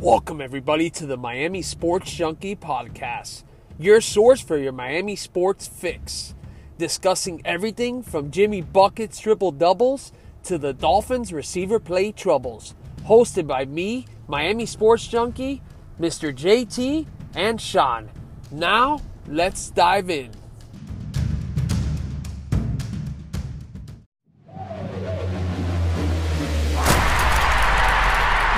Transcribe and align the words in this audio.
Welcome, 0.00 0.42
everybody, 0.42 0.90
to 0.90 1.06
the 1.06 1.16
Miami 1.16 1.62
Sports 1.62 2.12
Junkie 2.12 2.54
podcast, 2.54 3.44
your 3.78 4.02
source 4.02 4.42
for 4.42 4.58
your 4.58 4.72
Miami 4.72 5.16
sports 5.16 5.66
fix. 5.66 6.34
Discussing 6.76 7.40
everything 7.46 8.02
from 8.02 8.30
Jimmy 8.30 8.60
Bucket's 8.60 9.18
triple 9.18 9.52
doubles 9.52 10.12
to 10.42 10.58
the 10.58 10.74
Dolphins 10.74 11.32
receiver 11.32 11.80
play 11.80 12.12
troubles. 12.12 12.74
Hosted 13.06 13.46
by 13.46 13.64
me, 13.64 14.04
Miami 14.28 14.66
Sports 14.66 15.08
Junkie, 15.08 15.62
Mr. 15.98 16.30
JT, 16.30 17.06
and 17.34 17.58
Sean. 17.58 18.10
Now, 18.52 19.00
let's 19.26 19.70
dive 19.70 20.10
in. 20.10 20.30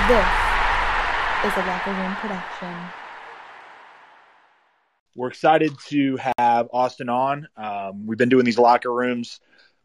This 0.08 0.47
is 1.48 1.54
a 1.56 1.66
Locker 1.66 1.92
Room 1.92 2.14
production. 2.16 2.76
We're 5.16 5.28
excited 5.28 5.72
to 5.86 6.18
have 6.36 6.68
Austin 6.74 7.08
on. 7.08 7.48
Um, 7.56 8.06
we've 8.06 8.18
been 8.18 8.28
doing 8.28 8.44
these 8.44 8.58
locker 8.58 8.92
rooms 8.92 9.40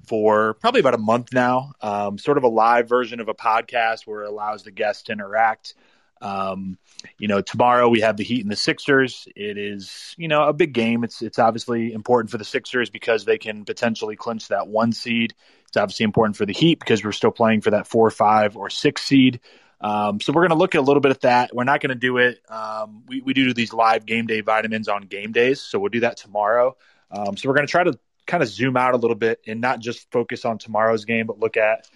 for 0.06 0.56
probably 0.56 0.82
about 0.82 0.94
a 0.94 0.98
month 0.98 1.32
now, 1.32 1.72
um, 1.80 2.18
sort 2.18 2.38
of 2.38 2.44
a 2.44 2.50
live 2.50 2.90
version 2.90 3.22
of 3.22 3.30
a 3.30 3.34
podcast 3.34 4.06
where 4.06 4.24
it 4.24 4.30
allows 4.30 4.64
the 4.64 4.72
guests 4.72 5.04
to 5.04 5.14
interact. 5.14 5.76
Um, 6.22 6.78
you 7.18 7.30
know, 7.30 7.40
tomorrow 7.40 7.88
we 7.88 8.02
have 8.02 8.18
the 8.18 8.26
Heat 8.26 8.42
and 8.42 8.52
the 8.52 8.58
Sixers. 8.58 9.26
It 9.34 9.58
is, 9.58 10.16
you 10.18 10.28
know, 10.28 10.44
a 10.44 10.54
big 10.54 10.74
game. 10.74 11.06
It's 11.06 11.22
it's 11.22 11.40
obviously 11.40 11.94
important 11.94 12.30
for 12.30 12.38
the 12.38 12.46
Sixers 12.46 12.90
because 12.90 13.24
they 13.24 13.38
can 13.38 13.64
potentially 13.64 14.18
clinch 14.18 14.50
that 14.50 14.68
one 14.68 14.92
seed. 14.92 15.34
It's 15.70 15.78
obviously 15.78 16.04
important 16.04 16.36
for 16.36 16.46
the 16.46 16.54
Heat 16.54 16.80
because 16.80 17.06
we're 17.06 17.14
still 17.14 17.32
playing 17.32 17.62
for 17.62 17.72
that 17.72 17.88
four, 17.88 18.12
five, 18.12 18.58
or 18.58 18.70
six 18.70 19.02
seed. 19.02 19.40
Um, 19.84 20.22
so 20.22 20.32
we're 20.32 20.44
going 20.44 20.52
to 20.52 20.58
look 20.58 20.76
at 20.76 20.80
a 20.80 20.82
little 20.82 21.02
bit 21.02 21.12
at 21.12 21.22
that. 21.22 21.54
We're 21.54 21.66
not 21.66 21.82
going 21.82 21.90
to 21.90 21.96
do 21.96 22.18
it. 22.18 22.40
Um, 22.50 23.04
we, 23.08 23.22
we 23.22 23.34
do 23.34 23.54
these 23.54 23.74
live 23.74 24.06
game 24.06 24.28
day 24.28 24.40
vitamins 24.40 24.88
on 24.88 25.04
game 25.04 25.34
days, 25.34 25.62
so 25.62 25.78
we'll 25.78 25.90
do 25.90 26.00
that 26.02 26.16
tomorrow. 26.16 26.78
Um, 27.12 27.36
so 27.36 27.50
we're 27.50 27.56
going 27.56 27.68
to 27.68 27.72
try 27.72 27.84
to 27.84 28.00
kind 28.26 28.42
of 28.42 28.48
zoom 28.48 28.78
out 28.78 28.94
a 28.94 28.98
little 28.98 29.16
bit 29.16 29.42
and 29.46 29.60
not 29.60 29.80
just 29.80 30.10
focus 30.10 30.46
on 30.46 30.58
tomorrow's 30.58 31.04
game, 31.04 31.28
but 31.28 31.40
look 31.40 31.58
at 31.58 31.90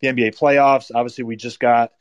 the 0.00 0.08
NBA 0.08 0.38
playoffs. 0.38 0.90
Obviously, 0.94 1.24
we 1.24 1.36
just 1.36 1.60
got 1.60 1.92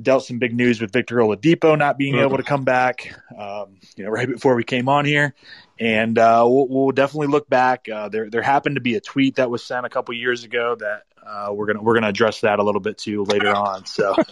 dealt 0.00 0.24
some 0.24 0.38
big 0.38 0.54
news 0.54 0.80
with 0.80 0.92
Victor 0.92 1.16
Oladipo 1.16 1.76
not 1.76 1.98
being 1.98 2.16
able 2.16 2.36
to 2.36 2.42
come 2.42 2.64
back, 2.64 3.14
um, 3.36 3.76
you 3.96 4.04
know, 4.04 4.10
right 4.10 4.28
before 4.28 4.54
we 4.54 4.64
came 4.64 4.88
on 4.88 5.04
here, 5.04 5.34
and 5.78 6.18
uh, 6.18 6.44
we'll, 6.46 6.68
we'll, 6.68 6.90
definitely 6.92 7.28
look 7.28 7.48
back. 7.48 7.88
Uh, 7.88 8.08
there, 8.08 8.30
there 8.30 8.42
happened 8.42 8.76
to 8.76 8.80
be 8.80 8.94
a 8.94 9.00
tweet 9.00 9.36
that 9.36 9.50
was 9.50 9.64
sent 9.64 9.86
a 9.86 9.88
couple 9.88 10.14
years 10.14 10.44
ago 10.44 10.76
that 10.76 11.02
uh, 11.26 11.52
we're 11.52 11.66
gonna 11.66 11.82
we're 11.82 11.94
gonna 11.94 12.08
address 12.08 12.40
that 12.42 12.58
a 12.58 12.62
little 12.62 12.80
bit 12.80 12.98
too 12.98 13.24
later 13.24 13.54
on. 13.54 13.86
So. 13.86 14.14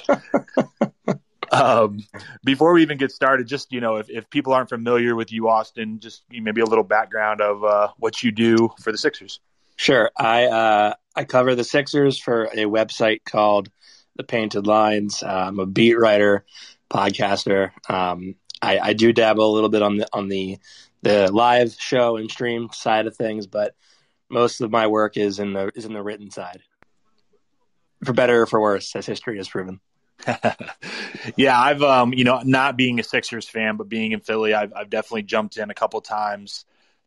Um, 1.53 2.01
before 2.45 2.73
we 2.73 2.83
even 2.83 2.99
get 2.99 3.13
started, 3.13 3.47
just 3.47 3.73
you 3.73 3.81
know, 3.81 3.97
if, 3.97 4.11
if 4.11 4.29
people 4.31 4.53
aren't 4.53 4.69
familiar 4.69 5.15
with 5.15 5.33
you, 5.33 5.49
Austin, 5.49 6.01
just 6.01 6.25
maybe 6.29 6.61
a 6.61 6.65
little 6.65 6.85
background 6.85 7.41
of 7.41 7.63
uh, 7.63 7.89
what 7.99 8.21
you 8.23 8.33
do 8.33 8.71
for 8.83 8.91
the 8.91 8.99
Sixers. 8.99 9.39
Sure, 9.77 10.11
I 10.17 10.47
uh, 10.47 10.95
I 11.15 11.25
cover 11.25 11.55
the 11.55 11.65
Sixers 11.65 12.19
for 12.19 12.47
a 12.47 12.65
website 12.65 13.21
called 13.25 13.71
The 14.17 14.25
Painted 14.25 14.67
Lines. 14.67 15.23
Uh, 15.23 15.47
I'm 15.49 15.59
a 15.59 15.67
beat 15.67 15.99
writer, 15.99 16.45
podcaster. 16.91 17.71
Um, 17.91 18.37
I, 18.61 18.79
I 18.79 18.93
do 18.93 19.13
dabble 19.13 19.51
a 19.51 19.55
little 19.55 19.69
bit 19.69 19.83
on 19.83 19.99
the 19.99 20.09
on 20.13 20.29
the 20.29 20.59
the 21.03 21.31
live 21.31 21.75
show 21.79 22.17
and 22.17 22.31
stream 22.31 22.71
side 22.73 23.07
of 23.07 23.17
things, 23.17 23.47
but 23.47 23.75
most 24.29 24.61
of 24.61 24.71
my 24.71 24.87
work 24.87 25.17
is 25.17 25.39
in 25.39 25.53
the 25.53 25.71
is 25.75 25.85
in 25.85 25.93
the 25.93 26.03
written 26.03 26.31
side 26.31 26.63
for 28.05 28.13
better 28.13 28.43
or 28.43 28.47
for 28.47 28.61
worse, 28.61 28.95
as 28.97 29.07
history 29.07 29.37
has 29.37 29.49
proven. 29.49 29.81
yeah, 31.37 31.59
I've 31.59 31.83
um, 31.83 32.13
you 32.13 32.25
know, 32.25 32.41
not 32.45 32.77
being 32.77 32.99
a 32.99 33.03
Sixers 33.03 33.49
fan, 33.49 33.77
but 33.77 33.89
being 33.89 34.13
in 34.13 34.21
Philly, 34.21 34.55
I've 34.55 34.73
I've 34.75 34.91
definitely 34.91 35.23
jumped 35.23 35.57
in 35.57 35.71
a 35.71 35.75
couple 35.75 36.01
times 36.01 36.65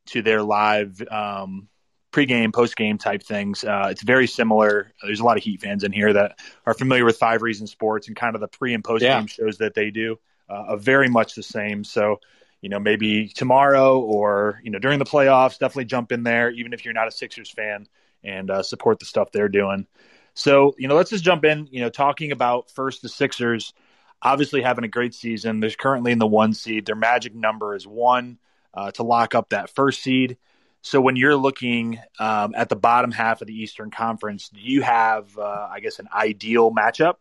to 0.08 0.22
their 0.22 0.42
live 0.42 1.02
um, 1.10 1.67
pregame, 2.11 2.52
postgame 2.52 2.99
type 2.99 3.23
things. 3.23 3.64
Uh, 3.64 3.87
it's 3.92 4.03
very 4.03 4.27
similar. 4.27 4.92
There's 5.03 5.20
a 5.20 5.23
lot 5.23 5.37
of 5.37 5.43
Heat 5.43 5.61
fans 5.61 5.83
in 5.83 5.92
here 5.92 6.14
that 6.14 6.39
are 6.65 6.73
familiar 6.73 7.05
with 7.05 7.17
Five 7.17 7.42
Reasons 7.42 7.71
Sports 7.71 8.08
and 8.08 8.15
kind 8.15 8.36
of 8.36 8.42
the 8.42 8.47
pre 8.47 8.73
and 8.73 8.83
postgame 8.83 9.02
yeah. 9.02 9.25
shows 9.25 9.58
that 9.59 9.73
they 9.73 9.92
do. 9.92 10.20
Uh, 10.47 10.75
very 10.77 11.09
much 11.09 11.36
the 11.36 11.43
same. 11.43 11.83
So, 11.83 12.20
you 12.61 12.70
know, 12.70 12.80
maybe 12.80 13.27
tomorrow 13.27 13.99
or 13.99 14.59
you 14.64 14.71
know 14.71 14.80
during 14.80 14.99
the 14.99 15.05
playoffs, 15.05 15.59
definitely 15.59 15.86
jump 15.86 16.11
in 16.11 16.23
there, 16.23 16.49
even 16.49 16.73
if 16.73 16.83
you're 16.83 16.93
not 16.93 17.08
a 17.08 17.11
Sixers 17.11 17.52
fan, 17.52 17.87
and 18.23 18.49
uh, 18.49 18.64
support 18.64 18.99
the 18.99 19.05
stuff 19.05 19.31
they're 19.31 19.49
doing. 19.49 19.86
So, 20.33 20.73
you 20.77 20.87
know, 20.87 20.95
let's 20.95 21.09
just 21.09 21.23
jump 21.23 21.43
in, 21.45 21.67
you 21.71 21.81
know, 21.81 21.89
talking 21.89 22.31
about 22.31 22.71
first 22.71 23.02
the 23.02 23.09
Sixers 23.09 23.73
obviously 24.21 24.61
having 24.61 24.83
a 24.83 24.89
great 24.89 25.14
season. 25.14 25.59
They're 25.59 25.70
currently 25.71 26.11
in 26.11 26.20
the 26.20 26.27
one 26.27 26.53
seed. 26.53 26.86
Their 26.86 26.95
magic 26.95 27.33
number 27.33 27.76
is 27.76 27.87
one 27.87 28.37
uh, 28.73 28.91
to 28.91 29.03
lock 29.03 29.36
up 29.36 29.49
that 29.49 29.70
first 29.70 30.02
seed. 30.02 30.37
So 30.82 31.02
when 31.02 31.16
you're 31.16 31.36
looking 31.36 32.00
um, 32.20 32.54
at 32.56 32.70
the 32.70 32.76
bottom 32.76 33.12
half 33.12 33.42
of 33.42 33.48
the 33.48 33.54
Eastern 33.54 33.92
Conference, 33.92 34.50
do 34.50 34.60
you 34.60 34.82
have, 34.82 35.38
uh, 35.38 35.67
I 35.72 35.80
guess, 35.82 36.00
an 36.00 36.08
ideal 36.14 36.72
matchup? 36.72 37.16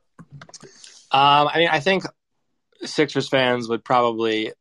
Um, 1.11 1.49
I 1.49 1.59
mean, 1.59 1.69
I 1.69 1.81
think 1.81 2.05
Sixers 2.85 3.29
fans 3.29 3.69
would 3.69 3.85
probably 3.85 4.53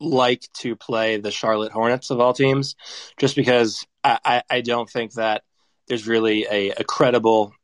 like 0.00 0.48
to 0.54 0.74
play 0.76 1.18
the 1.18 1.30
Charlotte 1.30 1.72
Hornets 1.72 2.10
of 2.10 2.20
all 2.20 2.32
teams, 2.32 2.74
just 3.16 3.36
because 3.36 3.86
I, 4.02 4.18
I, 4.24 4.42
I 4.50 4.60
don't 4.60 4.90
think 4.90 5.12
that 5.14 5.42
there's 5.86 6.08
really 6.08 6.46
a, 6.50 6.70
a 6.70 6.84
credible 6.84 7.54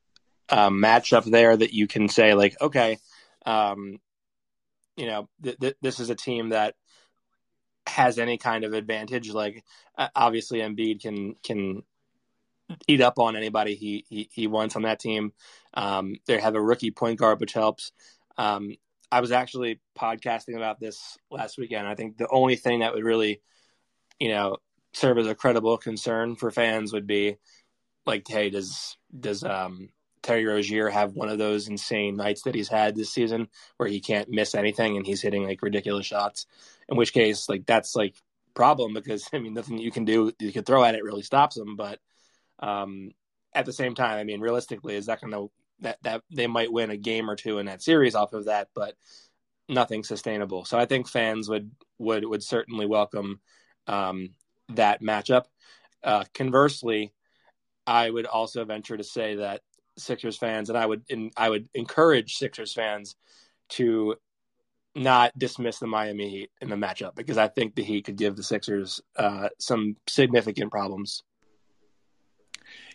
um, 0.48 0.80
matchup 0.80 1.24
there 1.24 1.56
that 1.56 1.72
you 1.72 1.86
can 1.86 2.08
say 2.08 2.34
like, 2.34 2.56
okay, 2.60 2.98
um, 3.46 3.98
you 4.96 5.06
know, 5.06 5.28
th- 5.42 5.58
th- 5.58 5.76
this 5.80 6.00
is 6.00 6.10
a 6.10 6.14
team 6.14 6.50
that 6.50 6.74
has 7.86 8.18
any 8.18 8.38
kind 8.38 8.64
of 8.64 8.72
advantage. 8.72 9.30
Like, 9.30 9.64
obviously, 10.14 10.60
Embiid 10.60 11.00
can 11.00 11.34
can 11.42 11.82
eat 12.86 13.00
up 13.00 13.18
on 13.18 13.36
anybody 13.36 13.74
he 13.74 14.04
he, 14.08 14.28
he 14.32 14.46
wants 14.46 14.76
on 14.76 14.82
that 14.82 15.00
team. 15.00 15.32
Um, 15.74 16.16
they 16.26 16.38
have 16.40 16.54
a 16.54 16.62
rookie 16.62 16.90
point 16.90 17.18
guard, 17.18 17.40
which 17.40 17.52
helps. 17.52 17.92
Um, 18.38 18.76
I 19.12 19.20
was 19.20 19.32
actually 19.32 19.80
podcasting 19.98 20.56
about 20.56 20.78
this 20.78 21.18
last 21.30 21.58
weekend. 21.58 21.88
I 21.88 21.94
think 21.94 22.16
the 22.16 22.28
only 22.30 22.56
thing 22.56 22.80
that 22.80 22.94
would 22.94 23.04
really, 23.04 23.40
you 24.20 24.28
know, 24.28 24.58
serve 24.92 25.18
as 25.18 25.26
a 25.26 25.34
credible 25.34 25.76
concern 25.78 26.36
for 26.36 26.50
fans 26.50 26.92
would 26.92 27.06
be 27.06 27.36
like, 28.06 28.26
hey, 28.28 28.50
does 28.50 28.96
does 29.18 29.42
um, 29.42 29.90
Terry 30.22 30.44
Rozier 30.44 30.90
have 30.90 31.14
one 31.14 31.28
of 31.28 31.38
those 31.38 31.68
insane 31.68 32.16
nights 32.16 32.42
that 32.42 32.54
he's 32.54 32.68
had 32.68 32.94
this 32.94 33.12
season 33.12 33.48
where 33.76 33.88
he 33.88 34.00
can't 34.00 34.28
miss 34.28 34.54
anything 34.54 34.96
and 34.96 35.06
he's 35.06 35.22
hitting 35.22 35.44
like 35.44 35.62
ridiculous 35.62 36.06
shots? 36.06 36.46
In 36.88 36.96
which 36.96 37.12
case, 37.12 37.48
like 37.48 37.66
that's 37.66 37.96
like 37.96 38.14
problem 38.54 38.94
because 38.94 39.28
I 39.32 39.38
mean 39.38 39.54
nothing 39.54 39.78
you 39.78 39.90
can 39.90 40.04
do 40.04 40.32
you 40.38 40.52
can 40.52 40.64
throw 40.64 40.84
at 40.84 40.94
it 40.94 41.04
really 41.04 41.22
stops 41.22 41.56
him. 41.56 41.76
But 41.76 41.98
um, 42.58 43.12
at 43.54 43.66
the 43.66 43.72
same 43.72 43.94
time, 43.94 44.18
I 44.18 44.24
mean 44.24 44.40
realistically, 44.40 44.96
is 44.96 45.06
that 45.06 45.20
going 45.20 45.32
to 45.32 45.50
that 45.80 45.98
that 46.02 46.22
they 46.30 46.46
might 46.46 46.72
win 46.72 46.90
a 46.90 46.96
game 46.96 47.30
or 47.30 47.36
two 47.36 47.58
in 47.58 47.66
that 47.66 47.82
series 47.82 48.14
off 48.14 48.32
of 48.32 48.46
that, 48.46 48.68
but 48.74 48.94
nothing 49.68 50.04
sustainable. 50.04 50.64
So 50.64 50.78
I 50.78 50.86
think 50.86 51.08
fans 51.08 51.48
would 51.48 51.70
would 51.98 52.24
would 52.24 52.42
certainly 52.42 52.86
welcome 52.86 53.40
um, 53.86 54.30
that 54.70 55.02
matchup. 55.02 55.44
Uh, 56.02 56.24
conversely, 56.34 57.12
I 57.86 58.10
would 58.10 58.26
also 58.26 58.64
venture 58.64 58.96
to 58.96 59.04
say 59.04 59.36
that 59.36 59.62
Sixers 60.00 60.36
fans, 60.36 60.68
and 60.68 60.78
I 60.78 60.86
would 60.86 61.02
in, 61.08 61.30
I 61.36 61.48
would 61.48 61.68
encourage 61.74 62.36
Sixers 62.36 62.72
fans 62.72 63.16
to 63.70 64.16
not 64.94 65.38
dismiss 65.38 65.78
the 65.78 65.86
Miami 65.86 66.28
Heat 66.28 66.50
in 66.60 66.68
the 66.68 66.76
matchup 66.76 67.14
because 67.14 67.38
I 67.38 67.48
think 67.48 67.74
the 67.74 67.82
Heat 67.82 68.06
could 68.06 68.16
give 68.16 68.36
the 68.36 68.42
Sixers 68.42 69.00
uh, 69.16 69.48
some 69.58 69.96
significant 70.08 70.70
problems. 70.70 71.22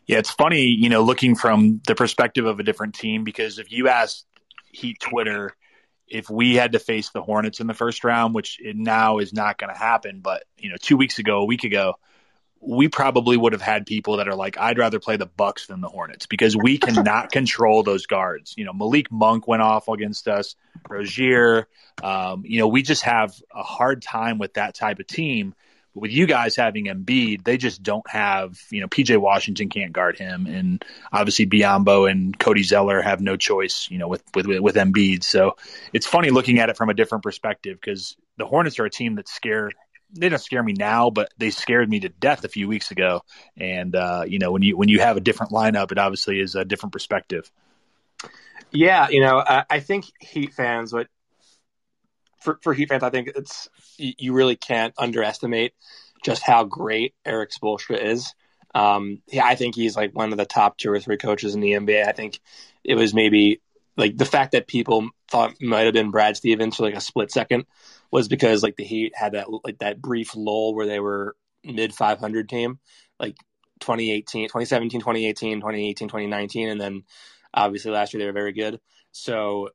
Yeah, 0.05 0.19
it's 0.19 0.29
funny, 0.29 0.65
you 0.65 0.89
know, 0.89 1.01
looking 1.01 1.35
from 1.35 1.81
the 1.87 1.95
perspective 1.95 2.45
of 2.45 2.59
a 2.59 2.63
different 2.63 2.95
team 2.95 3.23
because 3.23 3.57
if 3.57 3.71
you 3.71 3.87
ask 3.87 4.23
Heat 4.71 4.99
Twitter 4.99 5.55
if 6.07 6.29
we 6.29 6.55
had 6.55 6.73
to 6.73 6.79
face 6.79 7.09
the 7.09 7.21
Hornets 7.21 7.59
in 7.59 7.67
the 7.67 7.73
first 7.73 8.03
round, 8.03 8.35
which 8.35 8.59
it 8.61 8.75
now 8.75 9.17
is 9.17 9.33
not 9.33 9.57
going 9.57 9.73
to 9.73 9.79
happen, 9.79 10.19
but 10.21 10.43
you 10.57 10.69
know, 10.69 10.75
two 10.79 10.97
weeks 10.97 11.19
ago, 11.19 11.39
a 11.39 11.45
week 11.45 11.63
ago, 11.63 11.95
we 12.65 12.87
probably 12.87 13.37
would 13.37 13.53
have 13.53 13.61
had 13.61 13.85
people 13.85 14.17
that 14.17 14.27
are 14.27 14.35
like, 14.35 14.57
I'd 14.57 14.77
rather 14.77 14.99
play 14.99 15.17
the 15.17 15.25
Bucks 15.25 15.67
than 15.67 15.81
the 15.81 15.87
Hornets 15.87 16.25
because 16.25 16.55
we 16.55 16.77
cannot 16.77 17.31
control 17.31 17.83
those 17.83 18.07
guards. 18.07 18.53
You 18.57 18.65
know, 18.65 18.73
Malik 18.73 19.11
Monk 19.11 19.47
went 19.47 19.61
off 19.61 19.87
against 19.87 20.27
us, 20.27 20.55
Rozier. 20.89 21.67
Um, 22.03 22.43
you 22.45 22.59
know, 22.59 22.67
we 22.67 22.81
just 22.81 23.03
have 23.03 23.33
a 23.53 23.63
hard 23.63 24.01
time 24.01 24.37
with 24.37 24.55
that 24.55 24.75
type 24.75 24.99
of 24.99 25.07
team. 25.07 25.53
But 25.93 26.01
with 26.01 26.11
you 26.11 26.25
guys 26.25 26.55
having 26.55 26.85
Embiid, 26.85 27.43
they 27.43 27.57
just 27.57 27.81
don't 27.81 28.07
have, 28.09 28.59
you 28.69 28.81
know, 28.81 28.87
PJ 28.87 29.17
Washington 29.17 29.69
can't 29.69 29.93
guard 29.93 30.17
him. 30.17 30.45
And 30.45 30.83
obviously 31.11 31.45
Biyombo 31.45 32.09
and 32.09 32.37
Cody 32.37 32.63
Zeller 32.63 33.01
have 33.01 33.21
no 33.21 33.37
choice, 33.37 33.87
you 33.89 33.97
know, 33.97 34.07
with, 34.07 34.23
with, 34.33 34.47
with 34.47 34.75
Embiid. 34.75 35.23
So 35.23 35.55
it's 35.93 36.05
funny 36.05 36.31
looking 36.31 36.59
at 36.59 36.69
it 36.69 36.77
from 36.77 36.89
a 36.89 36.93
different 36.93 37.23
perspective 37.23 37.79
because 37.79 38.17
the 38.37 38.45
Hornets 38.45 38.79
are 38.79 38.85
a 38.85 38.89
team 38.89 39.15
that 39.15 39.29
scare 39.29 39.71
they 40.15 40.29
don't 40.29 40.39
scare 40.39 40.63
me 40.63 40.73
now, 40.73 41.09
but 41.09 41.31
they 41.37 41.49
scared 41.49 41.89
me 41.89 41.99
to 42.01 42.09
death 42.09 42.43
a 42.43 42.49
few 42.49 42.67
weeks 42.67 42.91
ago. 42.91 43.21
And 43.57 43.95
uh, 43.95 44.23
you 44.27 44.39
know, 44.39 44.51
when 44.51 44.61
you 44.61 44.77
when 44.77 44.89
you 44.89 44.99
have 44.99 45.17
a 45.17 45.21
different 45.21 45.51
lineup, 45.51 45.91
it 45.91 45.97
obviously 45.97 46.39
is 46.39 46.55
a 46.55 46.65
different 46.65 46.93
perspective. 46.93 47.51
Yeah, 48.71 49.07
you 49.09 49.21
know, 49.21 49.37
I, 49.37 49.65
I 49.69 49.79
think 49.79 50.05
Heat 50.19 50.53
fans 50.53 50.91
would 50.93 51.07
for 52.45 52.59
for 52.61 52.73
Heat 52.73 52.89
fans, 52.89 53.03
I 53.03 53.09
think 53.09 53.29
it's 53.35 53.67
you, 53.97 54.33
really 54.33 54.55
can't 54.55 54.93
underestimate 54.97 55.73
just 56.23 56.43
how 56.43 56.63
great 56.63 57.13
Erik 57.25 57.51
Spoelstra 57.51 58.01
is. 58.01 58.33
Um, 58.73 59.21
yeah, 59.27 59.45
I 59.45 59.55
think 59.55 59.75
he's 59.75 59.95
like 59.95 60.15
one 60.15 60.31
of 60.31 60.37
the 60.37 60.45
top 60.45 60.77
two 60.77 60.91
or 60.91 60.99
three 60.99 61.17
coaches 61.17 61.55
in 61.55 61.61
the 61.61 61.71
NBA. 61.71 62.07
I 62.07 62.11
think 62.11 62.39
it 62.83 62.95
was 62.95 63.13
maybe 63.13 63.61
like 63.97 64.17
the 64.17 64.25
fact 64.25 64.51
that 64.51 64.67
people 64.67 65.09
thought 65.29 65.61
might 65.61 65.85
have 65.85 65.93
been 65.93 66.11
Brad 66.11 66.37
Stevens 66.37 66.75
for 66.75 66.83
like 66.83 66.95
a 66.95 67.01
split 67.01 67.31
second 67.31 67.65
was 68.15 68.29
because 68.29 68.63
like 68.63 68.77
the 68.77 68.85
Heat 68.85 69.13
had 69.13 69.33
that 69.33 69.47
like 69.65 69.79
that 69.79 70.01
brief 70.01 70.35
lull 70.35 70.73
where 70.73 70.87
they 70.87 71.01
were 71.01 71.35
mid 71.65 71.93
500 71.93 72.47
team, 72.47 72.79
like 73.19 73.35
2018, 73.81 74.45
2017, 74.47 75.01
2018, 75.01 75.57
2018, 75.57 76.07
2019, 76.07 76.69
and 76.69 76.79
then 76.79 77.03
obviously 77.53 77.91
last 77.91 78.13
year 78.13 78.19
they 78.19 78.25
were 78.27 78.31
very 78.31 78.53
good. 78.53 78.79
So 79.11 79.69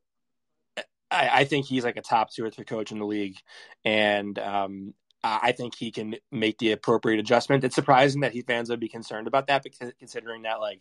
I, 1.10 1.30
I 1.40 1.44
think 1.44 1.66
he's 1.66 1.84
like 1.84 1.98
a 1.98 2.02
top 2.02 2.32
two 2.32 2.42
or 2.42 2.50
three 2.50 2.64
coach 2.64 2.92
in 2.92 2.98
the 2.98 3.04
league, 3.04 3.36
and 3.84 4.38
um, 4.38 4.94
I 5.22 5.52
think 5.52 5.74
he 5.74 5.90
can 5.90 6.16
make 6.32 6.56
the 6.56 6.72
appropriate 6.72 7.20
adjustment. 7.20 7.64
It's 7.64 7.74
surprising 7.74 8.22
that 8.22 8.32
Heat 8.32 8.46
fans 8.46 8.70
would 8.70 8.80
be 8.80 8.88
concerned 8.88 9.26
about 9.26 9.48
that, 9.48 9.62
because 9.62 9.92
considering 9.98 10.42
that 10.42 10.60
like 10.60 10.80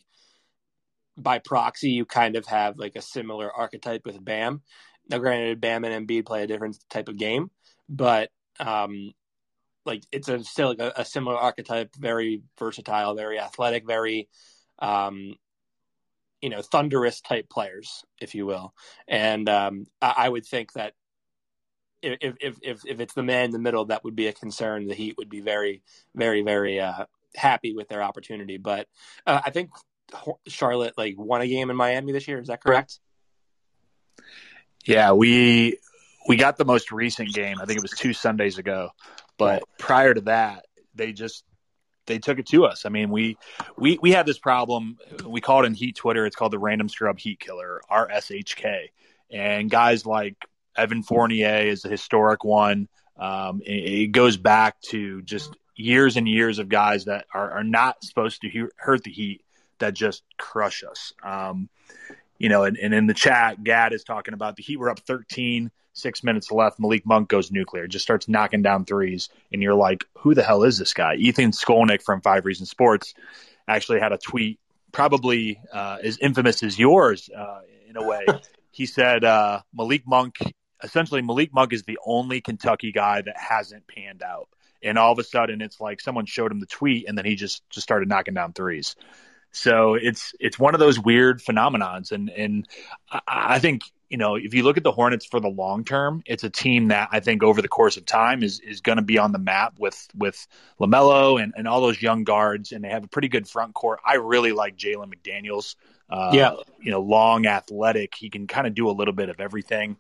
by 1.17 1.39
proxy 1.39 1.91
you 1.91 2.05
kind 2.05 2.38
of 2.38 2.45
have 2.45 2.77
like 2.77 2.95
a 2.95 3.01
similar 3.01 3.51
archetype 3.51 4.05
with 4.05 4.23
Bam. 4.23 4.62
Now, 5.09 5.17
granted, 5.17 5.59
Bam 5.59 5.83
and 5.83 6.07
Embiid 6.07 6.25
play 6.25 6.44
a 6.44 6.47
different 6.47 6.77
type 6.89 7.09
of 7.09 7.17
game, 7.17 7.50
but 7.88 8.29
um, 8.59 9.13
like 9.85 10.03
it's 10.11 10.29
a 10.29 10.44
still 10.44 10.69
like 10.69 10.79
a, 10.79 10.94
a, 10.97 11.06
similar 11.06 11.35
archetype, 11.35 11.95
very 11.95 12.44
versatile, 12.57 13.15
very 13.15 13.39
athletic, 13.39 13.88
very 13.88 14.29
um, 14.77 15.35
you 16.41 16.50
know 16.50 16.61
thunderous 16.61 17.21
type 17.21 17.50
players, 17.50 18.06
if 18.19 18.35
you 18.35 18.45
will. 18.45 18.73
And 19.07 19.50
um, 19.50 19.85
I, 20.01 20.13
I 20.17 20.29
would 20.29 20.45
think 20.45 20.73
that 20.73 20.94
if, 22.01 22.35
if 22.39 22.57
if 22.62 22.85
if 22.85 23.00
it's 23.00 23.13
the 23.13 23.23
man 23.23 23.45
in 23.45 23.51
the 23.51 23.59
middle, 23.59 23.85
that 23.85 24.03
would 24.03 24.15
be 24.15 24.27
a 24.27 24.33
concern. 24.33 24.88
The 24.88 24.94
Heat 24.94 25.15
would 25.17 25.29
be 25.29 25.41
very, 25.41 25.81
very, 26.15 26.44
very 26.44 26.79
uh, 26.79 27.05
happy 27.35 27.73
with 27.73 27.88
their 27.89 28.03
opportunity. 28.03 28.57
But 28.57 28.88
uh, 29.25 29.41
I 29.44 29.50
think 29.50 29.71
Charlotte 30.47 30.97
like 30.97 31.15
won 31.17 31.41
a 31.41 31.47
game 31.47 31.69
in 31.69 31.75
Miami 31.75 32.12
this 32.12 32.27
year. 32.27 32.39
Is 32.39 32.47
that 32.47 32.62
correct? 32.62 33.00
Yeah, 34.85 35.11
we 35.13 35.77
we 36.27 36.35
got 36.35 36.57
the 36.57 36.65
most 36.65 36.91
recent 36.91 37.33
game. 37.33 37.57
I 37.61 37.65
think 37.65 37.77
it 37.77 37.81
was 37.81 37.91
two 37.91 38.13
Sundays 38.13 38.57
ago. 38.57 38.89
But 39.37 39.63
prior 39.77 40.13
to 40.13 40.21
that, 40.21 40.65
they 40.95 41.13
just 41.13 41.43
they 42.05 42.19
took 42.19 42.39
it 42.39 42.47
to 42.47 42.65
us. 42.65 42.85
I 42.85 42.89
mean, 42.89 43.09
we 43.09 43.37
we 43.77 43.97
we 44.01 44.11
had 44.11 44.25
this 44.25 44.39
problem. 44.39 44.97
We 45.25 45.41
call 45.41 45.63
it 45.63 45.67
in 45.67 45.73
Heat 45.73 45.95
Twitter. 45.95 46.25
It's 46.25 46.35
called 46.35 46.51
the 46.51 46.59
Random 46.59 46.89
Scrub 46.89 47.17
Heat 47.17 47.39
Killer 47.39 47.81
(RSHK), 47.89 48.89
and 49.31 49.69
guys 49.69 50.05
like 50.05 50.35
Evan 50.75 51.03
Fournier 51.03 51.67
is 51.67 51.85
a 51.85 51.89
historic 51.89 52.43
one. 52.43 52.87
Um, 53.17 53.61
it, 53.65 53.71
it, 53.71 54.07
goes 54.13 54.37
back 54.37 54.79
to 54.83 55.21
just 55.23 55.53
years 55.75 56.15
and 56.15 56.27
years 56.27 56.57
of 56.59 56.69
guys 56.69 57.05
that 57.05 57.25
are, 57.33 57.51
are 57.51 57.63
not 57.65 58.01
supposed 58.03 58.41
to 58.41 58.49
he- 58.49 58.63
hurt 58.77 59.03
the 59.03 59.11
Heat 59.11 59.43
that 59.79 59.93
just 59.93 60.23
crush 60.37 60.83
us. 60.83 61.13
Um, 61.21 61.69
you 62.39 62.50
know, 62.50 62.63
and, 62.63 62.77
and, 62.77 62.94
in 62.94 63.06
the 63.06 63.13
chat, 63.13 63.63
Gad 63.63 63.94
is 63.94 64.03
talking 64.03 64.33
about 64.33 64.56
the 64.56 64.63
Heat 64.63 64.77
were 64.77 64.89
up 64.89 65.00
13, 65.01 65.69
six 65.94 66.24
minutes 66.24 66.51
left. 66.51 66.80
Malik 66.80 67.06
Monk 67.06 67.30
goes 67.30 67.51
nuclear, 67.51 67.86
just 67.88 68.03
starts 68.03 68.27
knocking 68.27 68.62
down 68.62 68.86
threes. 68.86 69.30
And 69.51 69.62
you're 69.62 69.75
like, 69.75 70.06
who 70.19 70.33
the 70.33 70.44
hell 70.44 70.63
is 70.63 70.80
this 70.80 70.94
guy? 70.94 71.15
Ethan 71.15 71.51
Skolnick 71.51 72.01
from 72.01 72.21
Five 72.21 72.45
Reasons 72.45 72.69
Sports 72.69 73.13
actually 73.68 74.00
had 74.00 74.13
a 74.13 74.18
tweet, 74.18 74.59
probably 74.91 75.59
uh, 75.71 75.97
as 76.01 76.18
infamous 76.18 76.63
as 76.63 76.80
yours 76.80 77.30
uh, 77.36 77.59
in 77.88 77.97
a 77.97 78.07
way. 78.07 78.25
he 78.71 78.86
said, 78.86 79.24
uh, 79.24 79.62
Malik 79.74 80.03
Monk 80.07 80.38
essentially 80.83 81.21
Malik 81.21 81.53
Monk 81.53 81.74
is 81.74 81.83
the 81.83 82.00
only 82.06 82.41
Kentucky 82.41 82.91
guy 82.91 83.21
that 83.21 83.38
hasn't 83.38 83.88
panned 83.88 84.24
out. 84.24 84.50
And 84.81 84.97
all 84.97 85.12
of 85.12 85.19
a 85.19 85.24
sudden 85.24 85.62
it's 85.62 85.80
like 85.80 86.00
someone 86.00 86.25
showed 86.25 86.51
him 86.51 86.59
the 86.59 86.65
tweet 86.65 87.07
and 87.07 87.18
then 87.18 87.25
he 87.25 87.36
just 87.36 87.69
just 87.69 87.83
started 87.83 88.07
knocking 88.07 88.33
down 88.33 88.53
threes. 88.53 88.95
So 89.51 89.96
it's 89.96 90.34
it's 90.40 90.60
one 90.60 90.74
of 90.74 90.80
those 90.80 91.00
weird 91.00 91.42
phenomenons 91.42 92.12
and 92.12 92.30
and 92.30 92.68
I, 93.28 93.60
think 93.60 93.81
you 94.10 94.18
know, 94.18 94.36
if 94.36 94.54
you 94.54 94.63
look 94.63 94.78
at 94.78 94.84
the 94.84 94.92
Hornets 94.92 95.25
for 95.25 95.40
the 95.40 95.48
long 95.48 95.84
term, 95.84 96.24
it's 96.25 96.44
a 96.44 96.50
team 96.50 96.90
that 96.90 97.10
I 97.12 97.19
think 97.19 97.44
over 97.44 97.62
the 97.62 97.68
course 97.68 97.98
of 97.98 98.06
time 98.06 98.44
is 98.44 98.60
is 98.60 98.81
going 98.81 98.98
to 98.98 99.04
be 99.04 99.18
on 99.18 99.31
the 99.31 99.40
map 99.40 99.75
with 99.80 100.07
with 100.16 100.48
Lamelo 100.80 101.42
and, 101.42 101.54
and 101.56 101.68
all 101.68 101.81
those 101.81 102.01
young 102.01 102.24
guards, 102.24 102.72
and 102.72 102.84
they 102.84 102.90
have 102.90 103.04
a 103.04 103.07
pretty 103.07 103.28
good 103.28 103.48
front 103.48 103.74
court. 103.74 104.00
I 104.06 104.16
really 104.16 104.51
like 104.51 104.78
Jalen 104.78 105.13
McDaniels. 105.13 105.75
Uh, 106.10 106.31
yeah, 106.34 106.56
you 106.81 106.92
know, 106.92 107.01
long, 107.01 107.46
athletic. 107.46 108.16
He 108.16 108.30
can 108.31 108.48
kind 108.48 108.66
of 108.66 108.74
do 108.74 108.90
a 108.90 108.92
little 108.92 109.13
bit 109.13 109.30
of 109.30 109.40
everything. 109.40 109.98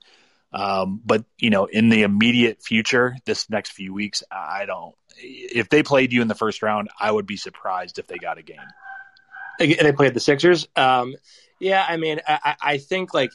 Um, 0.51 0.99
but 1.05 1.23
you 1.37 1.51
know, 1.51 1.65
in 1.65 1.89
the 1.89 2.01
immediate 2.01 2.63
future, 2.63 3.15
this 3.25 3.49
next 3.49 3.71
few 3.71 3.93
weeks, 3.93 4.23
I 4.31 4.65
don't. 4.65 4.95
If 5.17 5.69
they 5.69 5.83
played 5.83 6.11
you 6.13 6.23
in 6.23 6.27
the 6.27 6.35
first 6.35 6.63
round, 6.63 6.89
I 6.99 7.11
would 7.11 7.27
be 7.27 7.37
surprised 7.37 7.99
if 7.99 8.07
they 8.07 8.17
got 8.17 8.39
a 8.39 8.41
game. 8.41 8.57
They 9.59 9.91
played 9.91 10.13
the 10.13 10.19
Sixers. 10.19 10.67
Um, 10.75 11.15
yeah, 11.59 11.85
I 11.87 11.97
mean, 11.97 12.21
I, 12.27 12.55
I 12.61 12.77
think 12.77 13.13
like 13.13 13.31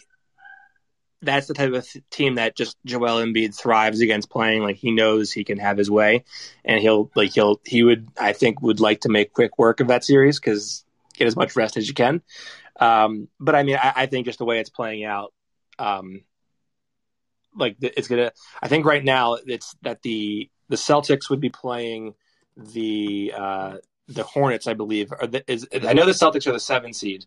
that's 1.23 1.47
the 1.47 1.55
type 1.55 1.73
of 1.73 1.87
team 2.11 2.37
that 2.37 2.57
just 2.57 2.77
Joel 2.85 3.23
Embiid 3.23 3.55
thrives 3.55 4.01
against 4.01 4.31
playing. 4.31 4.63
Like 4.63 4.77
he 4.77 4.91
knows 4.91 5.33
he 5.33 5.45
can 5.45 5.59
have 5.59 5.77
his 5.77 5.91
way, 5.91 6.25
and 6.65 6.81
he'll 6.81 7.11
like 7.15 7.33
he'll 7.33 7.61
he 7.65 7.83
would 7.83 8.09
I 8.19 8.33
think 8.33 8.63
would 8.63 8.81
like 8.81 9.03
to 9.03 9.09
make 9.09 9.33
quick 9.33 9.59
work 9.59 9.81
of 9.81 9.89
that 9.89 10.05
series 10.05 10.41
because 10.41 10.85
get 11.17 11.27
as 11.27 11.37
much 11.37 11.57
rest 11.57 11.77
as 11.77 11.89
you 11.89 11.95
can. 11.95 12.23
Um, 12.79 13.29
but 13.39 13.55
I 13.55 13.63
mean, 13.63 13.77
I, 13.77 13.93
I, 13.97 14.07
think 14.07 14.27
just 14.27 14.39
the 14.39 14.45
way 14.45 14.59
it's 14.59 14.71
playing 14.71 15.05
out, 15.05 15.33
um, 15.79 16.23
like 17.57 17.77
it's 17.81 18.09
gonna. 18.09 18.33
I 18.61 18.69
think 18.69 18.85
right 18.85 19.05
now 19.05 19.35
it's 19.35 19.77
that 19.83 20.03
the 20.03 20.51
the 20.69 20.77
Celtics 20.77 21.31
would 21.31 21.41
be 21.41 21.51
playing 21.51 22.15
the 22.57 23.33
uh, 23.37 23.77
the 24.09 24.23
Hornets, 24.23 24.67
I 24.67 24.75
believe. 24.75 25.13
Or 25.13 25.27
the, 25.27 25.51
is, 25.51 25.67
I 25.73 25.93
know 25.93 26.07
the 26.07 26.13
Celtics 26.13 26.47
are 26.47 26.53
the 26.53 26.61
seven 26.61 26.93
seed. 26.93 27.27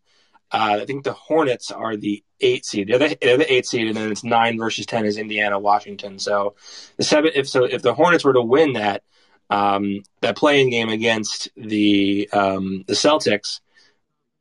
Uh, 0.51 0.79
I 0.81 0.85
think 0.85 1.03
the 1.03 1.13
Hornets 1.13 1.71
are 1.71 1.97
the 1.97 2.24
eight 2.39 2.65
seed. 2.65 2.88
They're 2.88 3.00
the, 3.00 3.18
they're 3.21 3.38
the 3.38 3.51
eight 3.51 3.65
seed, 3.65 3.88
and 3.88 3.97
then 3.97 4.12
it's 4.12 4.24
nine 4.24 4.57
versus 4.57 4.85
ten 4.85 5.06
is 5.06 5.18
Indiana, 5.18 5.59
Washington. 5.59 6.19
So 6.19 6.56
the 6.95 7.03
seven. 7.03 7.31
If 7.35 7.50
so, 7.50 7.65
if 7.65 7.81
the 7.81 7.94
Hornets 7.94 8.24
were 8.24 8.33
to 8.33 8.41
win 8.41 8.74
that 8.74 9.03
um, 9.50 10.03
that 10.21 10.38
play-in 10.38 10.69
game 10.69 10.89
against 10.89 11.50
the 11.57 12.29
um, 12.31 12.85
the 12.88 12.94
Celtics, 12.94 13.59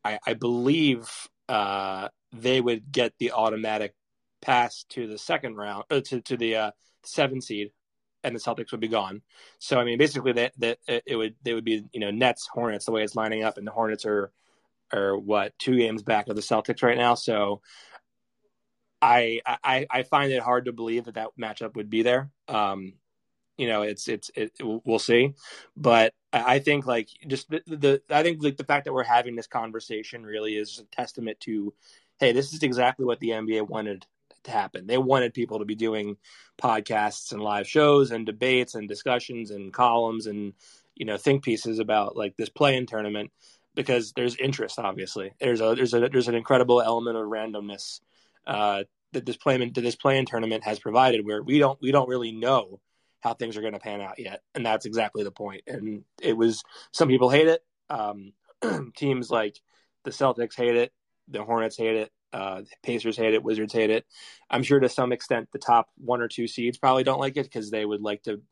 I, 0.04 0.20
I 0.24 0.34
believe 0.34 1.10
uh, 1.48 2.08
they 2.32 2.60
would 2.60 2.92
get 2.92 3.14
the 3.18 3.32
automatic 3.32 3.94
pass 4.40 4.84
to 4.90 5.08
the 5.08 5.18
second 5.18 5.56
round 5.56 5.84
uh, 5.90 6.00
to 6.04 6.20
to 6.20 6.36
the 6.36 6.56
uh, 6.56 6.70
seven 7.04 7.40
seed, 7.40 7.72
and 8.26 8.34
the 8.34 8.40
Celtics 8.40 8.72
would 8.72 8.80
be 8.80 8.88
gone. 8.88 9.22
So 9.58 9.78
I 9.78 9.84
mean, 9.84 9.98
basically 9.98 10.32
that 10.32 10.52
that 10.58 10.78
it 10.86 11.16
would 11.16 11.36
they 11.42 11.54
would 11.54 11.64
be 11.64 11.84
you 11.92 12.00
know 12.00 12.10
Nets 12.10 12.48
Hornets 12.52 12.84
the 12.84 12.92
way 12.92 13.04
it's 13.04 13.16
lining 13.16 13.44
up, 13.44 13.56
and 13.56 13.66
the 13.66 13.70
Hornets 13.70 14.04
are 14.04 14.32
are 14.92 15.16
what 15.16 15.58
two 15.58 15.76
games 15.76 16.02
back 16.02 16.28
of 16.28 16.36
the 16.36 16.42
Celtics 16.42 16.82
right 16.82 16.98
now. 16.98 17.14
So 17.14 17.62
I 19.00 19.40
I 19.46 19.86
I 19.88 20.02
find 20.02 20.32
it 20.32 20.42
hard 20.42 20.66
to 20.66 20.72
believe 20.72 21.04
that 21.04 21.14
that 21.14 21.28
matchup 21.40 21.76
would 21.76 21.88
be 21.88 22.02
there. 22.02 22.30
Um, 22.48 22.94
you 23.56 23.68
know, 23.68 23.82
it's 23.82 24.08
it's 24.08 24.30
it, 24.34 24.52
we'll 24.60 24.98
see, 24.98 25.34
but 25.76 26.12
I 26.32 26.58
think 26.58 26.86
like 26.86 27.08
just 27.26 27.48
the, 27.48 27.62
the 27.66 28.02
I 28.10 28.22
think 28.22 28.42
like 28.42 28.56
the 28.56 28.64
fact 28.64 28.84
that 28.84 28.92
we're 28.92 29.04
having 29.04 29.36
this 29.36 29.46
conversation 29.46 30.26
really 30.26 30.56
is 30.56 30.78
a 30.80 30.96
testament 30.96 31.40
to, 31.40 31.72
hey, 32.18 32.32
this 32.32 32.52
is 32.52 32.62
exactly 32.62 33.06
what 33.06 33.20
the 33.20 33.30
NBA 33.30 33.68
wanted 33.68 34.04
to 34.46 34.50
happen. 34.50 34.86
They 34.86 34.98
wanted 34.98 35.34
people 35.34 35.60
to 35.60 35.64
be 35.64 35.74
doing 35.74 36.16
podcasts 36.60 37.32
and 37.32 37.42
live 37.42 37.68
shows 37.68 38.10
and 38.10 38.26
debates 38.26 38.74
and 38.74 38.88
discussions 38.88 39.50
and 39.50 39.72
columns 39.72 40.26
and 40.26 40.54
you 40.94 41.04
know 41.04 41.16
think 41.16 41.44
pieces 41.44 41.78
about 41.78 42.16
like 42.16 42.36
this 42.36 42.48
play-in 42.48 42.86
tournament 42.86 43.30
because 43.74 44.12
there's 44.12 44.34
interest. 44.36 44.78
Obviously, 44.78 45.32
there's 45.38 45.60
a 45.60 45.74
there's 45.76 45.94
a 45.94 46.08
there's 46.08 46.28
an 46.28 46.34
incredible 46.34 46.82
element 46.82 47.16
of 47.16 47.26
randomness 47.26 48.00
uh, 48.46 48.84
that 49.12 49.26
this 49.26 49.36
play 49.36 49.58
that 49.58 49.80
this 49.80 49.94
play-in 49.94 50.26
tournament 50.26 50.64
has 50.64 50.80
provided, 50.80 51.24
where 51.24 51.42
we 51.42 51.58
don't 51.58 51.80
we 51.80 51.92
don't 51.92 52.08
really 52.08 52.32
know 52.32 52.80
how 53.20 53.34
things 53.34 53.56
are 53.56 53.60
going 53.60 53.72
to 53.74 53.78
pan 53.78 54.00
out 54.00 54.18
yet, 54.18 54.42
and 54.54 54.66
that's 54.66 54.86
exactly 54.86 55.22
the 55.22 55.30
point. 55.30 55.62
And 55.66 56.04
it 56.20 56.36
was 56.36 56.64
some 56.92 57.08
people 57.08 57.30
hate 57.30 57.48
it. 57.48 57.62
Um, 57.88 58.32
teams 58.96 59.30
like 59.30 59.60
the 60.04 60.10
Celtics 60.10 60.56
hate 60.56 60.76
it, 60.76 60.92
the 61.28 61.44
Hornets 61.44 61.76
hate 61.76 61.96
it, 61.96 62.10
uh, 62.36 62.62
Pacers 62.82 63.16
hate 63.16 63.32
it, 63.32 63.42
Wizards 63.42 63.72
hate 63.72 63.88
it. 63.88 64.04
I'm 64.50 64.62
sure 64.62 64.78
to 64.78 64.90
some 64.90 65.10
extent 65.10 65.48
the 65.52 65.58
top 65.58 65.88
one 65.96 66.20
or 66.20 66.28
two 66.28 66.46
seeds 66.46 66.76
probably 66.76 67.02
don't 67.02 67.18
like 67.18 67.38
it 67.38 67.44
because 67.44 67.70
they 67.70 67.84
would 67.84 68.02
like 68.02 68.24
to, 68.24 68.42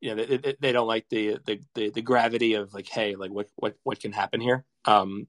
you 0.00 0.14
know, 0.14 0.22
they, 0.22 0.54
they 0.60 0.72
don't 0.72 0.86
like 0.86 1.06
the, 1.08 1.38
the, 1.46 1.60
the 1.74 1.90
the 1.90 2.02
gravity 2.02 2.54
of 2.54 2.74
like, 2.74 2.88
hey, 2.88 3.16
like 3.16 3.30
what 3.30 3.48
what 3.56 3.74
what 3.84 4.00
can 4.00 4.12
happen 4.12 4.40
here. 4.42 4.66
Um, 4.84 5.28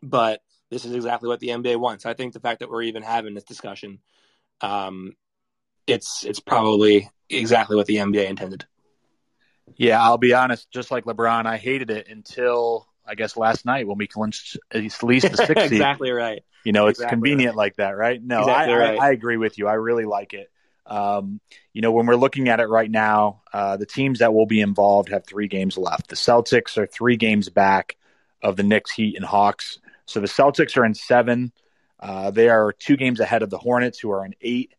but 0.00 0.42
this 0.70 0.84
is 0.84 0.94
exactly 0.94 1.28
what 1.28 1.40
the 1.40 1.48
NBA 1.48 1.76
wants. 1.76 2.06
I 2.06 2.14
think 2.14 2.34
the 2.34 2.40
fact 2.40 2.60
that 2.60 2.70
we're 2.70 2.82
even 2.82 3.02
having 3.02 3.34
this 3.34 3.44
discussion, 3.44 3.98
um, 4.60 5.16
it's 5.88 6.24
it's 6.24 6.40
probably 6.40 7.10
exactly 7.28 7.74
what 7.74 7.86
the 7.86 7.96
NBA 7.96 8.28
intended. 8.28 8.64
Yeah, 9.76 10.00
I'll 10.00 10.18
be 10.18 10.34
honest. 10.34 10.70
Just 10.70 10.92
like 10.92 11.04
LeBron, 11.04 11.46
I 11.46 11.56
hated 11.56 11.90
it 11.90 12.06
until 12.08 12.86
I 13.06 13.14
guess 13.14 13.36
last 13.36 13.64
night 13.66 13.86
when 13.86 13.98
we 13.98 14.06
clinched 14.06 14.56
at 14.70 14.80
least 14.80 15.00
the 15.00 15.36
six 15.46 15.72
exactly 15.72 16.10
right. 16.10 16.42
You 16.64 16.72
know, 16.72 16.86
it's 16.86 16.98
exactly 16.98 17.16
convenient 17.16 17.56
right. 17.56 17.64
like 17.64 17.76
that, 17.76 17.90
right? 17.90 18.22
No, 18.22 18.40
exactly 18.40 18.74
I, 18.74 18.78
right. 18.78 18.98
I, 18.98 19.06
I, 19.08 19.10
agree 19.10 19.36
with 19.36 19.58
you. 19.58 19.68
I 19.68 19.74
really 19.74 20.06
like 20.06 20.32
it. 20.32 20.50
Um, 20.86 21.40
you 21.72 21.82
know, 21.82 21.92
when 21.92 22.06
we're 22.06 22.16
looking 22.16 22.48
at 22.48 22.60
it 22.60 22.68
right 22.68 22.90
now, 22.90 23.42
uh, 23.52 23.76
the 23.76 23.86
teams 23.86 24.20
that 24.20 24.32
will 24.32 24.46
be 24.46 24.60
involved 24.60 25.10
have 25.10 25.26
three 25.26 25.48
games 25.48 25.76
left. 25.76 26.08
The 26.08 26.16
Celtics 26.16 26.78
are 26.78 26.86
three 26.86 27.16
games 27.16 27.48
back 27.48 27.96
of 28.42 28.56
the 28.56 28.62
Knicks, 28.62 28.90
Heat, 28.92 29.16
and 29.16 29.24
Hawks. 29.24 29.78
So 30.06 30.20
the 30.20 30.26
Celtics 30.26 30.76
are 30.76 30.84
in 30.84 30.94
seven. 30.94 31.52
Uh, 31.98 32.30
they 32.30 32.48
are 32.48 32.72
two 32.72 32.96
games 32.96 33.20
ahead 33.20 33.42
of 33.42 33.50
the 33.50 33.58
Hornets, 33.58 33.98
who 33.98 34.10
are 34.10 34.24
in 34.24 34.34
eight. 34.40 34.74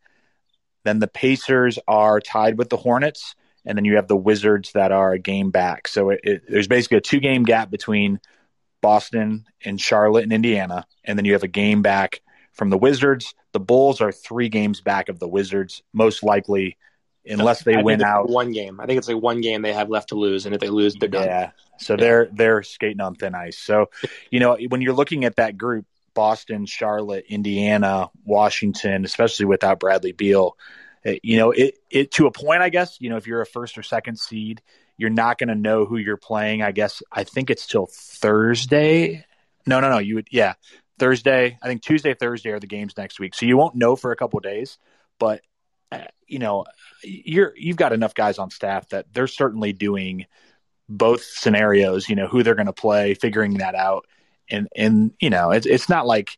Then 0.84 1.00
the 1.00 1.08
Pacers 1.08 1.80
are 1.88 2.20
tied 2.20 2.58
with 2.58 2.70
the 2.70 2.78
Hornets, 2.78 3.36
and 3.66 3.78
then 3.78 3.86
you 3.86 3.96
have 3.96 4.08
the 4.08 4.16
Wizards 4.16 4.72
that 4.74 4.92
are 4.92 5.14
a 5.14 5.20
game 5.20 5.52
back. 5.52 5.88
So 5.88 6.10
it, 6.12 6.20
it, 6.24 6.44
there's 6.48 6.68
basically 6.68 6.98
a 6.98 7.02
two 7.02 7.20
game 7.20 7.44
gap 7.44 7.70
between 7.70 8.20
Boston 8.82 9.46
and 9.64 9.80
Charlotte 9.82 10.24
and 10.24 10.34
Indiana, 10.34 10.86
and 11.04 11.18
then 11.18 11.26
you 11.26 11.34
have 11.34 11.44
a 11.44 11.48
game 11.48 11.82
back 11.82 12.22
from 12.54 12.70
the 12.70 12.78
Wizards. 12.78 13.34
The 13.52 13.60
Bulls 13.60 14.02
are 14.02 14.12
three 14.12 14.50
games 14.50 14.82
back 14.82 15.10
of 15.10 15.20
the 15.20 15.28
Wizards, 15.28 15.82
most 15.94 16.24
likely, 16.24 16.78
unless 17.26 17.64
they 17.64 17.76
I 17.76 17.82
win 17.82 18.04
out. 18.04 18.30
one 18.30 18.52
game. 18.52 18.80
I 18.80 18.86
think 18.86 18.98
it's 19.00 19.08
like 19.08 19.22
one 19.22 19.42
game 19.42 19.62
they 19.62 19.74
have 19.74 19.90
left 19.90 20.10
to 20.10 20.16
lose, 20.16 20.46
and 20.46 20.54
if 20.54 20.62
they 20.62 20.70
lose, 20.70 20.96
they're 20.96 21.10
done. 21.10 21.26
Yeah. 21.26 21.52
So 21.78 21.98
they're 21.98 22.30
they're 22.32 22.64
skating 22.64 23.02
on 23.02 23.16
thin 23.16 23.36
ice. 23.36 23.58
So, 23.58 23.90
you 24.30 24.40
know, 24.40 24.58
when 24.70 24.82
you're 24.82 24.94
looking 24.94 25.26
at 25.26 25.38
that 25.38 25.58
group, 25.58 25.86
Boston, 26.14 26.66
Charlotte, 26.66 27.26
Indiana, 27.28 28.10
Washington, 28.24 29.04
especially 29.04 29.46
without 29.46 29.80
Bradley 29.80 30.14
Beal, 30.14 30.58
you 31.24 31.38
know, 31.38 31.52
it 31.52 31.78
it 31.90 32.12
to 32.14 32.28
a 32.28 32.32
point, 32.32 32.62
I 32.62 32.70
guess, 32.70 33.00
you 33.00 33.10
know, 33.10 33.18
if 33.18 33.28
you're 33.28 33.42
a 33.42 33.46
first 33.46 33.78
or 33.78 33.84
second 33.84 34.20
seed, 34.20 34.62
you're 34.98 35.10
not 35.10 35.38
going 35.38 35.50
to 35.50 35.56
know 35.56 35.86
who 35.86 35.98
you're 35.98 36.18
playing. 36.18 36.62
I 36.62 36.72
guess 36.72 37.04
I 37.12 37.24
think 37.24 37.50
it's 37.50 37.68
till 37.68 37.88
Thursday. 37.92 39.26
No, 39.68 39.80
no, 39.80 39.90
no. 39.90 39.98
You 39.98 40.16
would, 40.16 40.28
yeah, 40.32 40.54
Thursday. 41.00 41.58
I 41.62 41.68
think 41.68 41.82
Tuesday, 41.82 42.14
Thursday 42.14 42.52
are 42.52 42.60
the 42.60 42.68
games 42.68 42.94
next 42.98 43.20
week. 43.20 43.36
So 43.36 43.46
you 43.46 43.58
won't 43.58 43.76
know 43.76 43.96
for 43.96 44.12
a 44.12 44.16
couple 44.16 44.40
days, 44.40 44.78
but 45.20 45.42
uh, 45.92 46.06
you 46.28 46.40
know, 46.40 46.66
you're 47.04 47.54
you've 47.56 47.78
got 47.78 47.94
enough 47.94 48.16
guys 48.16 48.40
on 48.40 48.50
staff 48.50 48.90
that 48.90 49.06
they're 49.14 49.28
certainly 49.28 49.74
doing 49.74 50.26
both 50.90 51.24
scenarios. 51.24 52.10
You 52.10 52.16
know, 52.16 52.28
who 52.28 52.44
they're 52.44 52.56
going 52.56 52.66
to 52.66 52.74
play, 52.74 53.14
figuring 53.14 53.56
that 53.60 53.76
out, 53.76 54.08
and 54.50 54.68
and 54.76 55.12
you 55.20 55.30
know, 55.30 55.52
it's 55.52 55.66
it's 55.66 55.90
not 55.90 56.08
like 56.08 56.38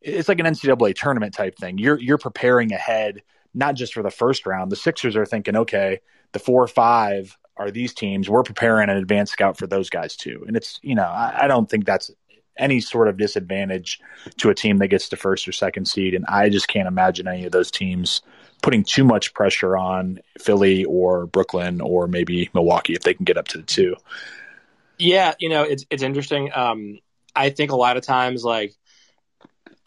it's 0.00 0.28
like 0.28 0.38
an 0.38 0.46
NCAA 0.46 0.94
tournament 0.94 1.34
type 1.34 1.56
thing. 1.56 1.78
You're 1.78 1.98
you're 1.98 2.18
preparing 2.18 2.72
ahead, 2.72 3.22
not 3.54 3.76
just 3.76 3.94
for 3.94 4.02
the 4.02 4.10
first 4.10 4.46
round. 4.46 4.70
The 4.70 4.76
Sixers 4.76 5.16
are 5.16 5.26
thinking, 5.26 5.56
okay, 5.56 6.00
the 6.32 6.38
four 6.38 6.62
or 6.62 6.68
five 6.68 7.36
are 7.56 7.70
these 7.70 7.94
teams. 7.94 8.28
We're 8.28 8.42
preparing 8.42 8.90
an 8.90 8.96
advanced 8.96 9.32
scout 9.32 9.56
for 9.56 9.66
those 9.66 9.90
guys 9.90 10.16
too. 10.16 10.44
And 10.46 10.56
it's 10.56 10.80
you 10.82 10.94
know, 10.94 11.04
I, 11.04 11.44
I 11.44 11.48
don't 11.48 11.68
think 11.68 11.84
that's 11.84 12.10
any 12.56 12.80
sort 12.80 13.08
of 13.08 13.16
disadvantage 13.16 14.00
to 14.38 14.50
a 14.50 14.54
team 14.54 14.78
that 14.78 14.88
gets 14.88 15.08
to 15.08 15.16
first 15.16 15.48
or 15.48 15.52
second 15.52 15.86
seed. 15.86 16.14
And 16.14 16.24
I 16.26 16.48
just 16.48 16.68
can't 16.68 16.88
imagine 16.88 17.26
any 17.26 17.44
of 17.44 17.52
those 17.52 17.70
teams 17.70 18.22
putting 18.62 18.84
too 18.84 19.04
much 19.04 19.34
pressure 19.34 19.76
on 19.76 20.20
Philly 20.38 20.84
or 20.84 21.26
Brooklyn 21.26 21.80
or 21.80 22.06
maybe 22.06 22.48
Milwaukee 22.54 22.94
if 22.94 23.02
they 23.02 23.14
can 23.14 23.24
get 23.24 23.36
up 23.36 23.48
to 23.48 23.58
the 23.58 23.64
two. 23.64 23.96
Yeah, 24.98 25.34
you 25.38 25.48
know, 25.48 25.64
it's 25.64 25.84
it's 25.90 26.02
interesting. 26.02 26.50
Um, 26.54 27.00
I 27.34 27.50
think 27.50 27.72
a 27.72 27.76
lot 27.76 27.96
of 27.96 28.04
times, 28.04 28.44
like 28.44 28.74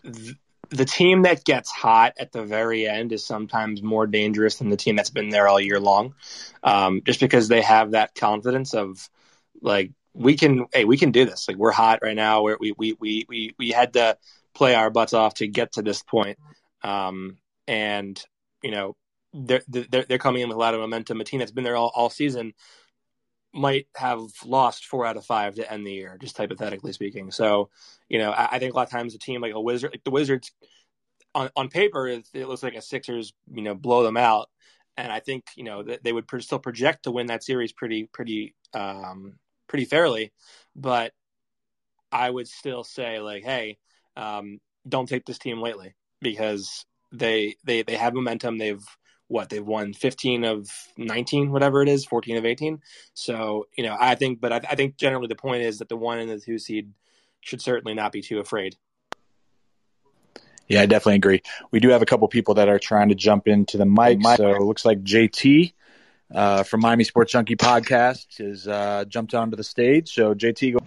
th- 0.03 0.36
the 0.69 0.86
team 0.86 1.24
that 1.24 1.43
gets 1.43 1.71
hot 1.71 2.13
at 2.19 2.31
the 2.31 2.43
very 2.43 2.88
end 2.88 3.12
is 3.12 3.25
sometimes 3.25 3.81
more 3.81 4.07
dangerous 4.07 4.57
than 4.57 4.69
the 4.69 4.77
team 4.77 4.95
that's 4.95 5.09
been 5.09 5.29
there 5.29 5.47
all 5.47 5.59
year 5.59 5.79
long, 5.79 6.15
um, 6.63 7.01
just 7.05 7.19
because 7.19 7.47
they 7.47 7.62
have 7.62 7.91
that 7.91 8.15
confidence 8.15 8.74
of 8.74 9.09
like 9.62 9.91
we 10.13 10.36
can, 10.36 10.65
hey, 10.74 10.86
we 10.86 10.97
can 10.97 11.12
do 11.12 11.25
this. 11.25 11.47
Like 11.47 11.57
we're 11.57 11.71
hot 11.71 12.00
right 12.01 12.15
now. 12.15 12.41
Where 12.41 12.57
we 12.59 12.74
we 12.77 12.97
we 13.00 13.25
we 13.27 13.55
we 13.57 13.69
had 13.69 13.93
to 13.93 14.17
play 14.53 14.75
our 14.75 14.89
butts 14.89 15.13
off 15.13 15.36
to 15.36 15.47
get 15.47 15.74
to 15.74 15.81
this 15.81 16.01
point, 16.01 16.38
um, 16.83 17.38
and 17.67 18.21
you 18.62 18.71
know 18.71 18.95
they're 19.33 19.62
they're 19.67 20.03
they're 20.03 20.17
coming 20.17 20.41
in 20.41 20.50
with 20.50 20.57
a 20.57 20.59
lot 20.59 20.74
of 20.74 20.79
momentum. 20.79 21.21
A 21.21 21.24
team 21.24 21.39
that's 21.39 21.51
been 21.51 21.63
there 21.63 21.75
all, 21.75 21.91
all 21.95 22.09
season 22.09 22.53
might 23.54 23.88
have 23.96 24.22
lost 24.46 24.86
four 24.86 25.06
out 25.06 25.18
of 25.18 25.25
five 25.25 25.56
to 25.56 25.72
end 25.72 25.86
the 25.86 25.94
year, 25.94 26.18
just 26.20 26.38
hypothetically 26.38 26.92
speaking. 26.92 27.32
So, 27.32 27.70
you 28.10 28.20
know, 28.20 28.32
I, 28.32 28.50
I 28.54 28.60
think 28.60 28.74
a 28.74 28.75
lot 28.75 28.88
of 28.88 28.92
times 28.92 29.16
a 29.16 29.20
team 29.20 29.42
like 29.42 29.54
a 29.54 29.62
Wizard, 29.62 29.92
like 29.92 30.04
the 30.04 30.12
Wizards, 30.12 30.51
on 31.34 31.50
on 31.56 31.70
paper, 31.70 32.08
it, 32.08 32.27
it 32.34 32.48
looks 32.48 32.63
like 32.63 32.75
a 32.75 32.82
Sixers, 32.82 33.34
you 33.51 33.62
know, 33.62 33.75
blow 33.75 34.04
them 34.04 34.18
out, 34.18 34.50
and 34.96 35.12
I 35.12 35.20
think 35.20 35.46
you 35.56 35.63
know 35.63 35.84
they 35.84 36.12
would 36.13 36.25
still 36.39 36.60
project 36.60 37.04
to 37.04 37.12
win 37.12 37.27
that 37.27 37.44
series 37.44 37.72
pretty 37.72 38.10
pretty 38.12 38.56
um, 38.74 39.34
pretty 39.68 39.86
fairly, 39.86 40.32
but 40.75 41.13
I 42.12 42.30
would 42.30 42.48
still 42.48 42.84
say 42.84 43.20
like, 43.20 43.44
hey, 43.44 43.77
um, 44.16 44.60
don't 44.88 45.08
take 45.08 45.25
this 45.25 45.38
team 45.38 45.60
lightly 45.60 45.96
because 46.22 46.86
they 47.12 47.56
they 47.63 47.84
they 47.84 47.96
have 47.96 48.13
momentum. 48.13 48.58
They've 48.58 48.86
what 49.27 49.50
they've 49.50 49.65
won 49.65 49.93
15 49.93 50.43
of 50.46 50.69
19 50.98 51.51
whatever 51.51 51.81
it 51.81 51.89
is 51.89 52.05
14 52.05 52.38
of 52.38 52.46
18 52.46 52.81
so 53.13 53.67
you 53.77 53.84
know 53.84 53.96
i 54.00 54.15
think 54.15 54.39
but 54.39 54.53
I, 54.53 54.62
I, 54.69 54.75
think 54.75 54.98
generally 54.98 55.27
the 55.27 55.36
point 55.36 55.63
is 55.63 55.79
that 55.79 55.89
the 55.89 55.98
one 55.98 56.19
and 56.19 56.29
the 56.29 56.39
two 56.39 56.60
seed 56.60 56.93
should 57.41 57.62
certainly 57.62 57.93
not 57.93 58.12
be 58.12 58.22
too 58.22 58.39
afraid. 58.39 58.75
Yeah 60.67 60.81
i 60.81 60.86
definitely 60.86 61.15
agree. 61.15 61.41
We 61.72 61.79
do 61.79 61.89
have 61.89 62.01
a 62.01 62.05
couple 62.05 62.27
people 62.27 62.55
that 62.55 62.69
are 62.69 62.79
trying 62.79 63.10
to 63.10 63.15
jump 63.15 63.48
into 63.48 63.77
the 63.77 63.86
mic 63.86 64.22
so 64.36 64.50
it 64.50 64.62
looks 64.62 64.86
like 64.86 65.03
jt 65.03 65.74
uh, 66.34 66.63
from 66.63 66.81
miami 66.81 67.03
sports 67.03 67.31
junkie 67.31 67.55
podcast 67.55 68.38
has 68.38 68.67
uh, 68.67 69.05
jumped 69.07 69.34
onto 69.34 69.55
the 69.55 69.63
stage. 69.63 70.13
So 70.13 70.34
jt 70.34 70.74
go. 70.74 70.79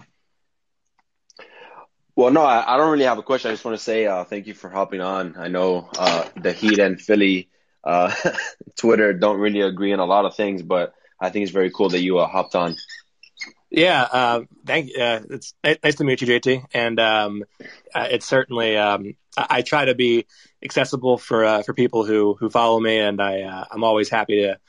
Well, 2.15 2.31
no, 2.31 2.43
I, 2.43 2.75
I, 2.75 2.77
don't 2.77 2.91
really 2.91 3.05
have 3.05 3.17
a 3.17 3.23
question. 3.23 3.49
I 3.49 3.53
just 3.53 3.63
want 3.63 3.77
to 3.77 3.83
say 3.83 4.05
uh, 4.05 4.25
thank 4.25 4.45
you 4.45 4.53
for 4.53 4.69
hopping 4.69 5.01
on. 5.01 5.35
I 5.37 5.47
know 5.47 5.89
uh, 5.97 6.25
the 6.35 6.51
Heat 6.51 6.77
and 6.77 7.01
Philly 7.01 7.49
uh, 7.83 8.13
Twitter 8.77 9.13
don't 9.13 9.39
really 9.39 9.61
agree 9.61 9.93
on 9.93 9.99
a 9.99 10.05
lot 10.05 10.25
of 10.25 10.35
things, 10.35 10.61
but 10.61 10.93
I 11.19 11.29
think 11.29 11.43
it's 11.43 11.51
very 11.51 11.71
cool 11.71 11.89
that 11.89 12.01
you 12.01 12.19
uh, 12.19 12.27
hopped 12.27 12.55
on. 12.55 12.75
Yeah, 13.69 14.01
uh, 14.01 14.41
thank. 14.65 14.91
Uh, 14.97 15.21
it's 15.29 15.53
nice 15.63 15.95
to 15.95 16.03
meet 16.03 16.21
you, 16.21 16.27
JT. 16.27 16.65
And 16.73 16.99
um, 16.99 17.43
uh, 17.95 18.07
it's 18.11 18.25
certainly 18.25 18.75
um, 18.75 19.15
I, 19.37 19.47
I, 19.49 19.61
try 19.61 19.85
to 19.85 19.95
be 19.95 20.25
accessible 20.61 21.17
for 21.17 21.45
uh, 21.45 21.63
for 21.63 21.73
people 21.73 22.03
who 22.03 22.35
who 22.37 22.49
follow 22.49 22.79
me, 22.81 22.99
and 22.99 23.21
I 23.21 23.43
uh, 23.43 23.65
I'm 23.71 23.85
always 23.85 24.09
happy 24.09 24.41
to 24.41 24.59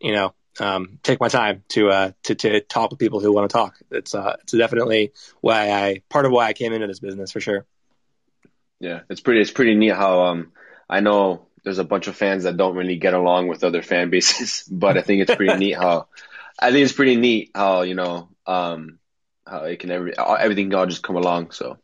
you 0.00 0.12
know 0.12 0.34
um, 0.60 0.98
take 1.02 1.18
my 1.18 1.28
time 1.28 1.64
to 1.68 1.88
uh, 1.88 2.12
to 2.24 2.34
to 2.34 2.60
talk 2.60 2.90
with 2.90 2.98
people 2.98 3.20
who 3.20 3.32
want 3.32 3.48
to 3.48 3.52
talk. 3.52 3.78
It's 3.90 4.14
uh, 4.14 4.36
it's 4.42 4.52
definitely 4.52 5.12
why 5.40 5.70
I 5.70 6.02
part 6.10 6.26
of 6.26 6.32
why 6.32 6.46
I 6.46 6.52
came 6.52 6.74
into 6.74 6.86
this 6.86 7.00
business 7.00 7.32
for 7.32 7.40
sure. 7.40 7.64
Yeah, 8.80 9.00
it's 9.08 9.20
pretty 9.20 9.40
it's 9.40 9.50
pretty 9.50 9.74
neat 9.74 9.94
how 9.94 10.24
um 10.24 10.52
I 10.90 11.00
know 11.00 11.46
there's 11.64 11.78
a 11.78 11.84
bunch 11.84 12.06
of 12.06 12.16
fans 12.16 12.44
that 12.44 12.56
don't 12.56 12.76
really 12.76 12.96
get 12.96 13.14
along 13.14 13.48
with 13.48 13.64
other 13.64 13.82
fan 13.82 14.10
bases, 14.10 14.64
but 14.70 14.96
I 14.96 15.02
think 15.02 15.22
it's 15.22 15.34
pretty 15.34 15.56
neat 15.56 15.76
how 15.76 16.08
I 16.58 16.70
think 16.70 16.84
it's 16.84 16.92
pretty 16.92 17.16
neat 17.16 17.50
how 17.54 17.82
you 17.82 17.94
know 17.94 18.28
um, 18.46 18.98
how 19.46 19.64
it 19.64 19.78
can 19.78 19.90
every 19.90 20.14
everything 20.18 20.70
can 20.70 20.78
all 20.78 20.86
just 20.86 21.02
come 21.02 21.16
along. 21.16 21.52
So 21.52 21.78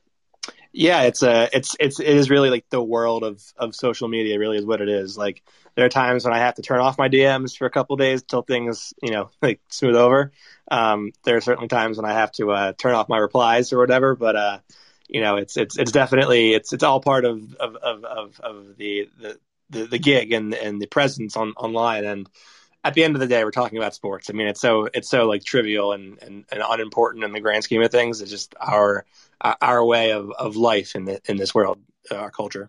yeah, 0.72 1.02
it's 1.02 1.22
a 1.22 1.48
it's 1.52 1.76
it's 1.80 2.00
it 2.00 2.08
is 2.08 2.30
really 2.30 2.50
like 2.50 2.68
the 2.70 2.82
world 2.82 3.24
of 3.24 3.42
of 3.56 3.74
social 3.74 4.08
media. 4.08 4.38
Really 4.38 4.58
is 4.58 4.66
what 4.66 4.80
it 4.80 4.88
is. 4.88 5.16
Like 5.16 5.42
there 5.74 5.84
are 5.84 5.90
times 5.90 6.24
when 6.24 6.34
I 6.34 6.38
have 6.38 6.56
to 6.56 6.62
turn 6.62 6.80
off 6.80 6.98
my 6.98 7.08
DMs 7.08 7.56
for 7.56 7.66
a 7.66 7.70
couple 7.70 7.96
days 7.96 8.22
till 8.22 8.42
things 8.42 8.92
you 9.02 9.10
know 9.10 9.30
like 9.42 9.60
smooth 9.68 9.96
over. 9.96 10.32
Um, 10.70 11.12
there 11.24 11.36
are 11.36 11.40
certainly 11.40 11.68
times 11.68 11.96
when 11.96 12.04
I 12.04 12.12
have 12.12 12.32
to 12.32 12.50
uh, 12.50 12.72
turn 12.76 12.94
off 12.94 13.08
my 13.08 13.18
replies 13.18 13.72
or 13.72 13.78
whatever, 13.78 14.14
but. 14.14 14.36
Uh, 14.36 14.58
you 15.10 15.22
know, 15.22 15.36
it's 15.36 15.56
it's 15.56 15.78
it's 15.78 15.90
definitely 15.90 16.52
it's 16.52 16.74
it's 16.74 16.84
all 16.84 17.00
part 17.00 17.24
of 17.24 17.54
of 17.54 17.76
of 17.76 18.04
of, 18.04 18.40
of 18.40 18.76
the, 18.76 19.08
the 19.18 19.38
the, 19.70 19.86
the 19.86 19.98
gig 19.98 20.32
and 20.32 20.54
and 20.54 20.80
the 20.80 20.86
presence 20.86 21.36
on 21.36 21.52
online. 21.56 22.04
And 22.04 22.28
at 22.84 22.94
the 22.94 23.04
end 23.04 23.14
of 23.16 23.20
the 23.20 23.26
day 23.26 23.44
we're 23.44 23.50
talking 23.50 23.78
about 23.78 23.94
sports. 23.94 24.30
I 24.30 24.32
mean 24.32 24.48
it's 24.48 24.60
so 24.60 24.88
it's 24.92 25.08
so 25.08 25.26
like 25.26 25.44
trivial 25.44 25.92
and 25.92 26.22
and, 26.22 26.44
and 26.50 26.62
unimportant 26.68 27.24
in 27.24 27.32
the 27.32 27.40
grand 27.40 27.64
scheme 27.64 27.82
of 27.82 27.90
things. 27.90 28.20
It's 28.20 28.30
just 28.30 28.54
our 28.60 29.04
our 29.40 29.84
way 29.84 30.12
of, 30.12 30.30
of 30.30 30.56
life 30.56 30.94
in 30.94 31.04
the 31.04 31.20
in 31.26 31.36
this 31.36 31.54
world 31.54 31.78
uh, 32.10 32.16
our 32.16 32.30
culture. 32.30 32.68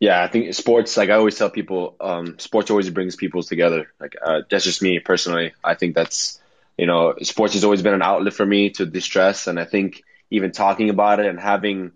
Yeah 0.00 0.22
i 0.22 0.28
think 0.28 0.52
sports 0.54 0.96
like 0.96 1.10
i 1.10 1.14
always 1.14 1.38
tell 1.38 1.50
people 1.50 1.96
um, 2.00 2.38
sports 2.38 2.70
always 2.70 2.90
brings 2.90 3.16
people 3.16 3.42
together. 3.42 3.92
Like 4.00 4.16
uh, 4.24 4.42
that's 4.50 4.64
just 4.64 4.82
me 4.82 4.98
personally. 4.98 5.52
I 5.62 5.74
think 5.74 5.94
that's 5.94 6.40
you 6.76 6.86
know 6.86 7.14
sports 7.22 7.54
has 7.54 7.64
always 7.64 7.82
been 7.82 7.94
an 7.94 8.02
outlet 8.02 8.32
for 8.32 8.46
me 8.46 8.70
to 8.70 8.86
distress 8.86 9.46
and 9.46 9.58
i 9.60 9.64
think 9.64 10.02
even 10.30 10.52
talking 10.52 10.90
about 10.90 11.20
it 11.20 11.26
and 11.26 11.38
having 11.38 11.92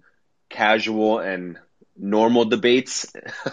casual 0.48 1.18
and 1.18 1.58
normal 1.98 2.44
debates 2.44 3.12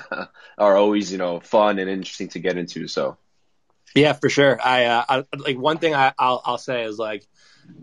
are 0.58 0.78
always 0.78 1.12
you 1.12 1.18
know 1.18 1.40
fun 1.40 1.80
and 1.80 1.90
interesting 1.90 2.30
to 2.30 2.40
get 2.40 2.58
into. 2.58 2.88
So 2.88 3.18
yeah, 3.96 4.14
for 4.14 4.30
sure. 4.30 4.60
I, 4.64 4.86
uh, 4.86 5.06
I 5.08 5.24
like 5.38 5.58
one 5.58 5.78
thing 5.78 5.94
I, 5.94 6.14
will 6.20 6.42
I'll 6.44 6.58
say 6.58 6.84
is 6.84 6.98
like 6.98 7.28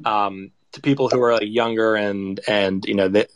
um, 0.05 0.51
to 0.73 0.81
people 0.81 1.09
who 1.09 1.21
are 1.23 1.35
like 1.35 1.49
younger 1.49 1.95
and 1.95 2.41
and 2.49 2.85
you 2.85 2.95
know 2.95 3.09
that 3.09 3.31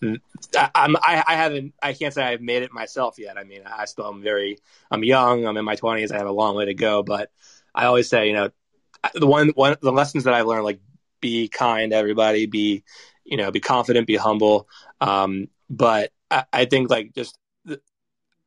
I'm 0.75 0.97
I, 0.97 1.25
I 1.27 1.35
haven't 1.37 1.75
I 1.83 1.93
can't 1.93 2.13
say 2.13 2.23
I've 2.23 2.41
made 2.41 2.63
it 2.63 2.73
myself 2.73 3.19
yet. 3.19 3.39
I 3.39 3.45
mean 3.45 3.63
I 3.65 3.85
still 3.87 4.09
am 4.09 4.23
very 4.23 4.59
I'm 4.91 5.05
young. 5.05 5.47
I'm 5.47 5.57
in 5.57 5.65
my 5.65 5.77
20s. 5.77 6.13
I 6.13 6.19
have 6.19 6.27
a 6.27 6.33
long 6.33 6.57
way 6.57 6.67
to 6.67 6.75
go. 6.75 7.03
But 7.03 7.31
I 7.75 7.87
always 7.87 8.09
say 8.09 8.27
you 8.29 8.35
know 8.35 8.51
the 9.15 9.27
one 9.27 9.51
one 9.55 9.77
the 9.81 9.93
lessons 9.93 10.25
that 10.25 10.35
I've 10.35 10.47
learned 10.47 10.65
like 10.65 10.81
be 11.21 11.49
kind 11.49 11.93
to 11.93 11.97
everybody. 11.97 12.47
Be 12.47 12.83
you 13.25 13.37
know 13.37 13.51
be 13.51 13.61
confident. 13.61 14.07
Be 14.07 14.17
humble. 14.17 14.69
Um, 15.01 15.49
but 15.71 16.11
I, 16.35 16.45
I 16.53 16.65
think 16.65 16.91
like 16.91 17.15
just 17.15 17.39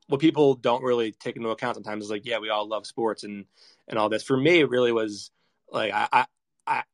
what 0.08 0.22
people 0.22 0.56
don't 0.56 0.84
really 0.84 1.12
take 1.12 1.36
into 1.36 1.50
account 1.50 1.75
sometimes 1.75 2.06
is 2.06 2.12
like, 2.12 2.25
yeah, 2.25 2.39
we 2.39 2.50
all 2.50 2.67
love 2.67 2.86
sports 2.86 3.24
and 3.24 3.46
and 3.88 3.98
all 3.98 4.10
this. 4.10 4.24
For 4.24 4.38
me, 4.38 4.60
it 4.60 4.70
really 4.70 4.91
was 4.91 5.32
like 5.72 5.94
I 5.94 6.08
I 6.12 6.25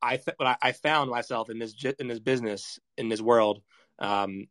I 0.02 0.20
I, 0.40 0.56
I 0.62 0.72
found 0.72 1.10
myself 1.10 1.50
in 1.50 1.58
this 1.58 1.74
in 1.98 2.08
this 2.08 2.20
business 2.20 2.78
in 2.96 3.08
this 3.08 3.20
world, 3.20 3.62
um, 3.98 4.46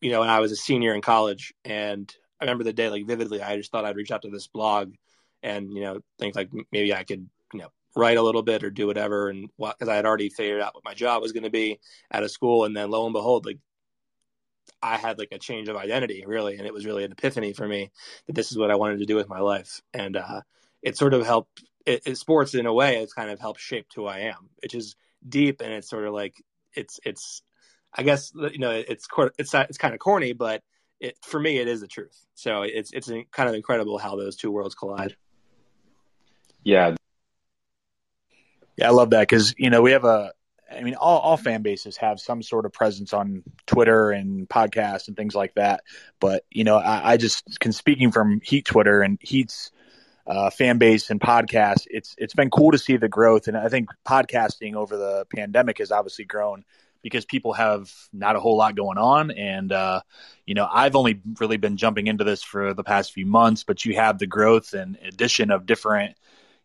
you 0.00 0.10
know, 0.10 0.20
when 0.20 0.28
I 0.28 0.40
was 0.40 0.52
a 0.52 0.56
senior 0.56 0.94
in 0.94 1.02
college, 1.02 1.52
and 1.64 2.12
I 2.40 2.44
remember 2.44 2.64
the 2.64 2.72
day 2.72 2.88
like 2.88 3.06
vividly. 3.06 3.42
I 3.42 3.56
just 3.56 3.70
thought 3.70 3.84
I'd 3.84 3.96
reach 3.96 4.10
out 4.10 4.22
to 4.22 4.30
this 4.30 4.48
blog, 4.48 4.94
and 5.42 5.72
you 5.72 5.82
know, 5.82 6.00
think 6.18 6.36
like 6.36 6.50
maybe 6.72 6.94
I 6.94 7.04
could 7.04 7.28
you 7.52 7.60
know 7.60 7.68
write 7.96 8.16
a 8.16 8.22
little 8.22 8.42
bit 8.42 8.64
or 8.64 8.70
do 8.70 8.86
whatever, 8.88 9.28
and 9.28 9.50
what 9.56 9.78
because 9.78 9.88
I 9.88 9.96
had 9.96 10.06
already 10.06 10.30
figured 10.30 10.60
out 10.60 10.74
what 10.74 10.84
my 10.84 10.94
job 10.94 11.22
was 11.22 11.32
going 11.32 11.44
to 11.44 11.50
be 11.50 11.80
at 12.10 12.24
a 12.24 12.28
school, 12.28 12.64
and 12.64 12.76
then 12.76 12.90
lo 12.90 13.04
and 13.06 13.12
behold, 13.12 13.46
like 13.46 13.58
I 14.82 14.96
had 14.96 15.18
like 15.18 15.32
a 15.32 15.38
change 15.38 15.68
of 15.68 15.76
identity 15.76 16.24
really, 16.26 16.56
and 16.56 16.66
it 16.66 16.74
was 16.74 16.86
really 16.86 17.04
an 17.04 17.12
epiphany 17.12 17.52
for 17.52 17.66
me 17.66 17.90
that 18.26 18.34
this 18.34 18.50
is 18.50 18.58
what 18.58 18.70
I 18.70 18.76
wanted 18.76 18.98
to 18.98 19.06
do 19.06 19.16
with 19.16 19.28
my 19.28 19.40
life, 19.40 19.80
and 19.92 20.16
uh, 20.16 20.42
it 20.82 20.96
sort 20.96 21.14
of 21.14 21.24
helped. 21.24 21.64
It, 21.86 22.02
it, 22.06 22.16
sports 22.16 22.54
in 22.54 22.64
a 22.64 22.72
way, 22.72 23.02
it's 23.02 23.12
kind 23.12 23.30
of 23.30 23.38
helped 23.38 23.60
shape 23.60 23.86
who 23.94 24.06
I 24.06 24.20
am, 24.20 24.48
which 24.62 24.74
is 24.74 24.96
deep, 25.26 25.60
and 25.60 25.72
it's 25.72 25.88
sort 25.88 26.06
of 26.06 26.14
like 26.14 26.34
it's 26.74 27.00
it's. 27.04 27.42
I 27.96 28.02
guess 28.02 28.32
you 28.34 28.58
know 28.58 28.70
it's 28.72 29.06
it's 29.38 29.54
it's 29.54 29.78
kind 29.78 29.94
of 29.94 30.00
corny, 30.00 30.32
but 30.32 30.62
it, 31.00 31.16
for 31.22 31.38
me 31.38 31.58
it 31.58 31.68
is 31.68 31.80
the 31.80 31.86
truth. 31.86 32.26
So 32.34 32.62
it's 32.62 32.92
it's 32.92 33.08
kind 33.30 33.48
of 33.48 33.54
incredible 33.54 33.98
how 33.98 34.16
those 34.16 34.36
two 34.36 34.50
worlds 34.50 34.74
collide. 34.74 35.16
Yeah, 36.64 36.96
yeah, 38.76 38.88
I 38.88 38.90
love 38.90 39.10
that 39.10 39.20
because 39.20 39.54
you 39.56 39.70
know 39.70 39.82
we 39.82 39.92
have 39.92 40.04
a 40.04 40.32
I 40.74 40.82
mean, 40.82 40.94
all, 40.94 41.18
all 41.20 41.36
fan 41.36 41.62
bases 41.62 41.96
have 41.98 42.20
some 42.20 42.42
sort 42.42 42.66
of 42.66 42.72
presence 42.72 43.12
on 43.12 43.42
Twitter 43.66 44.10
and 44.10 44.48
podcasts 44.48 45.08
and 45.08 45.16
things 45.16 45.34
like 45.34 45.54
that. 45.54 45.82
But 46.20 46.44
you 46.50 46.64
know, 46.64 46.76
I, 46.76 47.12
I 47.12 47.16
just 47.16 47.60
can 47.60 47.72
speaking 47.72 48.12
from 48.12 48.40
Heat 48.42 48.64
Twitter 48.64 49.02
and 49.02 49.18
Heat's 49.20 49.70
uh, 50.26 50.50
fan 50.50 50.78
base 50.78 51.10
and 51.10 51.20
podcast. 51.20 51.86
It's 51.90 52.14
it's 52.18 52.34
been 52.34 52.50
cool 52.50 52.72
to 52.72 52.78
see 52.78 52.96
the 52.96 53.08
growth, 53.08 53.48
and 53.48 53.56
I 53.56 53.68
think 53.68 53.88
podcasting 54.06 54.74
over 54.74 54.96
the 54.96 55.26
pandemic 55.34 55.78
has 55.78 55.92
obviously 55.92 56.24
grown 56.24 56.64
because 57.02 57.26
people 57.26 57.52
have 57.52 57.92
not 58.14 58.34
a 58.34 58.40
whole 58.40 58.56
lot 58.56 58.74
going 58.74 58.98
on, 58.98 59.30
and 59.30 59.70
uh, 59.72 60.00
you 60.46 60.54
know, 60.54 60.66
I've 60.70 60.96
only 60.96 61.20
really 61.38 61.58
been 61.58 61.76
jumping 61.76 62.06
into 62.06 62.24
this 62.24 62.42
for 62.42 62.74
the 62.74 62.84
past 62.84 63.12
few 63.12 63.26
months, 63.26 63.64
but 63.64 63.84
you 63.84 63.94
have 63.96 64.18
the 64.18 64.26
growth 64.26 64.72
and 64.72 64.98
addition 65.06 65.50
of 65.50 65.66
different 65.66 66.16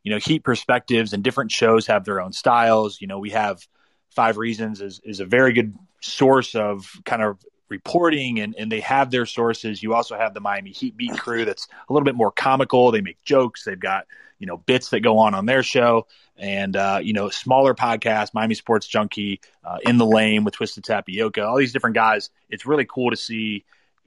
you 0.04 0.12
know 0.12 0.18
heat 0.18 0.44
perspectives 0.44 1.13
and 1.13 1.24
different 1.24 1.51
shows 1.51 1.88
have 1.88 2.06
their 2.06 2.22
own 2.22 2.32
styles 2.32 3.01
you 3.01 3.08
know 3.08 3.20
we 3.20 3.32
have 3.32 3.68
Five 4.12 4.38
Reasons 4.38 4.82
is, 4.82 5.01
is 5.04 5.20
a 5.20 5.25
very 5.25 5.54
good 5.54 5.75
source 6.01 6.56
of 6.56 6.89
kind 7.06 7.22
of 7.22 7.38
reporting 7.70 8.39
and, 8.39 8.56
and 8.58 8.72
they 8.72 8.80
have 8.80 9.12
their 9.12 9.25
sources. 9.25 9.82
You 9.82 9.94
also 9.94 10.18
have 10.18 10.34
the 10.34 10.39
Miami 10.39 10.72
Heat 10.72 10.98
beat 10.98 11.18
crew 11.18 11.46
that's 11.46 11.68
a 11.88 11.94
little 11.94 12.06
bit 12.06 12.16
more 12.16 12.32
comical. 12.32 12.92
They 12.92 13.01
make 13.01 13.22
jokes. 13.24 13.63
They've 13.63 13.80
got, 13.80 14.08
you 14.39 14.48
know, 14.48 14.58
bits 14.58 14.89
that 14.89 15.01
go 15.01 15.20
on 15.20 15.36
on 15.36 15.46
their 15.46 15.63
show 15.63 16.08
and, 16.38 16.75
uh, 16.75 17.00
you 17.01 17.13
know, 17.13 17.30
smaller 17.30 17.75
podcast, 17.75 18.34
Miami 18.34 18.56
Sports 18.56 18.88
Junkie, 18.88 19.42
uh, 19.63 19.78
In 19.84 19.98
the 19.98 20.06
Lane 20.06 20.44
with 20.44 20.56
Twisted 20.56 20.84
Tapioca, 20.84 21.46
all 21.46 21.58
these 21.58 21.74
different 21.74 21.96
guys. 21.96 22.30
It's 22.50 22.66
really 22.66 22.86
cool 22.86 23.12
to 23.12 23.18
see, 23.18 23.66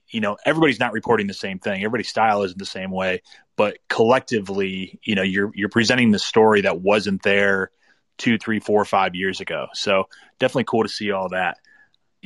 you 0.09 0.21
know, 0.21 0.37
everybody's 0.45 0.81
not 0.81 0.93
reporting 0.93 1.27
the 1.27 1.35
same 1.35 1.59
thing. 1.59 1.85
Everybody's 1.85 2.09
style 2.09 2.43
isn't 2.43 2.59
the 2.59 2.67
same 2.67 2.91
way, 2.91 3.23
but 3.57 3.79
collectively, 3.89 4.99
you 5.03 5.15
know, 5.15 5.23
you're, 5.23 5.53
you're 5.55 5.69
presenting 5.69 6.11
the 6.11 6.19
story 6.19 6.63
that 6.63 6.81
wasn't 6.81 7.23
there 7.23 7.71
two, 8.19 8.39
three, 8.39 8.61
four, 8.61 8.85
five 8.85 9.15
years 9.15 9.41
ago. 9.41 9.67
So 9.75 10.09
definitely 10.39 10.65
cool 10.65 10.83
to 10.83 10.89
see 10.89 11.11
all 11.11 11.31
that. 11.31 11.59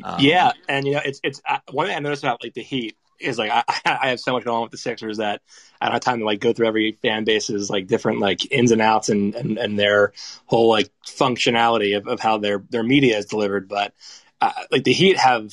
Um, 0.03 0.17
yeah, 0.21 0.53
and 0.69 0.87
you 0.87 0.95
know, 0.95 1.01
it's 1.05 1.21
it's 1.23 1.41
one 1.71 1.87
thing 1.87 1.97
I 1.97 2.01
noticed 2.01 2.23
about 2.23 2.43
like 2.43 2.55
the 2.55 2.63
Heat 2.63 2.97
is 3.19 3.39
like 3.39 3.51
I, 3.51 3.65
I 3.85 4.09
have 4.11 4.21
so 4.21 4.33
much 4.33 4.45
going 4.45 4.57
on 4.57 4.63
with 4.63 4.73
the 4.73 4.79
Sixers 4.79 5.19
that 5.19 5.41
I 5.81 5.87
don't 5.87 5.95
have 5.95 6.03
time 6.03 6.19
to 6.19 6.25
like 6.25 6.41
go 6.41 6.53
through 6.53 6.67
every 6.67 6.93
fan 7.03 7.25
base's 7.25 7.71
like 7.71 7.87
different 7.87 8.21
like 8.21 8.51
ins 8.53 8.73
and 8.73 8.83
outs 8.83 9.09
and 9.09 9.35
and, 9.35 9.59
and 9.59 9.79
their 9.79 10.13
whole 10.45 10.69
like 10.69 10.91
functionality 11.07 11.97
of, 11.97 12.07
of 12.07 12.21
how 12.21 12.39
their 12.39 12.63
their 12.71 12.83
media 12.83 13.17
is 13.17 13.27
delivered. 13.27 13.69
But 13.69 13.95
uh, 14.41 14.53
like 14.71 14.85
the 14.85 14.93
Heat 14.93 15.17
have 15.17 15.51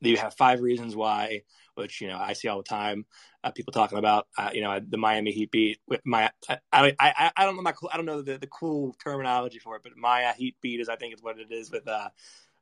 you 0.00 0.16
have 0.16 0.34
five 0.34 0.60
reasons 0.60 0.96
why, 0.96 1.42
which 1.74 2.00
you 2.00 2.08
know 2.08 2.18
I 2.18 2.32
see 2.32 2.48
all 2.48 2.58
the 2.58 2.64
time 2.64 3.04
uh, 3.44 3.50
people 3.50 3.72
talking 3.72 3.98
about, 3.98 4.26
uh, 4.36 4.50
you 4.52 4.60
know, 4.60 4.80
the 4.80 4.96
Miami 4.96 5.32
Heat 5.32 5.50
beat. 5.50 5.78
With 5.86 6.00
my, 6.04 6.30
I, 6.48 6.58
I, 6.72 6.94
I, 6.98 7.32
I 7.36 7.44
don't 7.44 7.56
know, 7.56 7.62
my, 7.62 7.74
I 7.92 7.96
don't 7.96 8.06
know 8.06 8.22
the, 8.22 8.38
the 8.38 8.46
cool 8.46 8.94
terminology 9.02 9.58
for 9.58 9.76
it, 9.76 9.82
but 9.82 9.96
Maya 9.96 10.32
Heat 10.36 10.56
beat 10.60 10.80
is, 10.80 10.88
I 10.88 10.96
think, 10.96 11.14
is 11.14 11.22
what 11.22 11.38
it 11.38 11.50
is 11.50 11.70
with, 11.70 11.86
uh, 11.88 12.08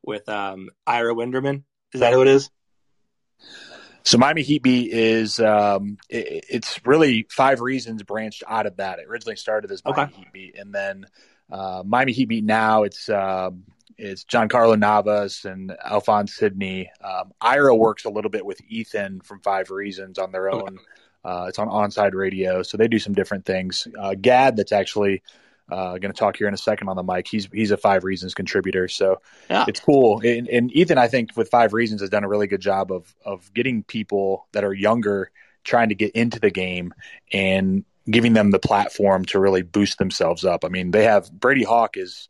with 0.02 0.28
um, 0.28 0.70
Ira 0.86 1.14
Winderman. 1.14 1.64
Is 1.92 2.00
that 2.00 2.12
who 2.12 2.22
it 2.22 2.28
is? 2.28 2.50
So 4.04 4.18
Miami 4.18 4.42
Heat 4.42 4.62
beat 4.62 4.92
is 4.92 5.40
um, 5.40 5.98
it, 6.08 6.44
it's 6.48 6.80
really 6.86 7.26
five 7.28 7.60
reasons 7.60 8.04
branched 8.04 8.44
out 8.46 8.66
of 8.66 8.76
that. 8.76 9.00
It 9.00 9.06
originally 9.08 9.36
started 9.36 9.72
as 9.72 9.84
Miami 9.84 10.02
okay. 10.02 10.16
Heat 10.16 10.32
beat, 10.32 10.58
and 10.58 10.72
then 10.72 11.06
uh, 11.50 11.82
Miami 11.84 12.12
Heat 12.12 12.28
beat 12.28 12.44
now 12.44 12.84
it's 12.84 13.08
um, 13.08 13.64
it's 13.98 14.24
Giancarlo 14.24 14.78
Navas 14.78 15.44
and 15.44 15.76
Alphonse 15.84 16.34
Sidney. 16.34 16.90
Um, 17.02 17.32
Ira 17.40 17.74
works 17.74 18.04
a 18.04 18.10
little 18.10 18.30
bit 18.30 18.44
with 18.44 18.60
Ethan 18.68 19.20
from 19.20 19.40
Five 19.40 19.70
Reasons 19.70 20.18
on 20.18 20.32
their 20.32 20.50
own. 20.50 20.78
Uh, 21.24 21.46
it's 21.48 21.58
on 21.58 21.68
onside 21.68 22.14
radio, 22.14 22.62
so 22.62 22.76
they 22.76 22.88
do 22.88 22.98
some 22.98 23.14
different 23.14 23.44
things. 23.44 23.88
Uh, 23.98 24.14
Gad, 24.14 24.56
that's 24.56 24.72
actually 24.72 25.22
uh, 25.68 25.98
going 25.98 26.12
to 26.12 26.18
talk 26.18 26.36
here 26.36 26.46
in 26.46 26.54
a 26.54 26.58
second 26.58 26.88
on 26.88 26.96
the 26.96 27.02
mic. 27.02 27.26
He's 27.26 27.48
he's 27.52 27.70
a 27.70 27.76
Five 27.76 28.04
Reasons 28.04 28.34
contributor, 28.34 28.86
so 28.86 29.20
yeah. 29.50 29.64
it's 29.66 29.80
cool. 29.80 30.20
And, 30.20 30.48
and, 30.48 30.70
Ethan, 30.72 30.98
I 30.98 31.08
think 31.08 31.36
with 31.36 31.50
Five 31.50 31.72
Reasons 31.72 32.00
has 32.00 32.10
done 32.10 32.22
a 32.22 32.28
really 32.28 32.46
good 32.46 32.60
job 32.60 32.92
of 32.92 33.12
of 33.24 33.52
getting 33.54 33.82
people 33.82 34.46
that 34.52 34.62
are 34.62 34.72
younger 34.72 35.30
trying 35.64 35.88
to 35.88 35.96
get 35.96 36.12
into 36.12 36.38
the 36.38 36.50
game 36.50 36.94
and 37.32 37.84
giving 38.08 38.34
them 38.34 38.52
the 38.52 38.58
platform 38.60 39.24
to 39.24 39.40
really 39.40 39.62
boost 39.62 39.98
themselves 39.98 40.44
up. 40.44 40.64
I 40.64 40.68
mean, 40.68 40.92
they 40.92 41.02
have 41.04 41.32
Brady 41.32 41.64
Hawk 41.64 41.96
is 41.96 42.28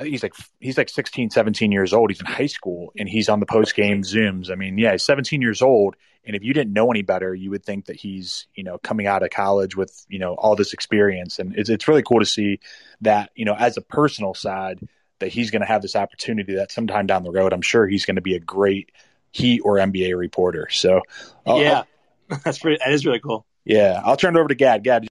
he's 0.00 0.22
like 0.22 0.34
he's 0.60 0.78
like 0.78 0.88
16, 0.88 1.30
17 1.30 1.72
years 1.72 1.92
old. 1.92 2.10
He's 2.10 2.20
in 2.20 2.26
high 2.26 2.46
school 2.46 2.92
and 2.98 3.08
he's 3.08 3.28
on 3.28 3.40
the 3.40 3.46
post 3.46 3.74
game 3.74 4.02
zooms. 4.02 4.50
I 4.50 4.54
mean, 4.54 4.78
yeah, 4.78 4.92
he's 4.92 5.04
17 5.04 5.40
years 5.40 5.62
old. 5.62 5.96
And 6.26 6.34
if 6.34 6.42
you 6.42 6.54
didn't 6.54 6.72
know 6.72 6.90
any 6.90 7.02
better, 7.02 7.34
you 7.34 7.50
would 7.50 7.64
think 7.64 7.86
that 7.86 7.96
he's, 7.96 8.46
you 8.54 8.64
know, 8.64 8.78
coming 8.78 9.06
out 9.06 9.22
of 9.22 9.30
college 9.30 9.76
with, 9.76 10.06
you 10.08 10.18
know, 10.18 10.34
all 10.34 10.56
this 10.56 10.72
experience. 10.72 11.38
And 11.38 11.54
it's 11.56 11.68
it's 11.68 11.86
really 11.86 12.02
cool 12.02 12.20
to 12.20 12.26
see 12.26 12.60
that, 13.02 13.30
you 13.34 13.44
know, 13.44 13.54
as 13.54 13.76
a 13.76 13.82
personal 13.82 14.34
side, 14.34 14.80
that 15.18 15.28
he's 15.28 15.50
going 15.50 15.62
to 15.62 15.68
have 15.68 15.82
this 15.82 15.96
opportunity 15.96 16.54
that 16.56 16.72
sometime 16.72 17.06
down 17.06 17.22
the 17.22 17.30
road, 17.30 17.52
I'm 17.52 17.62
sure 17.62 17.86
he's 17.86 18.06
going 18.06 18.16
to 18.16 18.22
be 18.22 18.34
a 18.34 18.40
great 18.40 18.90
Heat 19.32 19.62
or 19.64 19.78
NBA 19.78 20.16
reporter. 20.16 20.68
So, 20.70 21.02
I'll, 21.44 21.60
yeah, 21.60 21.82
I'll, 22.30 22.38
that's 22.44 22.60
pretty. 22.60 22.78
That 22.78 22.92
is 22.92 23.04
really 23.04 23.18
cool. 23.18 23.44
Yeah, 23.64 24.00
I'll 24.04 24.16
turn 24.16 24.36
it 24.36 24.38
over 24.38 24.48
to 24.48 24.54
Gad. 24.54 24.84
Gad, 24.84 25.08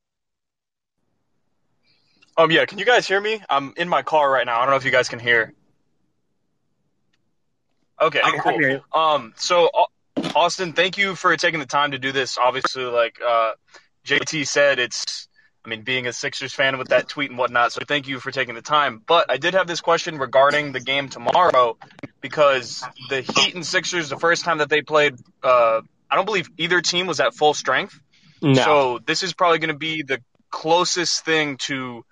um, 2.37 2.51
yeah, 2.51 2.65
can 2.65 2.79
you 2.79 2.85
guys 2.85 3.07
hear 3.07 3.19
me? 3.19 3.41
I'm 3.49 3.73
in 3.77 3.89
my 3.89 4.01
car 4.01 4.29
right 4.29 4.45
now. 4.45 4.57
I 4.57 4.61
don't 4.61 4.71
know 4.71 4.77
if 4.77 4.85
you 4.85 4.91
guys 4.91 5.09
can 5.09 5.19
hear. 5.19 5.53
Okay, 8.01 8.19
I, 8.23 8.37
cool. 8.37 8.81
Um, 8.93 9.33
so 9.37 9.69
Austin, 10.35 10.73
thank 10.73 10.97
you 10.97 11.15
for 11.15 11.35
taking 11.37 11.59
the 11.59 11.65
time 11.65 11.91
to 11.91 11.99
do 11.99 12.11
this. 12.11 12.37
Obviously, 12.37 12.83
like 12.83 13.19
uh, 13.25 13.51
JT 14.05 14.47
said, 14.47 14.79
it's 14.79 15.27
I 15.65 15.69
mean, 15.69 15.83
being 15.83 16.07
a 16.07 16.13
Sixers 16.13 16.53
fan 16.53 16.77
with 16.77 16.89
that 16.89 17.07
tweet 17.07 17.29
and 17.29 17.39
whatnot. 17.39 17.71
So 17.71 17.81
thank 17.87 18.07
you 18.07 18.19
for 18.19 18.31
taking 18.31 18.55
the 18.55 18.61
time. 18.61 19.01
But 19.05 19.31
I 19.31 19.37
did 19.37 19.53
have 19.53 19.65
this 19.65 19.79
question 19.79 20.17
regarding 20.17 20.73
the 20.73 20.81
game 20.81 21.07
tomorrow 21.07 21.77
because 22.19 22.83
the 23.09 23.21
Heat 23.21 23.55
and 23.55 23.65
Sixers, 23.65 24.09
the 24.09 24.17
first 24.17 24.43
time 24.43 24.57
that 24.57 24.69
they 24.69 24.81
played, 24.81 25.15
uh, 25.41 25.81
I 26.11 26.15
don't 26.15 26.25
believe 26.25 26.49
either 26.57 26.81
team 26.81 27.07
was 27.07 27.21
at 27.21 27.33
full 27.33 27.53
strength. 27.53 27.97
No. 28.41 28.53
So 28.55 28.99
this 29.05 29.23
is 29.23 29.33
probably 29.33 29.59
going 29.59 29.69
to 29.69 29.77
be 29.77 30.03
the 30.03 30.21
closest 30.49 31.23
thing 31.23 31.55
to 31.57 32.03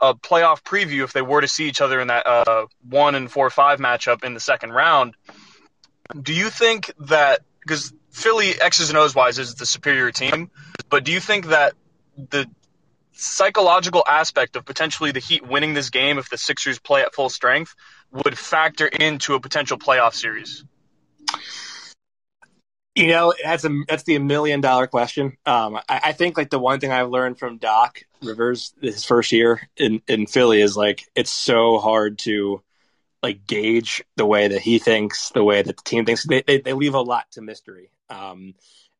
a 0.00 0.14
playoff 0.14 0.62
preview 0.62 1.04
if 1.04 1.12
they 1.12 1.22
were 1.22 1.40
to 1.40 1.48
see 1.48 1.68
each 1.68 1.80
other 1.80 2.00
in 2.00 2.08
that 2.08 2.26
uh, 2.26 2.66
one 2.88 3.14
and 3.14 3.30
four 3.30 3.50
five 3.50 3.78
matchup 3.78 4.24
in 4.24 4.34
the 4.34 4.40
second 4.40 4.72
round. 4.72 5.14
Do 6.20 6.32
you 6.32 6.50
think 6.50 6.92
that 7.00 7.40
because 7.60 7.92
Philly 8.10 8.60
X's 8.60 8.88
and 8.88 8.98
O's 8.98 9.14
wise 9.14 9.38
is 9.38 9.54
the 9.54 9.66
superior 9.66 10.10
team, 10.10 10.50
but 10.88 11.04
do 11.04 11.12
you 11.12 11.20
think 11.20 11.46
that 11.46 11.74
the 12.16 12.48
psychological 13.12 14.02
aspect 14.08 14.56
of 14.56 14.64
potentially 14.64 15.12
the 15.12 15.20
Heat 15.20 15.46
winning 15.46 15.74
this 15.74 15.90
game 15.90 16.18
if 16.18 16.30
the 16.30 16.38
Sixers 16.38 16.78
play 16.78 17.02
at 17.02 17.14
full 17.14 17.28
strength 17.28 17.74
would 18.10 18.36
factor 18.36 18.86
into 18.86 19.34
a 19.34 19.40
potential 19.40 19.78
playoff 19.78 20.14
series? 20.14 20.64
You 22.94 23.06
know, 23.06 23.32
that's 23.42 23.64
a 23.64 23.70
that's 23.88 24.02
the 24.02 24.18
million 24.18 24.60
dollar 24.60 24.86
question. 24.86 25.36
Um, 25.46 25.76
I, 25.88 26.00
I, 26.06 26.12
think 26.12 26.36
like 26.36 26.50
the 26.50 26.58
one 26.58 26.80
thing 26.80 26.90
I've 26.90 27.08
learned 27.08 27.38
from 27.38 27.58
Doc 27.58 28.02
Rivers 28.20 28.74
his 28.80 29.04
first 29.04 29.30
year 29.30 29.60
in 29.76 30.02
in 30.08 30.26
Philly 30.26 30.60
is 30.60 30.76
like 30.76 31.04
it's 31.14 31.30
so 31.30 31.78
hard 31.78 32.18
to 32.20 32.62
like 33.22 33.46
gauge 33.46 34.02
the 34.16 34.26
way 34.26 34.48
that 34.48 34.60
he 34.60 34.78
thinks, 34.78 35.30
the 35.30 35.44
way 35.44 35.62
that 35.62 35.76
the 35.76 35.82
team 35.84 36.04
thinks. 36.04 36.26
They 36.26 36.42
they, 36.42 36.58
they 36.58 36.72
leave 36.72 36.94
a 36.94 37.00
lot 37.00 37.30
to 37.32 37.42
mystery, 37.42 37.92
um, 38.08 38.54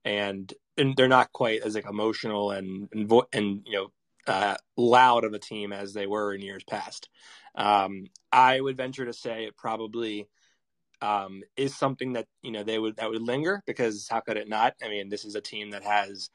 and 0.05 0.53
and 0.77 0.97
they're 0.97 1.09
not 1.09 1.33
quite 1.33 1.63
as 1.63 1.75
like 1.75 1.87
emotional 1.89 2.53
and 2.53 2.89
and, 2.93 3.09
vo- 3.09 3.29
and 3.33 3.63
you 3.67 3.73
know 3.73 3.93
uh, 4.27 4.57
loud 4.77 5.25
of 5.25 5.35
a 5.35 5.39
team 5.39 5.73
as 5.73 5.93
they 5.95 6.07
were 6.07 6.33
in 6.33 6.43
years 6.43 6.65
past. 6.65 7.09
Um, 7.55 8.07
I 8.31 8.61
would 8.61 8.77
venture 8.77 9.05
to 9.05 9.13
say 9.13 9.45
it 9.45 9.57
probably 9.57 10.29
um, 11.03 11.43
is 11.57 11.77
something 11.77 12.15
that 12.15 12.27
you 12.43 12.53
know 12.53 12.63
they 12.63 12.79
would 12.79 12.97
that 12.97 13.11
would 13.11 13.23
linger 13.23 13.63
because 13.67 14.07
how 14.09 14.21
could 14.21 14.37
it 14.37 14.49
not? 14.49 14.75
I 14.83 14.89
mean, 14.89 15.09
this 15.09 15.25
is 15.25 15.35
a 15.35 15.41
team 15.41 15.71
that 15.71 15.85
has 15.85 16.31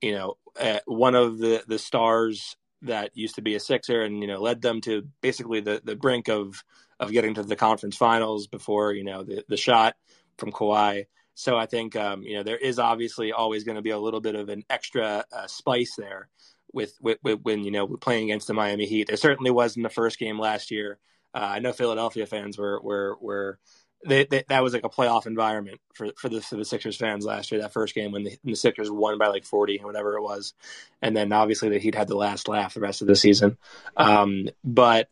you 0.00 0.12
know 0.12 0.34
uh, 0.60 0.80
one 0.86 1.14
of 1.14 1.38
the 1.38 1.62
the 1.66 1.78
stars 1.78 2.56
that 2.82 3.10
used 3.14 3.36
to 3.36 3.42
be 3.42 3.54
a 3.54 3.60
Sixer 3.60 4.02
and 4.02 4.20
you 4.20 4.26
know 4.26 4.40
led 4.40 4.60
them 4.60 4.80
to 4.82 5.08
basically 5.20 5.60
the 5.60 5.80
the 5.84 5.96
brink 5.96 6.28
of 6.28 6.62
of 7.00 7.12
getting 7.12 7.34
to 7.34 7.42
the 7.42 7.56
conference 7.56 7.96
finals 7.96 8.46
before 8.46 8.92
you 8.92 9.04
know 9.04 9.22
the 9.22 9.44
the 9.48 9.56
shot 9.56 9.94
from 10.38 10.52
Kawhi. 10.52 11.06
So 11.34 11.56
I 11.56 11.66
think 11.66 11.96
um, 11.96 12.22
you 12.22 12.36
know 12.36 12.42
there 12.42 12.58
is 12.58 12.78
obviously 12.78 13.32
always 13.32 13.64
going 13.64 13.76
to 13.76 13.82
be 13.82 13.90
a 13.90 13.98
little 13.98 14.20
bit 14.20 14.34
of 14.34 14.48
an 14.48 14.64
extra 14.68 15.24
uh, 15.32 15.46
spice 15.46 15.94
there 15.96 16.28
with, 16.72 16.94
with, 17.00 17.18
with, 17.22 17.40
when 17.42 17.64
you 17.64 17.70
know 17.70 17.86
playing 17.86 18.24
against 18.24 18.46
the 18.46 18.54
Miami 18.54 18.86
Heat. 18.86 19.08
There 19.08 19.16
certainly 19.16 19.50
was 19.50 19.76
in 19.76 19.82
the 19.82 19.88
first 19.88 20.18
game 20.18 20.38
last 20.38 20.70
year. 20.70 20.98
Uh, 21.34 21.38
I 21.38 21.58
know 21.60 21.72
Philadelphia 21.72 22.26
fans 22.26 22.58
were 22.58 22.80
were 22.82 23.16
were 23.20 23.58
they, 24.04 24.24
they, 24.24 24.44
that 24.48 24.62
was 24.62 24.72
like 24.72 24.84
a 24.84 24.88
playoff 24.88 25.26
environment 25.26 25.80
for 25.94 26.08
for 26.16 26.28
the 26.28 26.40
for 26.40 26.56
the 26.56 26.64
Sixers 26.64 26.96
fans 26.96 27.24
last 27.24 27.52
year. 27.52 27.60
That 27.60 27.72
first 27.72 27.94
game 27.94 28.12
when 28.12 28.24
the, 28.24 28.36
when 28.42 28.52
the 28.52 28.56
Sixers 28.56 28.90
won 28.90 29.18
by 29.18 29.28
like 29.28 29.44
forty, 29.44 29.78
whatever 29.78 30.16
it 30.16 30.22
was, 30.22 30.54
and 31.00 31.16
then 31.16 31.32
obviously 31.32 31.68
the 31.68 31.78
Heat 31.78 31.94
had 31.94 32.08
the 32.08 32.16
last 32.16 32.48
laugh 32.48 32.74
the 32.74 32.80
rest 32.80 33.00
of 33.00 33.06
the 33.06 33.16
season. 33.16 33.56
Um, 33.96 34.48
but 34.64 35.08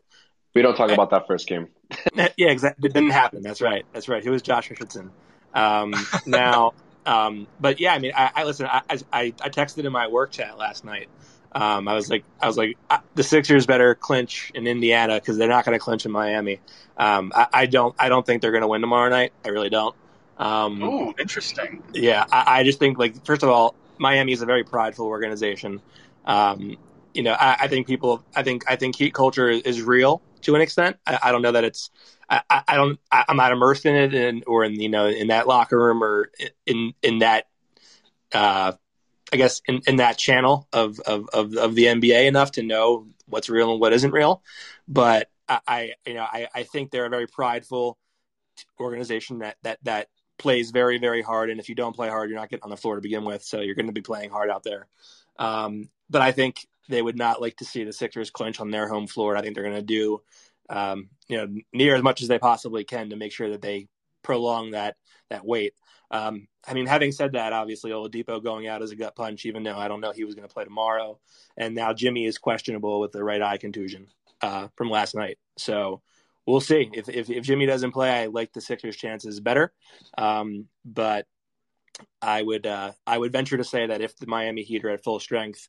we 0.55 0.63
don't 0.63 0.77
talk 0.77 0.91
I, 0.91 0.95
about 0.95 1.11
that 1.11 1.27
first 1.27 1.47
game. 1.47 1.69
yeah, 2.15 2.27
exactly. 2.51 2.89
It 2.89 2.95
didn't 2.95 3.11
happen. 3.11 3.43
That's 3.43 3.61
right. 3.61 3.85
That's 3.93 4.09
right. 4.09 4.25
Who 4.25 4.33
was 4.33 4.43
Josh 4.43 4.71
Richardson? 4.71 5.11
Um, 5.55 5.95
now, 6.27 6.73
um, 7.07 7.47
but 7.61 7.81
yeah, 7.81 7.95
I 7.95 7.99
mean, 7.99 8.13
I, 8.17 8.31
I 8.35 8.45
listen. 8.45 8.67
I, 8.67 8.83
I 8.89 9.33
I 9.41 9.49
texted 9.49 9.85
in 9.85 9.93
my 9.93 10.09
work 10.09 10.33
chat 10.33 10.59
last 10.59 10.85
night 10.85 11.09
um, 11.53 11.89
I 11.89 11.95
was 11.95 12.09
like, 12.09 12.25
I 12.41 12.47
was 12.47 12.57
like, 12.57 12.77
uh, 12.89 12.99
the 13.15 13.23
Sixers 13.23 13.67
better 13.67 13.95
clinch 13.95 14.53
in 14.55 14.67
Indiana 14.67 15.15
because 15.15 15.37
they're 15.37 15.49
not 15.49 15.65
going 15.65 15.77
to 15.77 15.83
clinch 15.83 16.07
in 16.07 16.13
Miami. 16.13 16.61
Um, 16.97 17.33
I, 17.35 17.47
I, 17.53 17.67
don't, 17.67 17.95
I 17.99 18.09
don't 18.09 18.25
think 18.25 18.43
they're 18.43 18.53
going 18.53 18.63
to 18.63 18.69
win 18.69 18.81
tomorrow 18.81 19.09
night. 19.09 19.33
I 19.45 19.49
really 19.49 19.71
don't. 19.71 19.95
Um, 20.39 20.83
Ooh, 20.83 21.15
interesting. 21.19 21.83
Yeah, 21.93 22.25
I, 22.31 22.61
I, 22.61 22.65
just 22.65 22.79
think 22.79 22.99
like 22.99 23.27
first 23.27 23.43
of 23.43 23.49
all, 23.51 23.75
Miami 23.99 24.33
is 24.33 24.41
a 24.41 24.47
very 24.47 24.65
prideful 24.65 25.07
organization. 25.07 25.83
Um, 26.25 26.77
you 27.13 27.23
know, 27.23 27.33
I, 27.33 27.57
I, 27.61 27.69
think 27.69 27.87
people, 27.87 28.25
I 28.35 28.43
think, 28.43 28.65
I 28.71 28.77
think 28.77 28.97
heat 28.97 29.13
culture 29.13 29.51
is, 29.51 29.63
is 29.63 29.83
real 29.83 30.23
to 30.43 30.55
an 30.55 30.63
extent. 30.63 30.97
I, 31.07 31.19
I, 31.25 31.33
don't 31.33 31.43
know 31.43 31.53
that 31.53 31.65
it's, 31.65 31.91
I, 32.31 32.43
I 32.49 32.77
don't, 32.77 32.99
I, 33.11 33.25
am 33.29 33.37
not 33.37 33.53
immersed 33.53 33.85
in 33.85 33.97
it, 33.97 34.15
in, 34.15 34.45
or 34.47 34.65
in 34.65 34.81
you 34.81 34.89
know, 34.89 35.09
in 35.09 35.29
that 35.29 35.47
locker 35.47 35.77
room 35.77 36.03
or 36.03 36.31
in 36.65 36.95
in 37.03 37.19
that 37.19 37.47
uh, 38.33 38.73
I 39.33 39.37
guess, 39.37 39.61
in, 39.67 39.81
in 39.87 39.97
that 39.97 40.19
channel 40.19 40.69
of, 40.73 40.99
of, 41.01 41.29
of, 41.33 41.57
of, 41.57 41.75
the 41.75 41.85
NBA 41.85 42.27
enough 42.27 42.53
to 42.53 42.63
know 42.63 43.07
what's 43.27 43.49
real 43.49 43.73
and 43.73 43.81
what 43.81 43.93
isn't 43.93 44.11
real. 44.11 44.43
But 44.89 45.31
I, 45.49 45.61
I 45.67 45.93
you 46.07 46.15
know, 46.15 46.23
I, 46.23 46.49
I 46.55 46.63
think 46.65 46.91
they're 46.91 47.07
a 47.07 47.11
very 47.11 47.27
prideful 47.27 47.97
organization 48.79 49.39
that, 49.39 49.57
that, 49.63 49.79
that 49.85 50.09
plays 50.39 50.71
very, 50.71 50.99
very 50.99 51.23
hard. 51.23 51.51
And 51.51 51.61
if 51.61 51.69
you 51.69 51.75
don't 51.75 51.95
play 51.95 52.09
hard, 52.09 52.31
you're 52.31 52.39
not 52.39 52.51
getting 52.51 52.65
on 52.65 52.71
the 52.71 52.77
floor 52.77 52.97
to 52.97 53.01
begin 53.01 53.25
with. 53.25 53.45
So 53.45 53.61
you're 53.61 53.75
going 53.75 53.87
to 53.87 53.93
be 53.93 54.01
playing 54.01 54.31
hard 54.31 54.51
out 54.51 54.65
there. 54.65 54.89
Um, 55.39 55.89
but 56.09 56.23
I 56.23 56.33
think 56.33 56.67
they 56.89 57.01
would 57.01 57.17
not 57.17 57.41
like 57.41 57.57
to 57.59 57.65
see 57.65 57.85
the 57.85 57.93
Sixers 57.93 58.31
clinch 58.31 58.61
on 58.61 58.71
their 58.71 58.89
home 58.89 59.07
floor. 59.07 59.37
I 59.37 59.43
think 59.43 59.55
they're 59.55 59.65
going 59.65 59.77
to 59.77 59.83
do, 59.83 60.23
um, 60.69 61.09
you 61.29 61.37
know, 61.37 61.49
near 61.73 61.95
as 61.95 62.03
much 62.03 62.21
as 62.23 62.29
they 62.29 62.39
possibly 62.39 62.85
can 62.85 63.11
to 63.11 63.17
make 63.17 63.33
sure 63.33 63.51
that 63.51 63.63
they 63.63 63.87
prolong 64.23 64.73
that, 64.73 64.97
that 65.31 65.45
wait. 65.45 65.75
Um, 66.11 66.49
I 66.67 66.75
mean, 66.75 66.87
having 66.87 67.13
said 67.13 67.33
that, 67.33 67.53
obviously 67.53 67.93
Oladipo 67.93 68.43
going 68.43 68.67
out 68.67 68.83
as 68.83 68.91
a 68.91 68.97
gut 68.97 69.15
punch, 69.15 69.47
even 69.47 69.63
though 69.63 69.79
I 69.79 69.89
don't 69.89 70.01
know 70.01 70.13
he 70.13 70.25
was 70.25 70.35
going 70.35 70.47
to 70.47 70.53
play 70.53 70.65
tomorrow, 70.65 71.19
and 71.57 71.75
now 71.75 71.93
Jimmy 71.93 72.27
is 72.27 72.39
questionable 72.39 73.01
with 73.01 73.13
the 73.13 73.23
right 73.23 73.41
eye 73.41 73.59
contusion 73.59 74.09
uh, 74.43 74.69
from 74.77 74.91
last 74.91 75.15
night. 75.15 75.39
So 75.57 76.03
we'll 76.47 76.61
see 76.61 76.91
if, 76.93 77.09
if, 77.09 77.31
if 77.31 77.45
Jimmy 77.45 77.67
doesn't 77.67 77.93
play. 77.93 78.11
I 78.11 78.27
like 78.27 78.53
the 78.53 78.61
Sixers' 78.61 78.97
chances 78.97 79.41
better, 79.41 79.73
um, 80.19 80.67
but 80.85 81.27
I 82.21 82.43
would 82.43 82.67
uh, 82.67 82.93
I 83.07 83.17
would 83.17 83.33
venture 83.33 83.57
to 83.57 83.65
say 83.65 83.87
that 83.87 84.01
if 84.01 84.17
the 84.17 84.27
Miami 84.27 84.63
Heat 84.63 84.85
are 84.85 84.91
at 84.91 85.05
full 85.05 85.21
strength, 85.21 85.69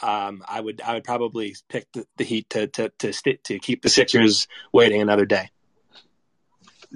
um, 0.00 0.42
I 0.46 0.60
would 0.60 0.80
I 0.80 0.94
would 0.94 1.04
probably 1.04 1.54
pick 1.68 1.86
the, 1.92 2.06
the 2.16 2.24
Heat 2.24 2.50
to 2.50 2.66
to 2.68 2.92
to, 2.98 3.12
st- 3.12 3.44
to 3.44 3.58
keep 3.58 3.82
the 3.82 3.88
Sixers 3.88 4.48
waiting 4.72 5.00
another 5.00 5.26
day. 5.26 5.50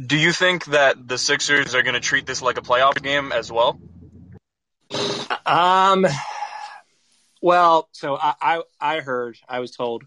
Do 0.04 0.16
you 0.16 0.32
think 0.32 0.66
that 0.66 1.08
the 1.08 1.16
Sixers 1.16 1.74
are 1.74 1.82
going 1.82 1.94
to 1.94 2.00
treat 2.00 2.26
this 2.26 2.42
like 2.42 2.58
a 2.58 2.62
playoff 2.62 3.02
game 3.02 3.32
as 3.32 3.50
well? 3.50 3.80
Um. 5.44 6.06
Well, 7.40 7.88
so 7.92 8.16
I 8.16 8.34
I, 8.40 8.62
I 8.80 9.00
heard 9.00 9.38
I 9.48 9.60
was 9.60 9.70
told 9.70 10.04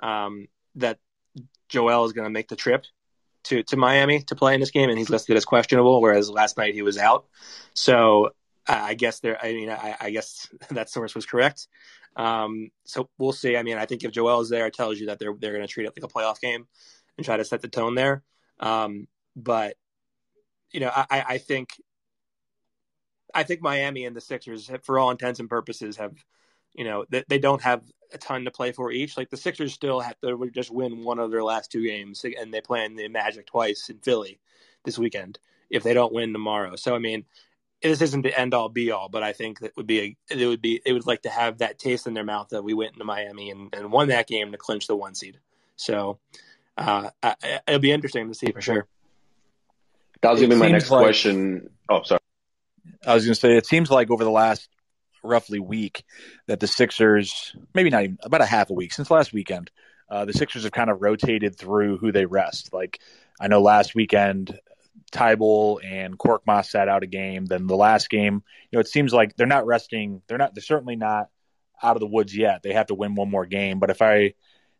um, 0.00 0.46
that 0.76 0.98
Joel 1.68 2.04
is 2.04 2.12
going 2.12 2.24
to 2.24 2.30
make 2.30 2.48
the 2.48 2.56
trip 2.56 2.84
to 3.44 3.62
to 3.64 3.76
Miami 3.76 4.22
to 4.22 4.34
play 4.34 4.54
in 4.54 4.60
this 4.60 4.70
game, 4.70 4.88
and 4.88 4.98
he's 4.98 5.10
listed 5.10 5.36
as 5.36 5.44
questionable. 5.44 6.00
Whereas 6.00 6.30
last 6.30 6.56
night 6.56 6.74
he 6.74 6.82
was 6.82 6.98
out. 6.98 7.26
So 7.74 8.30
I 8.66 8.94
guess 8.94 9.20
there. 9.20 9.38
I 9.42 9.52
mean, 9.52 9.70
I, 9.70 9.96
I 10.00 10.10
guess 10.10 10.48
that 10.70 10.90
source 10.90 11.14
was 11.14 11.26
correct. 11.26 11.68
Um, 12.16 12.70
so 12.84 13.08
we'll 13.18 13.32
see. 13.32 13.56
I 13.56 13.62
mean, 13.62 13.78
I 13.78 13.86
think 13.86 14.02
if 14.04 14.12
Joel 14.12 14.40
is 14.40 14.48
there, 14.48 14.66
it 14.66 14.74
tells 14.74 14.98
you 14.98 15.06
that 15.06 15.18
they're 15.18 15.34
they're 15.38 15.52
going 15.52 15.66
to 15.66 15.72
treat 15.72 15.86
it 15.86 15.92
like 15.96 16.10
a 16.10 16.12
playoff 16.12 16.40
game 16.40 16.66
and 17.16 17.24
try 17.24 17.36
to 17.36 17.44
set 17.44 17.62
the 17.62 17.68
tone 17.68 17.94
there. 17.94 18.22
Um, 18.58 19.06
but 19.36 19.76
you 20.72 20.80
know, 20.80 20.90
I, 20.92 21.06
I 21.28 21.38
think 21.38 21.70
I 23.34 23.42
think 23.42 23.60
Miami 23.60 24.06
and 24.06 24.16
the 24.16 24.20
Sixers, 24.20 24.70
for 24.82 24.98
all 24.98 25.10
intents 25.10 25.40
and 25.40 25.48
purposes, 25.48 25.96
have 25.98 26.14
you 26.74 26.84
know 26.84 27.04
they, 27.10 27.22
they 27.28 27.38
don't 27.38 27.62
have 27.62 27.82
a 28.12 28.18
ton 28.18 28.44
to 28.46 28.50
play 28.50 28.72
for 28.72 28.90
each. 28.90 29.16
Like 29.16 29.30
the 29.30 29.36
Sixers 29.36 29.72
still 29.72 30.00
have 30.00 30.18
to 30.20 30.50
just 30.52 30.70
win 30.70 31.04
one 31.04 31.18
of 31.18 31.30
their 31.30 31.44
last 31.44 31.70
two 31.70 31.84
games, 31.84 32.24
and 32.24 32.52
they 32.52 32.60
play 32.60 32.84
in 32.84 32.96
the 32.96 33.08
Magic 33.08 33.46
twice 33.46 33.88
in 33.88 33.98
Philly 33.98 34.40
this 34.84 34.98
weekend 34.98 35.38
if 35.68 35.82
they 35.82 35.94
don't 35.94 36.12
win 36.12 36.32
tomorrow. 36.32 36.76
So 36.76 36.94
I 36.94 36.98
mean, 36.98 37.24
this 37.82 38.00
isn't 38.00 38.22
the 38.22 38.38
end 38.38 38.54
all 38.54 38.68
be 38.68 38.90
all, 38.90 39.08
but 39.08 39.22
I 39.22 39.32
think 39.32 39.60
that 39.60 39.76
would 39.76 39.86
be 39.86 40.00
a, 40.00 40.16
it 40.30 40.46
would 40.46 40.62
be 40.62 40.80
it 40.84 40.92
would 40.92 41.06
like 41.06 41.22
to 41.22 41.30
have 41.30 41.58
that 41.58 41.78
taste 41.78 42.06
in 42.06 42.14
their 42.14 42.24
mouth 42.24 42.48
that 42.50 42.64
we 42.64 42.74
went 42.74 42.94
into 42.94 43.04
Miami 43.04 43.50
and, 43.50 43.74
and 43.74 43.92
won 43.92 44.08
that 44.08 44.26
game 44.26 44.52
to 44.52 44.58
clinch 44.58 44.86
the 44.86 44.96
one 44.96 45.14
seed. 45.14 45.38
So 45.76 46.18
uh, 46.78 47.10
I, 47.22 47.60
it'll 47.68 47.80
be 47.80 47.92
interesting 47.92 48.28
to 48.28 48.34
see 48.34 48.50
for 48.52 48.62
sure. 48.62 48.88
That 50.22 50.30
was 50.30 50.40
going 50.40 50.50
to 50.50 50.56
be 50.56 50.60
my 50.60 50.70
next 50.70 50.90
like, 50.90 51.02
question. 51.02 51.70
Oh, 51.88 52.02
sorry. 52.02 52.20
I 53.06 53.14
was 53.14 53.24
going 53.24 53.34
to 53.34 53.40
say, 53.40 53.56
it 53.56 53.66
seems 53.66 53.90
like 53.90 54.10
over 54.10 54.24
the 54.24 54.30
last 54.30 54.68
roughly 55.22 55.60
week 55.60 56.04
that 56.46 56.60
the 56.60 56.66
Sixers, 56.66 57.54
maybe 57.74 57.90
not 57.90 58.04
even 58.04 58.18
about 58.22 58.40
a 58.40 58.46
half 58.46 58.70
a 58.70 58.74
week 58.74 58.92
since 58.92 59.10
last 59.10 59.32
weekend, 59.32 59.70
uh, 60.10 60.24
the 60.24 60.32
Sixers 60.32 60.64
have 60.64 60.72
kind 60.72 60.90
of 60.90 61.02
rotated 61.02 61.56
through 61.56 61.98
who 61.98 62.12
they 62.12 62.26
rest. 62.26 62.72
Like 62.72 63.00
I 63.40 63.48
know 63.48 63.60
last 63.60 63.94
weekend, 63.94 64.58
Thybulle 65.12 65.84
and 65.84 66.18
Korkmaz 66.18 66.66
sat 66.66 66.88
out 66.88 67.02
a 67.02 67.06
game. 67.06 67.44
Then 67.44 67.66
the 67.66 67.76
last 67.76 68.10
game, 68.10 68.42
you 68.70 68.76
know, 68.76 68.80
it 68.80 68.88
seems 68.88 69.12
like 69.12 69.36
they're 69.36 69.46
not 69.46 69.66
resting. 69.66 70.22
They're 70.26 70.38
not. 70.38 70.54
They're 70.54 70.62
certainly 70.62 70.96
not 70.96 71.28
out 71.82 71.96
of 71.96 72.00
the 72.00 72.06
woods 72.06 72.36
yet. 72.36 72.62
They 72.62 72.72
have 72.72 72.86
to 72.86 72.94
win 72.94 73.14
one 73.14 73.30
more 73.30 73.46
game. 73.46 73.78
But 73.78 73.90
if 73.90 74.00
I 74.00 74.16
if 74.16 74.34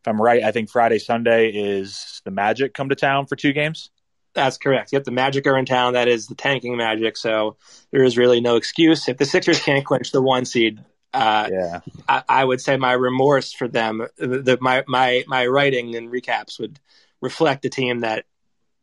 I'm 0.06 0.20
right, 0.20 0.42
I 0.42 0.52
think 0.52 0.70
Friday 0.70 0.98
Sunday 0.98 1.50
is 1.50 2.22
the 2.24 2.30
Magic 2.30 2.74
come 2.74 2.88
to 2.88 2.94
town 2.94 3.26
for 3.26 3.36
two 3.36 3.52
games. 3.52 3.90
That's 4.36 4.58
correct. 4.58 4.92
Yep, 4.92 5.04
the 5.04 5.12
Magic 5.12 5.46
are 5.46 5.56
in 5.56 5.64
town. 5.64 5.94
That 5.94 6.08
is 6.08 6.26
the 6.26 6.34
tanking 6.34 6.76
Magic. 6.76 7.16
So 7.16 7.56
there 7.90 8.04
is 8.04 8.18
really 8.18 8.42
no 8.42 8.56
excuse 8.56 9.08
if 9.08 9.16
the 9.16 9.24
Sixers 9.24 9.58
can't 9.60 9.84
clinch 9.84 10.12
the 10.12 10.20
one 10.20 10.44
seed. 10.44 10.84
Uh, 11.14 11.48
yeah, 11.50 11.80
I, 12.06 12.22
I, 12.28 12.44
would 12.44 12.60
say 12.60 12.76
my 12.76 12.92
remorse 12.92 13.54
for 13.54 13.66
them, 13.66 14.06
the, 14.18 14.26
the, 14.42 14.58
my 14.60 14.84
my 14.86 15.24
my 15.26 15.46
writing 15.46 15.96
and 15.96 16.10
recaps 16.12 16.60
would 16.60 16.78
reflect 17.22 17.64
a 17.64 17.70
team 17.70 18.00
that 18.00 18.26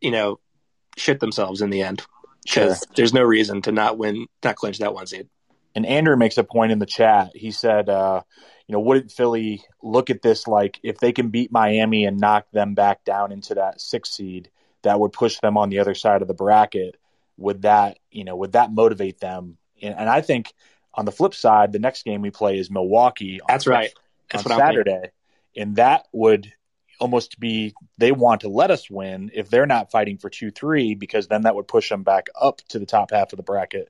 you 0.01 0.09
know 0.09 0.39
shit 0.97 1.19
themselves 1.19 1.61
in 1.61 1.69
the 1.69 1.83
end 1.83 2.03
because 2.43 2.79
sure. 2.79 2.93
there's 2.95 3.13
no 3.13 3.21
reason 3.21 3.61
to 3.61 3.71
not 3.71 3.99
win, 3.99 4.25
not 4.43 4.55
clinch 4.55 4.79
that 4.79 4.95
one 4.95 5.05
seed. 5.05 5.29
And 5.75 5.85
Andrew 5.85 6.17
makes 6.17 6.39
a 6.39 6.43
point 6.43 6.71
in 6.71 6.79
the 6.79 6.87
chat. 6.87 7.31
He 7.35 7.51
said, 7.51 7.89
uh, 7.89 8.21
you 8.67 8.73
know, 8.73 8.79
wouldn't 8.79 9.11
Philly 9.11 9.63
look 9.83 10.09
at 10.09 10.23
this 10.23 10.47
like 10.47 10.79
if 10.81 10.97
they 10.97 11.11
can 11.11 11.29
beat 11.29 11.51
Miami 11.51 12.05
and 12.05 12.19
knock 12.19 12.47
them 12.51 12.73
back 12.73 13.03
down 13.03 13.31
into 13.31 13.53
that 13.55 13.79
six 13.79 14.09
seed? 14.09 14.49
That 14.83 14.99
would 14.99 15.13
push 15.13 15.39
them 15.39 15.57
on 15.57 15.69
the 15.69 15.79
other 15.79 15.95
side 15.95 16.21
of 16.21 16.27
the 16.27 16.33
bracket 16.33 16.97
would 17.37 17.63
that 17.63 17.97
you 18.11 18.23
know 18.23 18.35
would 18.35 18.53
that 18.53 18.71
motivate 18.71 19.19
them? 19.19 19.57
And, 19.81 19.95
and 19.97 20.09
i 20.09 20.21
think 20.21 20.53
on 20.93 21.05
the 21.05 21.11
flip 21.11 21.33
side 21.33 21.71
the 21.71 21.79
next 21.79 22.03
game 22.03 22.21
we 22.21 22.31
play 22.31 22.57
is 22.57 22.69
milwaukee 22.69 23.39
that's 23.47 23.67
right. 23.67 23.91
that's 24.29 24.45
on 24.45 24.57
saturday. 24.57 25.11
And 25.55 25.75
that 25.75 26.07
would 26.11 26.51
almost 26.99 27.39
be 27.39 27.75
they 27.97 28.11
want 28.11 28.41
to 28.41 28.49
let 28.49 28.71
us 28.71 28.89
win 28.89 29.29
if 29.33 29.49
they're 29.49 29.67
not 29.67 29.91
fighting 29.91 30.17
for 30.17 30.29
2-3 30.29 30.97
because 30.97 31.27
then 31.27 31.43
that 31.43 31.55
would 31.55 31.67
push 31.67 31.89
them 31.89 32.03
back 32.03 32.27
up 32.39 32.61
to 32.69 32.79
the 32.79 32.85
top 32.85 33.11
half 33.11 33.33
of 33.33 33.37
the 33.37 33.43
bracket. 33.43 33.89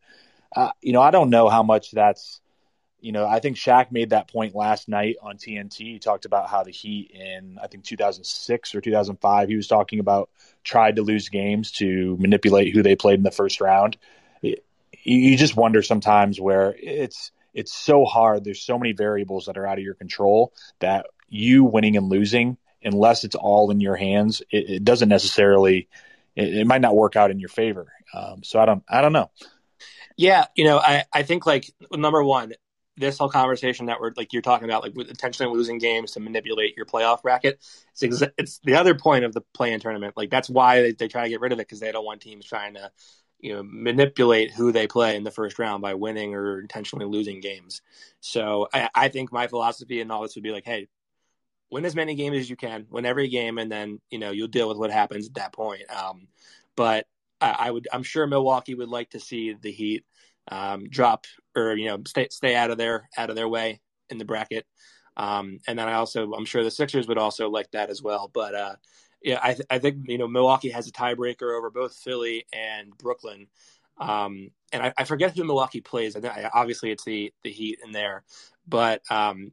Uh, 0.55 0.71
you 0.81 0.93
know 0.93 1.01
i 1.01 1.09
don't 1.11 1.29
know 1.29 1.49
how 1.49 1.63
much 1.63 1.91
that's 1.91 2.41
you 3.03 3.11
know, 3.11 3.27
I 3.27 3.41
think 3.41 3.57
Shaq 3.57 3.91
made 3.91 4.11
that 4.11 4.31
point 4.31 4.55
last 4.55 4.87
night 4.87 5.17
on 5.21 5.35
TNT. 5.35 5.77
He 5.77 5.99
talked 5.99 6.23
about 6.23 6.49
how 6.49 6.63
the 6.63 6.71
Heat 6.71 7.11
in 7.11 7.59
I 7.61 7.67
think 7.67 7.83
2006 7.83 8.73
or 8.73 8.79
2005, 8.79 9.49
he 9.49 9.57
was 9.57 9.67
talking 9.67 9.99
about 9.99 10.29
tried 10.63 10.95
to 10.95 11.01
lose 11.01 11.27
games 11.27 11.71
to 11.73 12.15
manipulate 12.17 12.73
who 12.73 12.81
they 12.81 12.95
played 12.95 13.19
in 13.19 13.23
the 13.23 13.29
first 13.29 13.59
round. 13.59 13.97
It, 14.41 14.63
you 15.03 15.35
just 15.35 15.57
wonder 15.57 15.83
sometimes 15.83 16.39
where 16.39 16.73
it's 16.79 17.31
it's 17.53 17.73
so 17.73 18.05
hard. 18.05 18.45
There's 18.45 18.61
so 18.61 18.79
many 18.79 18.93
variables 18.93 19.47
that 19.47 19.57
are 19.57 19.67
out 19.67 19.77
of 19.77 19.83
your 19.83 19.95
control 19.95 20.53
that 20.79 21.07
you 21.27 21.65
winning 21.65 21.97
and 21.97 22.07
losing, 22.07 22.57
unless 22.83 23.25
it's 23.25 23.35
all 23.35 23.69
in 23.69 23.81
your 23.81 23.97
hands, 23.97 24.41
it, 24.49 24.69
it 24.69 24.83
doesn't 24.85 25.09
necessarily 25.09 25.89
it, 26.37 26.55
it 26.55 26.67
might 26.67 26.81
not 26.81 26.95
work 26.95 27.17
out 27.17 27.31
in 27.31 27.39
your 27.41 27.49
favor. 27.49 27.91
Um, 28.13 28.43
so 28.43 28.61
I 28.61 28.65
don't 28.65 28.83
I 28.87 29.01
don't 29.01 29.13
know. 29.13 29.29
Yeah, 30.15 30.45
you 30.55 30.65
know, 30.65 30.77
I, 30.77 31.03
I 31.11 31.23
think 31.23 31.45
like 31.45 31.71
number 31.91 32.23
one, 32.23 32.53
this 32.97 33.17
whole 33.17 33.29
conversation 33.29 33.87
that 33.87 33.99
we're 33.99 34.11
like 34.15 34.33
you're 34.33 34.41
talking 34.41 34.65
about, 34.65 34.83
like 34.83 34.95
with 34.95 35.09
intentionally 35.09 35.55
losing 35.55 35.77
games 35.77 36.11
to 36.11 36.19
manipulate 36.19 36.77
your 36.77 36.85
playoff 36.85 37.23
bracket. 37.23 37.59
It's 37.91 38.03
exa- 38.03 38.33
it's 38.37 38.59
the 38.59 38.75
other 38.75 38.95
point 38.95 39.25
of 39.25 39.33
the 39.33 39.41
play-in 39.53 39.79
tournament. 39.79 40.15
Like 40.15 40.29
that's 40.29 40.49
why 40.49 40.81
they, 40.81 40.91
they 40.91 41.07
try 41.07 41.23
to 41.23 41.29
get 41.29 41.41
rid 41.41 41.51
of 41.51 41.59
it 41.59 41.67
because 41.67 41.79
they 41.79 41.91
don't 41.91 42.05
want 42.05 42.21
teams 42.21 42.45
trying 42.45 42.75
to, 42.75 42.91
you 43.39 43.53
know, 43.53 43.63
manipulate 43.65 44.51
who 44.51 44.71
they 44.71 44.87
play 44.87 45.15
in 45.15 45.23
the 45.23 45.31
first 45.31 45.57
round 45.57 45.81
by 45.81 45.95
winning 45.95 46.35
or 46.35 46.59
intentionally 46.59 47.05
losing 47.05 47.39
games. 47.39 47.81
So 48.19 48.67
I, 48.73 48.89
I 48.93 49.07
think 49.07 49.31
my 49.31 49.47
philosophy 49.47 49.99
in 49.99 50.11
all 50.11 50.21
this 50.21 50.35
would 50.35 50.43
be 50.43 50.51
like, 50.51 50.65
hey, 50.65 50.87
win 51.71 51.85
as 51.85 51.95
many 51.95 52.13
games 52.13 52.37
as 52.37 52.49
you 52.49 52.55
can, 52.55 52.85
win 52.91 53.05
every 53.05 53.27
game, 53.27 53.57
and 53.57 53.71
then 53.71 53.99
you 54.11 54.19
know 54.19 54.31
you'll 54.31 54.47
deal 54.47 54.69
with 54.69 54.77
what 54.77 54.91
happens 54.91 55.27
at 55.27 55.33
that 55.35 55.53
point. 55.53 55.83
Um, 55.91 56.27
but 56.75 57.07
I, 57.41 57.55
I 57.59 57.71
would, 57.71 57.87
I'm 57.91 58.03
sure 58.03 58.27
Milwaukee 58.27 58.75
would 58.75 58.89
like 58.89 59.09
to 59.11 59.19
see 59.19 59.53
the 59.53 59.71
Heat 59.71 60.05
um, 60.49 60.89
drop 60.89 61.25
or 61.55 61.75
you 61.75 61.87
know 61.87 62.01
stay 62.07 62.27
stay 62.31 62.55
out 62.55 62.71
of 62.71 62.77
their 62.77 63.09
out 63.17 63.29
of 63.29 63.35
their 63.35 63.49
way 63.49 63.81
in 64.09 64.17
the 64.17 64.25
bracket. 64.25 64.65
Um, 65.15 65.59
and 65.67 65.77
then 65.77 65.87
I 65.87 65.93
also 65.93 66.31
I'm 66.33 66.45
sure 66.45 66.63
the 66.63 66.71
Sixers 66.71 67.07
would 67.07 67.17
also 67.17 67.49
like 67.49 67.71
that 67.71 67.89
as 67.89 68.01
well. 68.01 68.29
But 68.33 68.55
uh, 68.55 68.75
yeah, 69.21 69.39
I 69.41 69.53
th- 69.53 69.67
I 69.69 69.79
think 69.79 70.09
you 70.09 70.17
know 70.17 70.27
Milwaukee 70.27 70.69
has 70.69 70.87
a 70.87 70.91
tiebreaker 70.91 71.57
over 71.57 71.69
both 71.69 71.95
Philly 71.95 72.45
and 72.53 72.97
Brooklyn. 72.97 73.47
Um, 73.99 74.49
and 74.71 74.81
I, 74.81 74.93
I, 74.97 75.03
forget 75.03 75.37
who 75.37 75.43
Milwaukee 75.43 75.79
plays. 75.79 76.15
I, 76.15 76.49
obviously 76.51 76.89
it's 76.89 77.03
the 77.03 77.31
the 77.43 77.51
Heat 77.51 77.79
in 77.85 77.91
there, 77.91 78.23
but 78.67 79.03
um, 79.11 79.51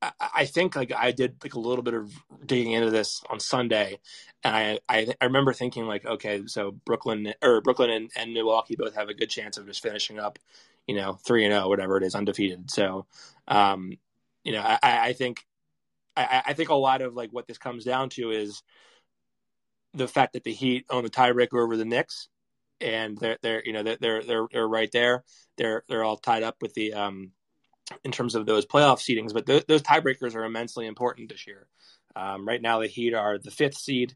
I, 0.00 0.44
think 0.44 0.76
like 0.76 0.92
I 0.92 1.10
did 1.10 1.42
like 1.42 1.54
a 1.54 1.60
little 1.60 1.82
bit 1.82 1.94
of 1.94 2.12
digging 2.46 2.72
into 2.72 2.90
this 2.90 3.20
on 3.28 3.40
Sunday, 3.40 3.98
and 4.44 4.54
I 4.54 4.78
I, 4.88 5.14
I 5.20 5.24
remember 5.24 5.52
thinking 5.52 5.86
like 5.86 6.06
okay, 6.06 6.42
so 6.46 6.70
Brooklyn 6.70 7.34
or 7.42 7.60
Brooklyn 7.60 7.90
and, 7.90 8.10
and 8.14 8.32
Milwaukee 8.32 8.76
both 8.76 8.94
have 8.94 9.08
a 9.08 9.14
good 9.14 9.30
chance 9.30 9.58
of 9.58 9.66
just 9.66 9.82
finishing 9.82 10.20
up, 10.20 10.38
you 10.86 10.94
know, 10.94 11.14
three 11.14 11.44
and 11.44 11.52
zero, 11.52 11.68
whatever 11.68 11.96
it 11.96 12.04
is, 12.04 12.14
undefeated. 12.14 12.70
So, 12.70 13.06
um, 13.48 13.92
you 14.44 14.52
know, 14.52 14.62
I, 14.62 14.78
I 14.82 15.12
think 15.14 15.44
I, 16.16 16.42
I 16.46 16.52
think 16.52 16.68
a 16.68 16.74
lot 16.74 17.02
of 17.02 17.14
like 17.14 17.30
what 17.32 17.48
this 17.48 17.58
comes 17.58 17.84
down 17.84 18.10
to 18.10 18.30
is 18.30 18.62
the 19.94 20.08
fact 20.08 20.34
that 20.34 20.44
the 20.44 20.52
Heat 20.52 20.86
own 20.90 21.04
the 21.04 21.10
tiebreaker 21.10 21.62
over 21.62 21.76
the 21.76 21.84
Knicks, 21.84 22.28
and 22.80 23.18
they're 23.18 23.38
they're 23.42 23.62
you 23.64 23.72
know 23.72 23.82
they're 23.82 24.22
they're 24.22 24.48
they're 24.52 24.68
right 24.68 24.90
there. 24.92 25.24
They're 25.56 25.82
they're 25.88 26.04
all 26.04 26.16
tied 26.16 26.44
up 26.44 26.56
with 26.62 26.74
the 26.74 26.92
um 26.92 27.32
in 28.04 28.12
terms 28.12 28.34
of 28.34 28.46
those 28.46 28.66
playoff 28.66 28.98
seedings, 28.98 29.32
but 29.32 29.46
th- 29.46 29.66
those 29.66 29.82
tiebreakers 29.82 30.34
are 30.34 30.44
immensely 30.44 30.86
important 30.86 31.28
this 31.28 31.46
year. 31.46 31.66
Um, 32.16 32.46
right 32.46 32.60
now, 32.60 32.80
the 32.80 32.86
Heat 32.86 33.14
are 33.14 33.38
the 33.38 33.50
fifth 33.50 33.76
seed, 33.76 34.14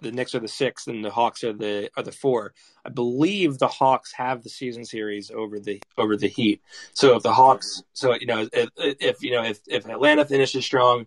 the 0.00 0.12
Knicks 0.12 0.34
are 0.34 0.40
the 0.40 0.48
sixth, 0.48 0.88
and 0.88 1.04
the 1.04 1.10
Hawks 1.10 1.44
are 1.44 1.52
the 1.52 1.90
are 1.96 2.02
the 2.02 2.12
four. 2.12 2.54
I 2.84 2.90
believe 2.90 3.58
the 3.58 3.68
Hawks 3.68 4.12
have 4.12 4.42
the 4.42 4.50
season 4.50 4.84
series 4.84 5.30
over 5.30 5.58
the 5.58 5.80
over 5.96 6.16
the 6.16 6.28
Heat. 6.28 6.62
So 6.94 7.16
if 7.16 7.22
the 7.22 7.32
Hawks, 7.32 7.82
so 7.92 8.14
you 8.14 8.26
know, 8.26 8.48
if, 8.52 8.70
if 8.76 9.22
you 9.22 9.32
know 9.32 9.44
if 9.44 9.60
if 9.66 9.86
Atlanta 9.86 10.24
finishes 10.24 10.64
strong, 10.64 11.06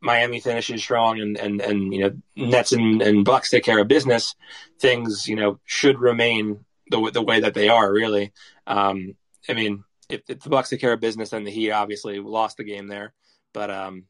Miami 0.00 0.40
finishes 0.40 0.82
strong, 0.82 1.20
and 1.20 1.36
and 1.38 1.60
and 1.60 1.92
you 1.94 2.00
know 2.00 2.12
Nets 2.36 2.72
and, 2.72 3.02
and 3.02 3.24
Bucks 3.24 3.50
take 3.50 3.64
care 3.64 3.78
of 3.78 3.88
business, 3.88 4.34
things 4.78 5.28
you 5.28 5.36
know 5.36 5.60
should 5.64 5.98
remain 5.98 6.64
the 6.90 7.10
the 7.12 7.22
way 7.22 7.40
that 7.40 7.54
they 7.54 7.68
are. 7.68 7.92
Really, 7.92 8.32
um, 8.66 9.16
I 9.48 9.54
mean, 9.54 9.84
if, 10.08 10.22
if 10.28 10.40
the 10.40 10.50
Bucks 10.50 10.70
take 10.70 10.80
care 10.80 10.92
of 10.92 11.00
business, 11.00 11.30
then 11.30 11.44
the 11.44 11.50
Heat 11.50 11.70
obviously 11.70 12.18
lost 12.18 12.56
the 12.56 12.64
game 12.64 12.88
there. 12.88 13.14
But 13.52 13.70
um, 13.70 14.04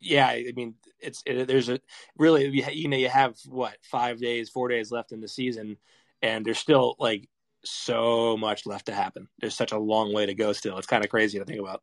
yeah, 0.00 0.26
I 0.28 0.52
mean, 0.54 0.74
it's 1.00 1.22
it, 1.26 1.46
there's 1.46 1.68
a 1.68 1.80
really 2.16 2.46
you 2.46 2.88
know 2.88 2.96
you 2.96 3.08
have 3.08 3.36
what 3.46 3.76
five 3.82 4.20
days, 4.20 4.48
four 4.48 4.68
days 4.68 4.90
left 4.90 5.12
in 5.12 5.20
the 5.20 5.28
season, 5.28 5.76
and 6.22 6.44
there's 6.44 6.58
still 6.58 6.96
like 6.98 7.28
so 7.64 8.36
much 8.36 8.66
left 8.66 8.86
to 8.86 8.92
happen. 8.92 9.28
There's 9.40 9.56
such 9.56 9.72
a 9.72 9.78
long 9.78 10.14
way 10.14 10.26
to 10.26 10.34
go 10.34 10.52
still. 10.52 10.78
It's 10.78 10.86
kind 10.86 11.04
of 11.04 11.10
crazy 11.10 11.38
to 11.38 11.44
think 11.44 11.60
about. 11.60 11.82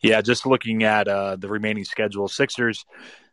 Yeah, 0.00 0.20
just 0.20 0.46
looking 0.46 0.84
at 0.84 1.08
uh, 1.08 1.36
the 1.36 1.48
remaining 1.48 1.84
schedule, 1.84 2.28
Sixers 2.28 2.84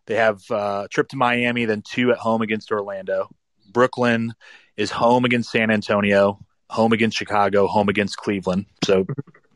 they 0.06 0.16
have 0.16 0.40
uh, 0.52 0.84
a 0.86 0.88
trip 0.90 1.10
to 1.10 1.18
Miami, 1.18 1.66
then 1.66 1.82
two 1.82 2.12
at 2.12 2.18
home 2.18 2.42
against 2.42 2.72
Orlando. 2.72 3.30
Brooklyn 3.72 4.34
is 4.78 4.92
home 4.92 5.26
against 5.26 5.52
San 5.52 5.72
Antonio, 5.72 6.40
home 6.70 6.94
against 6.94 7.18
Chicago, 7.18 7.68
home 7.68 7.90
against 7.90 8.18
Cleveland. 8.18 8.66
So 8.84 9.06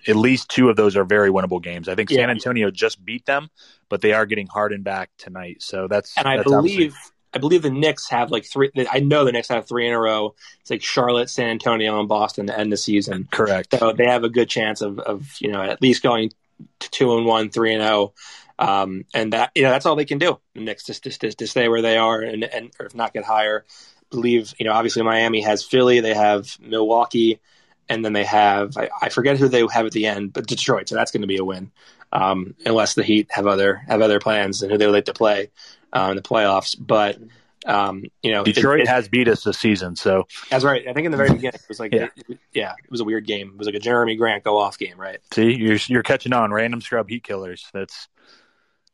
at 0.07 0.15
least 0.15 0.49
two 0.49 0.69
of 0.69 0.75
those 0.75 0.95
are 0.95 1.03
very 1.03 1.29
winnable 1.29 1.61
games. 1.61 1.89
I 1.89 1.95
think 1.95 2.09
yeah. 2.09 2.17
San 2.17 2.29
Antonio 2.29 2.71
just 2.71 3.03
beat 3.03 3.25
them, 3.25 3.49
but 3.89 4.01
they 4.01 4.13
are 4.13 4.25
getting 4.25 4.47
Harden 4.47 4.83
back 4.83 5.09
tonight. 5.17 5.61
So 5.61 5.87
that's 5.87 6.17
and 6.17 6.27
I 6.27 6.37
that's 6.37 6.49
believe 6.49 6.95
I 7.33 7.37
believe 7.37 7.61
the 7.61 7.69
Knicks 7.69 8.09
have 8.09 8.31
like 8.31 8.45
three. 8.45 8.71
I 8.91 8.99
know 8.99 9.23
the 9.25 9.31
Knicks 9.31 9.49
have 9.49 9.67
three 9.67 9.87
in 9.87 9.93
a 9.93 9.99
row. 9.99 10.35
It's 10.61 10.71
like 10.71 10.81
Charlotte, 10.81 11.29
San 11.29 11.49
Antonio, 11.49 11.99
and 11.99 12.09
Boston 12.09 12.47
to 12.47 12.57
end 12.57 12.71
the 12.71 12.77
season. 12.77 13.27
Correct. 13.29 13.75
So 13.77 13.93
they 13.93 14.05
have 14.05 14.23
a 14.23 14.29
good 14.29 14.49
chance 14.49 14.81
of 14.81 14.99
of 14.99 15.35
you 15.39 15.51
know 15.51 15.61
at 15.61 15.81
least 15.81 16.01
going 16.01 16.31
to 16.79 16.89
two 16.89 17.15
and 17.15 17.25
one, 17.25 17.49
three 17.49 17.73
and 17.73 17.83
zero. 17.83 18.13
Oh. 18.13 18.13
Um, 18.61 19.05
and 19.13 19.33
that 19.33 19.51
you 19.55 19.63
know 19.63 19.69
that's 19.69 19.85
all 19.85 19.95
they 19.95 20.05
can 20.05 20.17
do. 20.17 20.39
The 20.55 20.61
Knicks 20.61 20.85
just 20.85 21.03
just, 21.03 21.21
just 21.21 21.37
to 21.37 21.47
stay 21.47 21.67
where 21.67 21.81
they 21.81 21.97
are 21.97 22.21
and 22.21 22.43
and 22.43 22.71
or 22.79 22.87
if 22.87 22.95
not 22.95 23.13
get 23.13 23.25
higher. 23.25 23.65
Believe 24.09 24.53
you 24.57 24.65
know 24.65 24.73
obviously 24.73 25.03
Miami 25.03 25.41
has 25.41 25.63
Philly, 25.63 25.99
they 25.99 26.13
have 26.13 26.57
Milwaukee, 26.59 27.39
and 27.87 28.03
then 28.03 28.13
they 28.13 28.23
have 28.23 28.77
I, 28.77 28.89
I, 29.01 29.09
forget 29.09 29.37
who 29.37 29.47
they 29.47 29.65
have 29.71 29.85
at 29.85 29.91
the 29.91 30.07
end, 30.07 30.33
but 30.33 30.47
Detroit. 30.47 30.89
So 30.89 30.95
that's 30.95 31.11
going 31.11 31.21
to 31.21 31.27
be 31.27 31.37
a 31.37 31.43
win, 31.43 31.71
um, 32.11 32.55
unless 32.65 32.95
the 32.95 33.03
Heat 33.03 33.27
have 33.31 33.47
other 33.47 33.81
have 33.87 34.01
other 34.01 34.19
plans 34.19 34.61
and 34.61 34.71
who 34.71 34.77
they 34.77 34.85
would 34.85 34.93
like 34.93 35.05
to 35.05 35.13
play 35.13 35.51
uh, 35.93 36.07
in 36.11 36.15
the 36.15 36.21
playoffs. 36.21 36.75
But 36.79 37.17
um, 37.65 38.03
you 38.21 38.31
know, 38.31 38.43
Detroit 38.43 38.79
it, 38.79 38.83
it, 38.83 38.87
has 38.87 39.09
beat 39.09 39.27
us 39.27 39.43
this 39.43 39.57
season, 39.57 39.95
so 39.95 40.27
that's 40.49 40.63
right. 40.63 40.87
I 40.87 40.93
think 40.93 41.05
in 41.05 41.11
the 41.11 41.17
very 41.17 41.29
beginning 41.29 41.59
it 41.61 41.69
was 41.69 41.79
like, 41.79 41.93
yeah. 41.93 42.07
It, 42.29 42.39
yeah, 42.53 42.73
it 42.83 42.89
was 42.89 43.01
a 43.01 43.03
weird 43.03 43.25
game. 43.25 43.49
It 43.49 43.57
was 43.57 43.67
like 43.67 43.75
a 43.75 43.79
Jerami 43.79 44.17
Grant 44.17 44.43
go 44.43 44.57
off 44.57 44.77
game, 44.77 44.97
right? 44.97 45.19
See, 45.33 45.55
you're 45.55 45.77
you're 45.87 46.03
catching 46.03 46.33
on. 46.33 46.51
Random 46.53 46.81
scrub 46.81 47.09
Heat 47.09 47.23
killers. 47.23 47.67
That's 47.73 48.07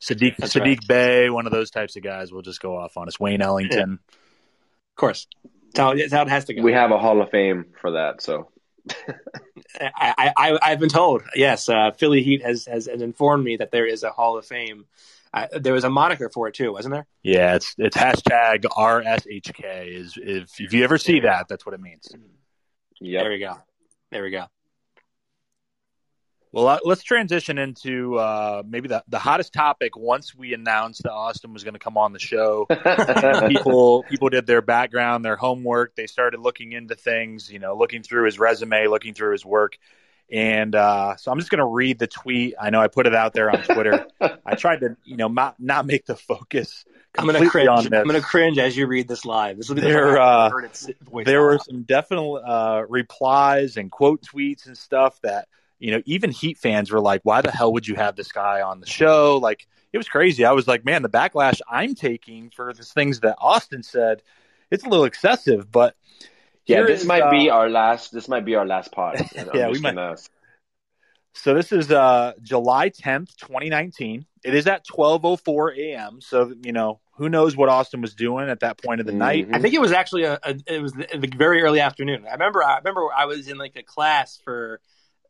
Saddiq 0.01 0.37
that's 0.37 0.53
Saddiq 0.53 0.65
right. 0.65 0.87
Bey, 0.87 1.29
one 1.29 1.45
of 1.45 1.51
those 1.51 1.69
types 1.69 1.95
of 1.95 2.03
guys 2.03 2.31
will 2.31 2.41
just 2.41 2.59
go 2.59 2.75
off 2.75 2.97
on 2.97 3.07
us. 3.07 3.19
Wayne 3.19 3.41
Ellington, 3.41 3.99
yeah. 4.01 4.17
Of 4.95 4.99
course. 4.99 5.27
That's 5.73 5.79
how, 5.79 5.93
that's 5.93 6.13
how 6.13 6.21
it 6.21 6.29
has 6.29 6.45
to 6.45 6.53
go. 6.53 6.61
We 6.61 6.71
have 6.71 6.91
a 6.91 6.97
Hall 6.97 7.21
of 7.21 7.29
Fame 7.29 7.65
for 7.81 7.91
that, 7.91 8.21
so 8.21 8.49
I, 9.79 10.31
I, 10.37 10.59
I've 10.61 10.79
been 10.79 10.89
told, 10.89 11.23
yes, 11.35 11.67
uh, 11.67 11.91
Philly 11.91 12.23
Heat 12.23 12.43
has, 12.43 12.65
has, 12.65 12.85
has 12.87 13.01
informed 13.01 13.43
me 13.43 13.57
that 13.57 13.71
there 13.71 13.85
is 13.85 14.03
a 14.03 14.09
Hall 14.09 14.37
of 14.37 14.45
Fame. 14.45 14.85
Uh, 15.33 15.47
there 15.51 15.73
was 15.73 15.83
a 15.83 15.89
moniker 15.89 16.29
for 16.29 16.47
it 16.47 16.53
too, 16.53 16.71
wasn't 16.71 16.93
there? 16.93 17.05
Yeah, 17.21 17.55
it's 17.55 17.75
it's 17.77 17.97
hashtag 17.97 18.61
RSHK. 18.61 19.87
Is 19.87 20.13
if 20.15 20.61
if 20.61 20.71
you 20.71 20.85
ever 20.85 20.97
see 20.97 21.21
that, 21.21 21.47
that's 21.49 21.65
what 21.65 21.75
it 21.75 21.81
means. 21.81 22.07
Yeah, 23.01 23.23
there 23.23 23.31
we 23.31 23.39
go. 23.39 23.57
There 24.11 24.23
we 24.23 24.29
go. 24.29 24.45
Well, 26.55 26.69
uh, 26.69 26.79
let's 26.85 27.03
transition 27.03 27.57
into 27.57 28.17
uh, 28.17 28.63
maybe 28.65 28.87
the, 28.87 29.03
the 29.09 29.19
hottest 29.19 29.51
topic. 29.51 29.97
Once 29.97 30.33
we 30.33 30.53
announced 30.53 31.03
that 31.03 31.11
Austin 31.11 31.51
was 31.51 31.65
going 31.65 31.73
to 31.73 31.79
come 31.79 31.97
on 31.97 32.13
the 32.13 32.19
show, 32.19 32.65
people 33.49 34.03
people 34.03 34.29
did 34.29 34.47
their 34.47 34.61
background, 34.61 35.25
their 35.25 35.35
homework. 35.35 35.97
They 35.97 36.07
started 36.07 36.39
looking 36.39 36.71
into 36.71 36.95
things, 36.95 37.51
you 37.51 37.59
know, 37.59 37.75
looking 37.75 38.03
through 38.03 38.23
his 38.23 38.39
resume, 38.39 38.87
looking 38.87 39.13
through 39.13 39.33
his 39.33 39.43
work. 39.43 39.77
And 40.31 40.73
uh, 40.75 41.17
so 41.17 41.29
I'm 41.29 41.39
just 41.39 41.51
going 41.51 41.59
to 41.59 41.65
read 41.65 41.99
the 41.99 42.07
tweet. 42.07 42.55
I 42.57 42.69
know 42.69 42.79
I 42.79 42.87
put 42.87 43.05
it 43.05 43.13
out 43.13 43.33
there 43.33 43.51
on 43.51 43.61
Twitter. 43.61 44.07
I 44.45 44.55
tried 44.55 44.79
to, 44.79 44.95
you 45.03 45.17
know, 45.17 45.27
not, 45.27 45.59
not 45.59 45.85
make 45.85 46.05
the 46.05 46.15
focus. 46.15 46.85
I'm 47.17 47.27
going 47.27 47.43
to 47.43 47.49
cringe. 47.49 47.67
I'm 47.69 47.89
going 47.89 48.13
to 48.13 48.21
cringe 48.21 48.59
as 48.59 48.77
you 48.77 48.87
read 48.87 49.09
this 49.09 49.25
live. 49.25 49.57
This 49.57 49.67
will 49.67 49.75
be 49.75 49.81
the 49.81 49.89
there. 49.89 50.17
Uh, 50.19 50.51
there 51.25 51.41
were 51.41 51.59
some 51.59 51.83
definite 51.83 52.23
uh, 52.23 52.85
replies 52.87 53.75
and 53.75 53.91
quote 53.91 54.21
tweets 54.21 54.67
and 54.67 54.77
stuff 54.77 55.19
that 55.21 55.49
you 55.79 55.91
know, 55.91 56.01
even 56.05 56.31
Heat 56.31 56.57
fans 56.57 56.91
were 56.91 57.01
like, 57.01 57.21
why 57.23 57.41
the 57.41 57.51
hell 57.51 57.73
would 57.73 57.87
you 57.87 57.95
have 57.95 58.15
this 58.15 58.31
guy 58.31 58.61
on 58.61 58.79
the 58.79 58.87
show? 58.87 59.37
Like, 59.37 59.67
it 59.91 59.97
was 59.97 60.07
crazy. 60.07 60.45
I 60.45 60.51
was 60.51 60.67
like, 60.67 60.85
man, 60.85 61.01
the 61.01 61.09
backlash 61.09 61.61
I'm 61.69 61.95
taking 61.95 62.49
for 62.49 62.73
the 62.73 62.83
things 62.83 63.21
that 63.21 63.37
Austin 63.39 63.83
said, 63.83 64.21
it's 64.71 64.83
a 64.83 64.89
little 64.89 65.05
excessive, 65.05 65.71
but 65.71 65.95
yeah, 66.65 66.81
this 66.83 67.01
is, 67.01 67.07
might 67.07 67.21
uh, 67.21 67.29
be 67.29 67.49
our 67.49 67.69
last, 67.69 68.11
this 68.11 68.27
might 68.27 68.45
be 68.45 68.55
our 68.55 68.65
last 68.65 68.91
pod. 68.91 69.21
yeah, 69.53 69.69
we 69.69 69.79
might. 69.79 69.95
Gonna... 69.95 70.17
So 71.33 71.53
this 71.53 71.71
is 71.71 71.91
uh, 71.91 72.33
July 72.41 72.89
10th, 72.89 73.35
2019. 73.37 74.25
It 74.43 74.55
is 74.55 74.67
at 74.67 74.85
12:04 74.87 75.77
a.m. 75.77 76.21
So 76.21 76.53
you 76.63 76.71
know, 76.71 76.99
who 77.17 77.29
knows 77.29 77.55
what 77.55 77.69
Austin 77.69 78.01
was 78.01 78.15
doing 78.15 78.49
at 78.49 78.61
that 78.61 78.81
point 78.81 78.99
of 78.99 79.05
the 79.05 79.11
mm-hmm. 79.11 79.19
night? 79.19 79.47
I 79.51 79.59
think 79.59 79.73
it 79.73 79.81
was 79.81 79.91
actually 79.91 80.23
a, 80.23 80.39
a 80.43 80.55
it 80.65 80.81
was 80.81 80.93
the, 80.93 81.07
the 81.17 81.27
very 81.35 81.61
early 81.61 81.81
afternoon. 81.81 82.25
I 82.27 82.33
remember 82.33 82.63
I 82.63 82.77
remember 82.77 83.07
I 83.15 83.25
was 83.25 83.47
in 83.47 83.57
like 83.57 83.75
a 83.75 83.83
class 83.83 84.39
for 84.43 84.79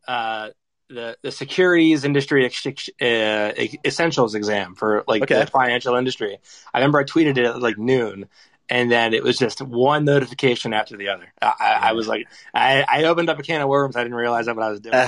uh, 0.08 0.50
the 0.90 1.18
the 1.22 1.32
securities 1.32 2.04
industry 2.04 2.46
uh, 2.46 3.52
essentials 3.86 4.36
exam 4.36 4.76
for 4.76 5.04
like 5.08 5.24
okay. 5.24 5.42
the 5.42 5.48
financial 5.48 5.96
industry. 5.96 6.38
I 6.74 6.80
remember 6.80 7.00
I 7.00 7.04
tweeted 7.04 7.38
it 7.38 7.46
at 7.46 7.62
like 7.62 7.78
noon, 7.78 8.28
and 8.70 8.92
then 8.92 9.14
it 9.14 9.24
was 9.24 9.38
just 9.38 9.62
one 9.62 10.06
notification 10.06 10.74
after 10.74 10.98
the 10.98 11.10
other. 11.10 11.32
I, 11.42 11.54
yeah. 11.60 11.80
I 11.82 11.92
was 11.94 12.08
like, 12.08 12.28
I, 12.54 12.86
I, 12.88 13.04
opened 13.06 13.30
up 13.30 13.40
a 13.40 13.44
can 13.44 13.62
of 13.62 13.70
worms. 13.70 13.96
I 13.96 14.04
didn't 14.04 14.18
realize 14.18 14.46
that 14.46 14.56
what 14.56 14.66
I 14.66 14.72
was 14.72 14.80
doing. 14.80 15.08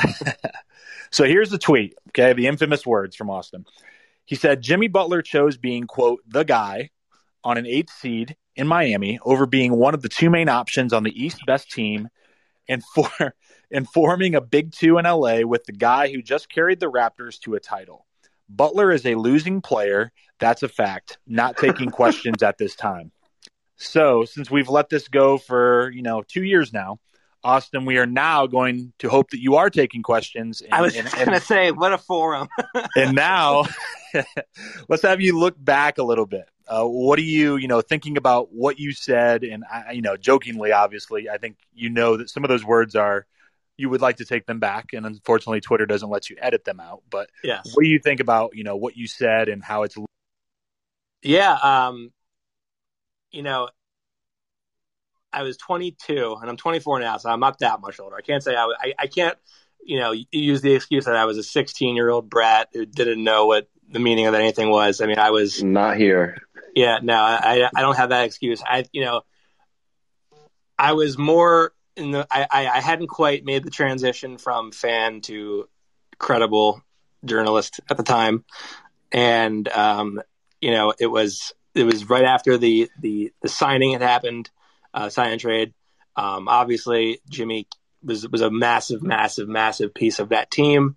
so 1.11 1.25
here's 1.25 1.49
the 1.49 1.57
tweet. 1.57 1.95
Okay, 2.09 2.33
the 2.33 2.47
infamous 2.47 2.85
words 2.85 3.15
from 3.15 3.29
Austin. 3.29 3.65
He 4.25 4.35
said 4.35 4.61
Jimmy 4.61 4.87
Butler 4.87 5.21
chose 5.21 5.57
being 5.57 5.85
quote 5.85 6.21
the 6.27 6.43
guy 6.43 6.89
on 7.43 7.57
an 7.57 7.65
eighth 7.65 7.91
seed 7.91 8.35
in 8.55 8.67
Miami 8.67 9.19
over 9.23 9.45
being 9.45 9.73
one 9.73 9.93
of 9.93 10.01
the 10.01 10.09
two 10.09 10.29
main 10.29 10.49
options 10.49 10.91
on 10.91 11.03
the 11.03 11.23
East 11.23 11.39
best 11.45 11.71
team 11.71 12.09
and 12.67 12.83
for 12.93 13.09
and 13.71 13.87
forming 13.87 14.35
a 14.35 14.41
big 14.41 14.71
two 14.71 14.97
in 14.97 15.05
LA 15.05 15.41
with 15.41 15.65
the 15.65 15.73
guy 15.73 16.11
who 16.11 16.21
just 16.21 16.49
carried 16.49 16.79
the 16.79 16.91
Raptors 16.91 17.39
to 17.41 17.55
a 17.55 17.59
title. 17.59 18.05
Butler 18.49 18.91
is 18.91 19.05
a 19.05 19.15
losing 19.15 19.61
player. 19.61 20.11
That's 20.39 20.63
a 20.63 20.69
fact. 20.69 21.17
Not 21.27 21.57
taking 21.57 21.89
questions 21.91 22.43
at 22.43 22.57
this 22.57 22.75
time. 22.75 23.11
So, 23.75 24.25
since 24.25 24.49
we've 24.49 24.69
let 24.69 24.89
this 24.89 25.07
go 25.07 25.37
for, 25.37 25.91
you 25.91 26.01
know, 26.01 26.23
two 26.27 26.43
years 26.43 26.73
now, 26.73 26.99
Austin, 27.43 27.85
we 27.85 27.97
are 27.97 28.07
now 28.07 28.47
going 28.47 28.91
to 28.99 29.09
hope 29.09 29.29
that 29.29 29.39
you 29.39 29.55
are 29.55 29.69
taking 29.69 30.01
questions. 30.01 30.61
And, 30.61 30.73
I 30.73 30.81
was 30.81 30.93
going 30.93 31.31
to 31.31 31.39
say, 31.39 31.71
what 31.71 31.93
a 31.93 31.97
forum. 31.97 32.47
and 32.95 33.15
now, 33.15 33.65
let's 34.89 35.03
have 35.03 35.21
you 35.21 35.37
look 35.37 35.55
back 35.63 35.99
a 35.99 36.03
little 36.03 36.25
bit. 36.25 36.49
Uh, 36.67 36.83
what 36.85 37.19
are 37.19 37.23
you, 37.23 37.55
you 37.57 37.67
know, 37.67 37.81
thinking 37.81 38.17
about 38.17 38.51
what 38.51 38.79
you 38.79 38.91
said? 38.91 39.43
And, 39.43 39.63
I, 39.71 39.91
you 39.91 40.01
know, 40.01 40.17
jokingly, 40.17 40.71
obviously, 40.71 41.29
I 41.29 41.37
think 41.37 41.57
you 41.73 41.89
know 41.89 42.17
that 42.17 42.29
some 42.29 42.43
of 42.43 42.49
those 42.49 42.65
words 42.65 42.95
are, 42.95 43.27
you 43.77 43.89
would 43.89 44.01
like 44.01 44.17
to 44.17 44.25
take 44.25 44.45
them 44.45 44.59
back. 44.59 44.93
And 44.93 45.05
unfortunately, 45.05 45.61
Twitter 45.61 45.85
doesn't 45.85 46.09
let 46.09 46.29
you 46.29 46.35
edit 46.39 46.65
them 46.65 46.79
out. 46.79 47.03
But 47.09 47.29
yes. 47.43 47.71
what 47.73 47.83
do 47.83 47.89
you 47.89 47.99
think 47.99 48.19
about, 48.19 48.55
you 48.55 48.63
know, 48.63 48.75
what 48.75 48.97
you 48.97 49.07
said 49.07 49.49
and 49.49 49.63
how 49.63 49.83
it's. 49.83 49.95
Yeah. 51.21 51.53
Um, 51.53 52.11
you 53.31 53.43
know, 53.43 53.69
I 55.31 55.43
was 55.43 55.57
22 55.57 56.37
and 56.41 56.49
I'm 56.49 56.57
24 56.57 56.99
now, 56.99 57.17
so 57.17 57.29
I'm 57.29 57.39
not 57.39 57.59
that 57.59 57.79
much 57.81 57.99
older. 57.99 58.15
I 58.15 58.21
can't 58.21 58.41
say 58.41 58.55
I, 58.55 58.73
I, 58.79 58.93
I 58.97 59.07
can't, 59.07 59.37
you 59.83 59.99
know, 59.99 60.13
use 60.31 60.61
the 60.61 60.73
excuse 60.73 61.05
that 61.05 61.15
I 61.15 61.25
was 61.25 61.37
a 61.37 61.43
16 61.43 61.95
year 61.95 62.09
old 62.09 62.29
brat 62.29 62.69
who 62.73 62.85
didn't 62.85 63.23
know 63.23 63.45
what 63.45 63.69
the 63.89 63.99
meaning 63.99 64.25
of 64.25 64.33
anything 64.33 64.69
was. 64.69 65.01
I 65.01 65.05
mean, 65.05 65.19
I 65.19 65.31
was 65.31 65.63
not 65.63 65.97
here. 65.97 66.37
Yeah, 66.75 66.99
no, 67.01 67.15
I, 67.15 67.69
I 67.75 67.81
don't 67.81 67.97
have 67.97 68.09
that 68.09 68.25
excuse. 68.25 68.61
I, 68.65 68.85
you 68.91 69.03
know, 69.03 69.21
I 70.77 70.93
was 70.93 71.17
more 71.17 71.73
in 71.97 72.11
the, 72.11 72.27
I, 72.31 72.47
I 72.51 72.81
hadn't 72.81 73.07
quite 73.07 73.43
made 73.45 73.63
the 73.63 73.71
transition 73.71 74.37
from 74.37 74.71
fan 74.71 75.21
to 75.21 75.67
credible 76.17 76.81
journalist 77.25 77.79
at 77.89 77.97
the 77.97 78.03
time. 78.03 78.45
And, 79.11 79.67
um, 79.69 80.21
you 80.61 80.71
know, 80.71 80.93
it 80.99 81.07
was, 81.07 81.53
it 81.75 81.83
was 81.83 82.09
right 82.09 82.25
after 82.25 82.57
the, 82.57 82.89
the, 82.99 83.31
the 83.41 83.49
signing 83.49 83.93
had 83.93 84.01
happened 84.01 84.49
uh, 84.93 85.09
sign 85.09 85.31
and 85.31 85.41
trade. 85.41 85.73
Um, 86.15 86.47
obviously, 86.47 87.21
Jimmy 87.29 87.67
was 88.03 88.27
was 88.27 88.41
a 88.41 88.49
massive, 88.49 89.03
massive, 89.03 89.47
massive 89.47 89.93
piece 89.93 90.19
of 90.19 90.29
that 90.29 90.49
team, 90.49 90.95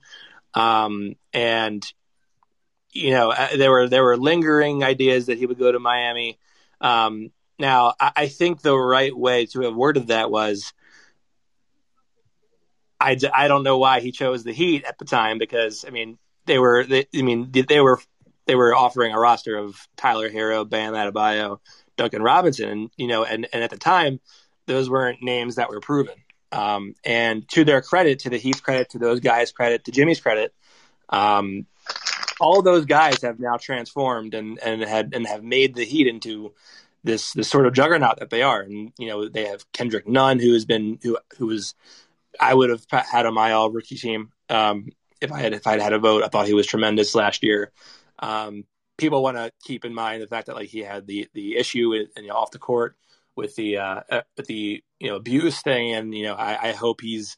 um, 0.55 1.17
and 1.33 1.85
you 2.93 3.11
know 3.11 3.31
uh, 3.31 3.57
there 3.57 3.71
were 3.71 3.89
there 3.89 4.03
were 4.03 4.17
lingering 4.17 4.83
ideas 4.83 5.27
that 5.27 5.39
he 5.39 5.47
would 5.47 5.59
go 5.59 5.71
to 5.71 5.79
Miami. 5.79 6.39
Um, 6.81 7.31
now, 7.59 7.93
I, 8.01 8.13
I, 8.17 8.29
think 8.29 8.63
the 8.63 8.75
right 8.75 9.15
way 9.15 9.45
to 9.47 9.63
have 9.63 9.75
worded 9.75 10.09
that 10.09 10.31
was. 10.31 10.73
I, 13.01 13.17
I 13.35 13.49
don't 13.49 13.63
know 13.63 13.79
why 13.79 14.01
he 14.01 14.13
chose 14.13 14.45
the 14.45 14.53
Heat 14.53 14.85
at 14.85 14.99
the 14.99 15.05
time 15.05 15.39
because 15.39 15.85
I 15.87 15.91
mean 15.91 16.19
they 16.47 16.59
were 16.59 16.85
they, 16.85 17.07
I 17.17 17.23
mean 17.23 17.51
they 17.51 17.81
were 17.81 18.01
they 18.47 18.55
were 18.55 18.75
offering 18.75 19.13
a 19.13 19.19
roster 19.19 19.57
of 19.57 19.89
Tyler 19.97 20.29
Herro, 20.29 20.69
Bam 20.69 20.93
Adebayo, 20.95 21.61
Duncan 21.97 22.23
Robinson, 22.23 22.69
and 22.69 22.91
you 22.97 23.07
know, 23.07 23.25
and 23.25 23.47
and 23.53 23.63
at 23.63 23.71
the 23.71 23.79
time, 23.79 24.21
those 24.67 24.91
weren't 24.91 25.23
names 25.23 25.57
that 25.57 25.71
were 25.71 25.81
proven. 25.81 26.17
Um, 26.53 26.95
and 27.05 27.49
to 27.51 27.65
their 27.65 27.81
credit, 27.81 28.21
to 28.21 28.31
the 28.31 28.39
Heat's 28.39 28.61
credit, 28.61 28.91
to 28.91 28.99
those 28.99 29.21
guys' 29.21 29.53
credit, 29.53 29.85
to 29.85 29.93
Jimmy's 29.93 30.21
credit, 30.21 30.53
um, 31.09 31.67
all 32.41 32.63
those 32.63 32.87
guys 32.87 33.23
have 33.23 33.39
now 33.39 33.57
transformed 33.57 34.35
and 34.35 34.59
and 34.59 34.83
had 34.83 35.15
and 35.15 35.27
have 35.27 35.45
made 35.45 35.75
the 35.75 35.85
Heat 35.85 36.07
into 36.07 36.53
this 37.05 37.33
this 37.33 37.49
sort 37.49 37.67
of 37.67 37.73
juggernaut 37.73 38.19
that 38.19 38.31
they 38.31 38.43
are. 38.43 38.61
And 38.61 38.93
you 38.99 39.09
know, 39.09 39.29
they 39.29 39.47
have 39.47 39.71
Kendrick 39.73 40.09
Nunn, 40.09 40.41
who 40.41 40.53
has 40.55 40.65
been 40.65 40.99
who 41.03 41.19
who 41.39 41.47
was 41.47 41.75
I 42.39 42.55
would 42.55 42.71
have 42.71 42.85
had 42.91 43.27
on 43.27 43.35
my 43.35 43.53
all 43.53 43.71
rookie 43.71 43.97
team 43.97 44.31
um, 44.49 44.89
if 45.21 45.33
I 45.33 45.41
had 45.41 45.53
if 45.53 45.67
I'd 45.67 45.81
had 45.81 45.93
a 45.93 45.99
vote. 45.99 46.23
I 46.23 46.29
thought 46.29 46.47
he 46.47 46.55
was 46.55 46.67
tremendous 46.67 47.15
last 47.15 47.43
year. 47.43 47.73
Um, 48.19 48.65
people 48.99 49.23
want 49.23 49.37
to 49.37 49.51
keep 49.65 49.85
in 49.85 49.95
mind 49.95 50.23
the 50.23 50.27
fact 50.27 50.47
that 50.47 50.57
like 50.57 50.69
he 50.69 50.81
had 50.81 51.07
the 51.07 51.29
the 51.35 51.57
issue 51.57 51.89
with, 51.89 52.09
know, 52.27 52.35
off 52.35 52.51
the 52.51 52.59
court 52.59 52.97
with 53.37 53.57
the 53.57 53.79
uh, 53.79 54.01
uh, 54.11 54.23
the 54.47 54.83
you 54.99 55.09
know 55.09 55.17
abuse 55.17 55.63
thing, 55.63 55.93
and 55.93 56.15
you 56.15 56.25
know 56.25 56.35
I, 56.35 56.69
I 56.69 56.73
hope 56.73 57.01
he's 57.01 57.37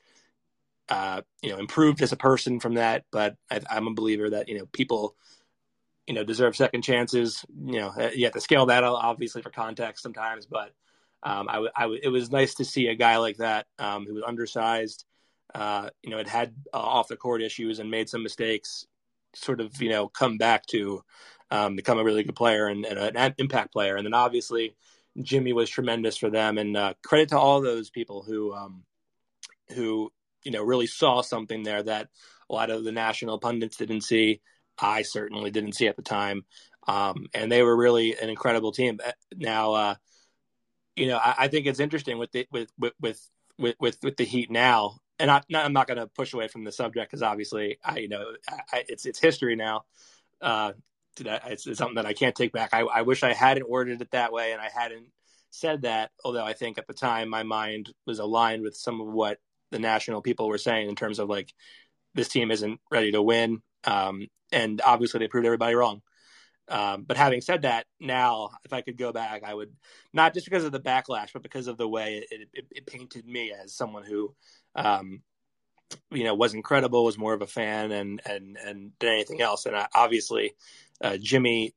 uh, 0.89 1.23
you 1.43 1.51
know 1.51 1.59
improved 1.59 2.03
as 2.03 2.13
a 2.13 2.17
person 2.17 2.61
from 2.61 2.75
that. 2.75 3.05
But 3.11 3.37
I, 3.51 3.61
am 3.71 3.87
a 3.87 3.95
believer 3.95 4.31
that 4.31 4.49
you 4.49 4.59
know 4.59 4.67
people 4.67 5.17
you 6.07 6.15
know 6.15 6.25
deserve 6.25 6.57
second 6.57 6.83
chances. 6.83 7.45
You 7.65 7.81
know 7.81 7.89
uh, 7.89 8.11
you 8.15 8.25
have 8.25 8.35
to 8.35 8.41
scale 8.41 8.67
that 8.67 8.85
obviously 8.85 9.43
for 9.43 9.51
context 9.51 10.03
sometimes, 10.03 10.47
but 10.47 10.73
um, 11.23 11.49
I, 11.49 11.69
I 11.77 11.99
it 12.03 12.09
was 12.09 12.31
nice 12.31 12.55
to 12.55 12.65
see 12.65 12.89
a 12.89 12.95
guy 12.95 13.19
like 13.19 13.39
that 13.39 13.67
um, 13.79 14.07
who 14.07 14.15
was 14.15 14.25
undersized. 14.27 15.05
Uh, 15.55 15.91
you 16.03 16.11
know, 16.11 16.17
had 16.17 16.29
had 16.29 16.55
uh, 16.73 16.79
off 16.79 17.09
the 17.09 17.17
court 17.17 17.43
issues 17.43 17.79
and 17.79 17.91
made 17.91 18.09
some 18.09 18.23
mistakes, 18.23 18.87
sort 19.35 19.61
of 19.61 19.81
you 19.83 19.91
know 19.91 20.09
come 20.09 20.39
back 20.39 20.65
to 20.67 21.03
um, 21.51 21.77
become 21.77 21.99
a 21.99 22.05
really 22.05 22.25
good 22.25 22.35
player 22.35 22.67
and, 22.67 22.87
and, 22.87 22.99
an 23.17 23.35
impact 23.39 23.73
player. 23.73 23.97
And 23.97 24.07
then 24.07 24.15
obviously 24.15 24.75
Jimmy 25.21 25.53
was 25.53 25.69
tremendous 25.69 26.17
for 26.17 26.31
them. 26.31 26.57
And 26.57 26.77
uh, 26.77 26.95
credit 27.05 27.29
to 27.29 27.39
all 27.39 27.61
those 27.61 27.91
people 27.91 28.23
who 28.23 28.55
um, 28.55 28.85
who 29.75 30.11
you 30.45 30.51
know 30.51 30.63
really 30.63 30.87
saw 30.87 31.21
something 31.21 31.63
there 31.63 31.83
that 31.83 32.09
a 32.49 32.55
lot 32.55 32.71
of 32.71 32.85
the 32.85 32.93
national 32.93 33.39
pundits 33.39 33.77
didn't 33.77 34.01
see. 34.03 34.41
I 34.79 35.03
certainly 35.03 35.51
didn't 35.51 35.75
see 35.75 35.87
at 35.87 35.97
the 35.97 36.03
time. 36.03 36.45
Um, 36.89 37.27
and 37.35 37.53
they 37.53 37.63
were 37.63 37.77
really 37.77 38.17
an 38.19 38.29
incredible 38.29 38.73
team. 38.73 38.99
Uh, 39.05 39.13
now, 39.37 39.73
uh, 39.75 39.95
you 40.97 41.09
know, 41.09 41.19
I, 41.19 41.35
I, 41.39 41.49
think 41.49 41.67
it's 41.67 41.81
interesting 41.81 42.19
with 42.19 42.33
the 42.33 42.47
with 42.51 42.71
with 42.79 42.93
with 43.01 43.77
with, 43.79 43.99
with 44.03 44.17
the 44.17 44.25
Heat 44.25 44.51
now. 44.51 44.99
And 45.19 45.31
I, 45.31 45.43
am 45.53 45.73
not 45.73 45.87
going 45.87 45.99
to 45.99 46.07
push 46.09 46.33
away 46.33 46.49
from 46.49 46.65
the 46.65 46.73
subject 46.73 47.11
because 47.11 47.23
obviously, 47.23 47.79
I 47.85 47.99
you 47.99 48.09
know, 48.09 48.33
I, 48.73 48.85
it's 48.89 49.07
it's 49.07 49.21
history 49.21 49.57
now. 49.57 49.83
Uh, 50.41 50.73
it's, 51.19 51.67
it's, 51.67 51.79
something 51.79 51.97
that 51.97 52.07
I 52.07 52.15
can't 52.15 52.35
take 52.35 52.53
back. 52.53 52.71
I, 52.73 52.81
I 52.81 53.03
wish 53.03 53.23
I 53.23 53.33
hadn't 53.33 53.69
worded 53.69 54.01
it 54.01 54.11
that 54.13 54.33
way 54.33 54.53
and 54.53 54.61
I 54.61 54.71
hadn't 54.75 55.07
said 55.51 55.83
that. 55.83 56.11
Although 56.25 56.45
I 56.45 56.55
think 56.55 56.79
at 56.79 56.87
the 56.87 56.95
time 56.95 57.29
my 57.29 57.43
mind 57.43 57.93
was 58.07 58.19
aligned 58.19 58.63
with 58.63 58.75
some 58.75 59.01
of 59.01 59.07
what 59.07 59.39
the 59.71 59.79
national 59.79 60.23
people 60.23 60.49
were 60.49 60.59
saying 60.59 60.89
in 60.89 60.97
terms 60.97 61.19
of 61.19 61.29
like 61.29 61.53
this 62.15 62.29
team 62.29 62.51
isn't 62.51 62.81
ready 62.91 63.13
to 63.13 63.23
win. 63.23 63.63
Um, 63.85 64.29
and 64.51 64.81
obviously 64.85 65.21
they 65.21 65.29
proved 65.29 65.47
everybody 65.47 65.75
wrong. 65.75 66.03
Um, 66.73 67.05
but 67.07 67.19
having 67.19 67.43
said 67.43 67.63
that, 67.63 67.85
now 68.01 68.49
if 68.65 68.73
I 68.73 68.81
could 68.81 68.97
go 68.97 69.13
back, 69.13 69.43
I 69.45 69.53
would 69.53 69.73
not 70.15 70.33
just 70.33 70.47
because 70.47 70.65
of 70.65 70.73
the 70.73 70.81
backlash, 70.81 71.33
but 71.35 71.43
because 71.43 71.67
of 71.67 71.77
the 71.77 71.87
way 71.87 72.25
it, 72.31 72.49
it, 72.55 72.67
it 72.71 72.87
painted 72.87 73.27
me 73.27 73.53
as 73.53 73.75
someone 73.75 74.05
who, 74.05 74.35
um, 74.75 75.21
you 76.11 76.25
know, 76.25 76.35
was 76.35 76.55
incredible, 76.55 77.05
was 77.05 77.19
more 77.19 77.35
of 77.35 77.43
a 77.43 77.47
fan, 77.47 77.93
and 77.93 78.23
and 78.25 78.57
and 78.57 78.93
than 79.01 79.11
anything 79.11 79.43
else. 79.43 79.67
And 79.67 79.77
I, 79.77 79.87
obviously, 79.95 80.55
uh, 81.05 81.19
Jimmy 81.21 81.75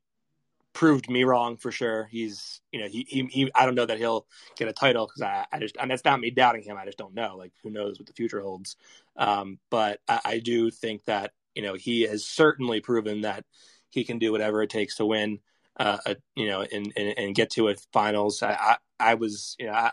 proved 0.72 1.10
me 1.10 1.26
wrong 1.26 1.58
for 1.58 1.72
sure. 1.72 2.08
He's, 2.12 2.62
you 2.72 2.80
know, 2.80 2.88
he, 2.88 3.06
he, 3.10 3.26
he 3.32 3.52
I 3.56 3.66
don't 3.66 3.76
know 3.76 3.86
that 3.86 3.98
he'll 3.98 4.28
get 4.58 4.68
a 4.70 4.74
title 4.74 5.08
because 5.08 5.22
I, 5.22 5.46
I 5.52 5.60
just, 5.60 5.76
and 5.80 5.92
that's 5.92 6.06
not 6.06 6.20
me 6.20 6.32
doubting 6.32 6.64
him. 6.64 6.78
I 6.78 6.86
just 6.86 6.98
don't 6.98 7.14
know. 7.14 7.36
Like, 7.38 7.54
who 7.64 7.70
knows 7.70 8.00
what 8.00 8.08
the 8.08 8.14
future 8.14 8.42
holds. 8.42 8.76
Um, 9.18 9.60
but 9.70 10.00
I, 10.08 10.20
I 10.26 10.40
do 10.40 10.70
think 10.72 11.06
that, 11.06 11.32
you 11.54 11.64
know, 11.64 11.76
he 11.76 12.02
has 12.04 12.28
certainly 12.28 12.82
proven 12.82 13.22
that 13.22 13.46
he 13.90 14.04
can 14.04 14.20
do 14.20 14.32
whatever 14.32 14.62
it 14.62 14.70
takes 14.70 14.96
to 14.98 15.06
win, 15.06 15.40
uh, 15.78 15.98
a, 16.06 16.16
you 16.36 16.48
know, 16.48 16.62
and, 16.62 16.92
and, 16.96 17.14
and, 17.18 17.36
get 17.36 17.52
to 17.52 17.70
a 17.70 17.76
finals. 17.94 18.42
I, 18.44 18.54
I, 18.54 18.78
I 19.00 19.14
was, 19.16 19.56
you 19.60 19.68
know, 19.68 19.74
I, 19.74 19.92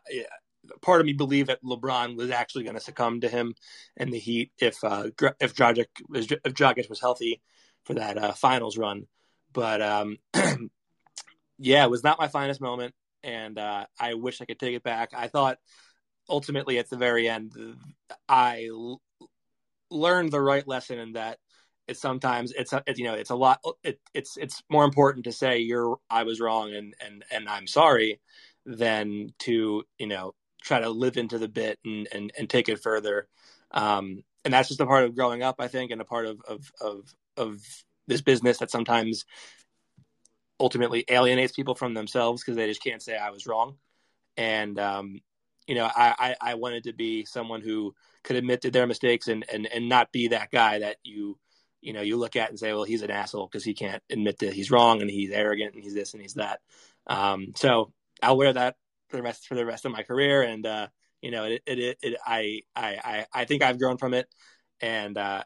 part 0.80 1.00
of 1.00 1.06
me 1.06 1.12
believed 1.12 1.48
that 1.48 1.62
LeBron 1.62 2.16
was 2.16 2.30
actually 2.30 2.64
going 2.64 2.76
to 2.76 2.80
succumb 2.80 3.20
to 3.20 3.28
him 3.28 3.54
in 3.96 4.10
the 4.10 4.18
Heat 4.18 4.52
if, 4.58 4.82
uh, 4.84 5.10
if 5.40 5.54
Dragic, 5.54 5.86
if 6.14 6.54
Dragic 6.54 6.88
was 6.88 7.00
healthy 7.00 7.40
for 7.84 7.94
that 7.94 8.18
uh, 8.18 8.32
finals 8.32 8.76
run. 8.76 9.06
But 9.52 9.82
um, 9.82 10.18
yeah, 11.58 11.84
it 11.84 11.90
was 11.90 12.04
not 12.04 12.18
my 12.18 12.28
finest 12.28 12.60
moment, 12.60 12.94
and 13.22 13.58
uh, 13.58 13.86
I 13.98 14.14
wish 14.14 14.40
I 14.40 14.46
could 14.46 14.58
take 14.58 14.74
it 14.74 14.82
back. 14.82 15.10
I 15.14 15.28
thought 15.28 15.58
ultimately 16.28 16.78
at 16.78 16.88
the 16.88 16.96
very 16.96 17.28
end, 17.28 17.52
I 18.28 18.68
l- 18.70 19.00
learned 19.90 20.32
the 20.32 20.40
right 20.40 20.66
lesson 20.66 20.98
in 20.98 21.12
that 21.12 21.38
it's 21.92 22.00
sometimes 22.00 22.52
it's 22.52 22.72
a, 22.72 22.82
you 22.96 23.04
know 23.04 23.14
it's 23.14 23.30
a 23.30 23.36
lot 23.36 23.60
it, 23.84 24.00
it's 24.14 24.36
it's 24.38 24.62
more 24.70 24.84
important 24.84 25.24
to 25.24 25.32
say 25.32 25.58
you're 25.58 25.98
I 26.10 26.24
was 26.24 26.40
wrong 26.40 26.74
and 26.74 26.94
and 27.04 27.24
and 27.30 27.48
I'm 27.48 27.66
sorry 27.66 28.20
than 28.66 29.34
to 29.40 29.84
you 29.98 30.06
know 30.06 30.34
try 30.62 30.80
to 30.80 30.88
live 30.88 31.16
into 31.16 31.38
the 31.38 31.48
bit 31.48 31.78
and 31.84 32.08
and, 32.12 32.32
and 32.38 32.50
take 32.50 32.68
it 32.68 32.82
further. 32.82 33.28
Um, 33.70 34.24
and 34.44 34.52
that's 34.52 34.68
just 34.68 34.80
a 34.80 34.86
part 34.86 35.04
of 35.04 35.14
growing 35.14 35.42
up, 35.42 35.56
I 35.60 35.68
think, 35.68 35.90
and 35.90 36.00
a 36.00 36.04
part 36.04 36.26
of 36.26 36.40
of 36.48 36.72
of, 36.80 37.14
of 37.36 37.60
this 38.08 38.22
business 38.22 38.58
that 38.58 38.70
sometimes 38.70 39.24
ultimately 40.58 41.04
alienates 41.08 41.52
people 41.52 41.74
from 41.74 41.94
themselves 41.94 42.42
because 42.42 42.56
they 42.56 42.66
just 42.66 42.82
can't 42.82 43.02
say 43.02 43.16
I 43.16 43.30
was 43.30 43.46
wrong. 43.46 43.76
And 44.36 44.78
um, 44.78 45.20
you 45.66 45.74
know, 45.74 45.84
I, 45.84 46.14
I, 46.18 46.52
I 46.52 46.54
wanted 46.54 46.84
to 46.84 46.92
be 46.92 47.24
someone 47.24 47.60
who 47.60 47.94
could 48.24 48.36
admit 48.36 48.62
to 48.62 48.70
their 48.70 48.86
mistakes 48.86 49.28
and, 49.28 49.44
and, 49.52 49.66
and 49.66 49.88
not 49.88 50.12
be 50.12 50.28
that 50.28 50.50
guy 50.50 50.80
that 50.80 50.96
you 51.02 51.38
you 51.82 51.92
know 51.92 52.00
you 52.00 52.16
look 52.16 52.36
at 52.36 52.48
and 52.48 52.58
say, 52.58 52.72
well, 52.72 52.84
he's 52.84 53.02
an 53.02 53.10
asshole 53.10 53.46
because 53.46 53.64
he 53.64 53.74
can't 53.74 54.02
admit 54.08 54.38
that 54.38 54.54
he's 54.54 54.70
wrong 54.70 55.02
and 55.02 55.10
he's 55.10 55.30
arrogant 55.30 55.74
and 55.74 55.82
he's 55.82 55.94
this 55.94 56.14
and 56.14 56.22
he's 56.22 56.34
that. 56.34 56.60
Um, 57.06 57.52
so 57.56 57.92
I'll 58.22 58.36
wear 58.36 58.52
that 58.52 58.76
for 59.08 59.16
the 59.16 59.22
rest 59.22 59.46
for 59.46 59.54
the 59.54 59.66
rest 59.66 59.84
of 59.84 59.92
my 59.92 60.02
career, 60.02 60.42
and 60.42 60.64
uh, 60.64 60.86
you 61.20 61.30
know, 61.30 61.44
it, 61.44 61.62
it, 61.66 61.78
it, 61.78 61.98
it 62.02 62.16
I, 62.26 62.62
I, 62.74 63.26
I 63.32 63.44
think 63.44 63.62
I've 63.62 63.78
grown 63.78 63.98
from 63.98 64.14
it, 64.14 64.28
and 64.80 65.18
uh, 65.18 65.44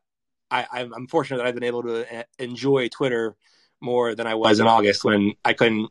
I, 0.50 0.66
I'm 0.72 1.06
fortunate 1.06 1.38
that 1.38 1.46
I've 1.46 1.54
been 1.54 1.64
able 1.64 1.82
to 1.82 2.18
uh, 2.18 2.22
enjoy 2.38 2.88
Twitter 2.88 3.36
more 3.80 4.14
than 4.14 4.26
I 4.26 4.34
was 4.34 4.60
in 4.60 4.66
August 4.66 5.04
when 5.04 5.34
I 5.44 5.52
couldn't 5.52 5.90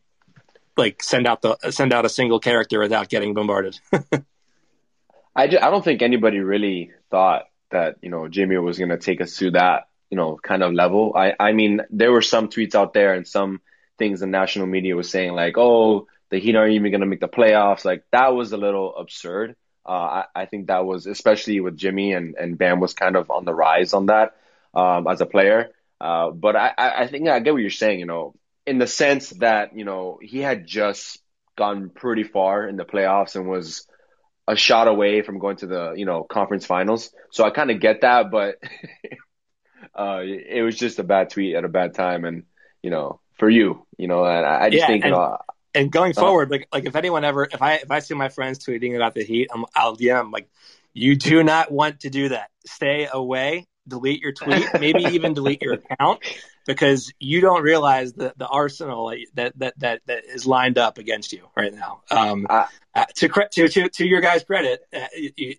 like 0.77 1.03
send 1.03 1.27
out 1.27 1.41
the 1.41 1.57
send 1.71 1.93
out 1.93 2.05
a 2.05 2.09
single 2.09 2.39
character 2.39 2.79
without 2.79 3.09
getting 3.09 3.33
bombarded. 3.33 3.79
I, 5.35 5.47
just, 5.47 5.61
I 5.61 5.69
don't 5.69 5.83
think 5.83 6.01
anybody 6.01 6.39
really 6.39 6.91
thought 7.11 7.43
that 7.71 7.97
you 8.01 8.09
know 8.09 8.27
Jimmy 8.27 8.57
was 8.57 8.77
going 8.77 8.89
to 8.89 8.97
take 8.97 9.21
us 9.21 9.35
to 9.37 9.51
that 9.51 9.87
you 10.09 10.17
know 10.17 10.37
kind 10.41 10.63
of 10.63 10.73
level. 10.73 11.13
I 11.15 11.33
I 11.39 11.51
mean 11.53 11.81
there 11.89 12.11
were 12.11 12.21
some 12.21 12.49
tweets 12.49 12.75
out 12.75 12.93
there 12.93 13.13
and 13.13 13.27
some 13.27 13.61
things 13.97 14.19
the 14.19 14.27
national 14.27 14.67
media 14.67 14.95
was 14.95 15.09
saying 15.09 15.33
like 15.33 15.57
oh 15.57 16.07
the 16.31 16.39
Heat 16.39 16.55
aren't 16.55 16.73
even 16.73 16.91
going 16.91 17.01
to 17.01 17.07
make 17.07 17.19
the 17.19 17.27
playoffs. 17.27 17.85
Like 17.85 18.03
that 18.11 18.33
was 18.33 18.51
a 18.51 18.57
little 18.57 18.95
absurd. 18.95 19.55
Uh, 19.85 19.91
I, 19.91 20.25
I 20.35 20.45
think 20.47 20.67
that 20.67 20.85
was 20.85 21.05
especially 21.05 21.59
with 21.59 21.77
Jimmy 21.77 22.13
and 22.13 22.35
and 22.35 22.57
Bam 22.57 22.79
was 22.79 22.93
kind 22.93 23.15
of 23.15 23.29
on 23.29 23.45
the 23.45 23.53
rise 23.53 23.93
on 23.93 24.07
that 24.07 24.35
um, 24.73 25.07
as 25.07 25.21
a 25.21 25.25
player. 25.25 25.69
Uh, 26.01 26.31
but 26.31 26.55
I, 26.55 26.73
I 26.77 27.07
think 27.07 27.27
I 27.29 27.39
get 27.39 27.53
what 27.53 27.61
you're 27.61 27.69
saying. 27.69 27.99
You 27.99 28.05
know, 28.05 28.35
in 28.65 28.79
the 28.79 28.87
sense 28.87 29.29
that 29.41 29.77
you 29.77 29.85
know 29.85 30.19
he 30.21 30.39
had 30.39 30.65
just 30.65 31.19
gone 31.55 31.89
pretty 31.89 32.23
far 32.23 32.67
in 32.67 32.75
the 32.75 32.85
playoffs 32.85 33.35
and 33.35 33.47
was 33.47 33.87
a 34.47 34.55
shot 34.55 34.87
away 34.87 35.21
from 35.21 35.39
going 35.39 35.57
to 35.57 35.67
the 35.67 35.93
you 35.95 36.05
know 36.05 36.23
conference 36.23 36.65
finals. 36.65 37.11
So 37.31 37.43
I 37.43 37.51
kind 37.51 37.71
of 37.71 37.79
get 37.79 38.01
that, 38.01 38.31
but 38.31 38.55
uh, 39.95 40.21
it 40.23 40.63
was 40.63 40.77
just 40.77 40.99
a 40.99 41.03
bad 41.03 41.29
tweet 41.29 41.55
at 41.55 41.65
a 41.65 41.69
bad 41.69 41.93
time, 41.93 42.25
and 42.25 42.43
you 42.81 42.89
know 42.89 43.19
for 43.37 43.49
you, 43.49 43.85
you 43.97 44.07
know, 44.07 44.25
and 44.25 44.45
I, 44.45 44.65
I 44.65 44.69
just 44.69 44.81
yeah, 44.81 44.87
think 44.87 45.03
and, 45.03 45.11
you 45.13 45.17
know. 45.17 45.37
And 45.73 45.91
going 45.91 46.13
uh, 46.15 46.21
forward, 46.21 46.49
like 46.49 46.67
like 46.71 46.85
if 46.85 46.95
anyone 46.95 47.23
ever, 47.23 47.47
if 47.51 47.61
I 47.61 47.75
if 47.75 47.91
I 47.91 47.99
see 47.99 48.13
my 48.13 48.29
friends 48.29 48.59
tweeting 48.59 48.95
about 48.95 49.13
the 49.13 49.23
Heat, 49.23 49.49
I'm, 49.53 49.65
I'll 49.75 49.95
DM 49.95 50.31
like, 50.31 50.49
you 50.93 51.15
do 51.15 51.43
not 51.43 51.71
want 51.71 52.01
to 52.01 52.09
do 52.09 52.29
that. 52.29 52.49
Stay 52.65 53.07
away. 53.11 53.67
Delete 53.87 54.21
your 54.21 54.31
tweet. 54.31 54.65
Maybe 54.79 55.03
even 55.03 55.33
delete 55.33 55.61
your 55.61 55.73
account 55.91 56.21
because 56.65 57.13
you 57.19 57.41
don't 57.41 57.61
realize 57.61 58.13
the, 58.13 58.33
the 58.35 58.47
arsenal 58.47 59.13
that, 59.35 59.53
that, 59.59 59.79
that, 59.79 60.01
that 60.07 60.25
is 60.25 60.47
lined 60.47 60.77
up 60.77 60.97
against 60.97 61.33
you 61.33 61.47
right 61.55 61.73
now. 61.73 62.01
Um, 62.09 62.47
uh, 62.49 62.65
to, 63.15 63.29
to, 63.29 63.67
to, 63.67 63.89
to 63.89 64.05
your 64.07 64.21
guys' 64.21 64.43
credit, 64.43 64.81
uh, 64.91 65.05
you, 65.37 65.55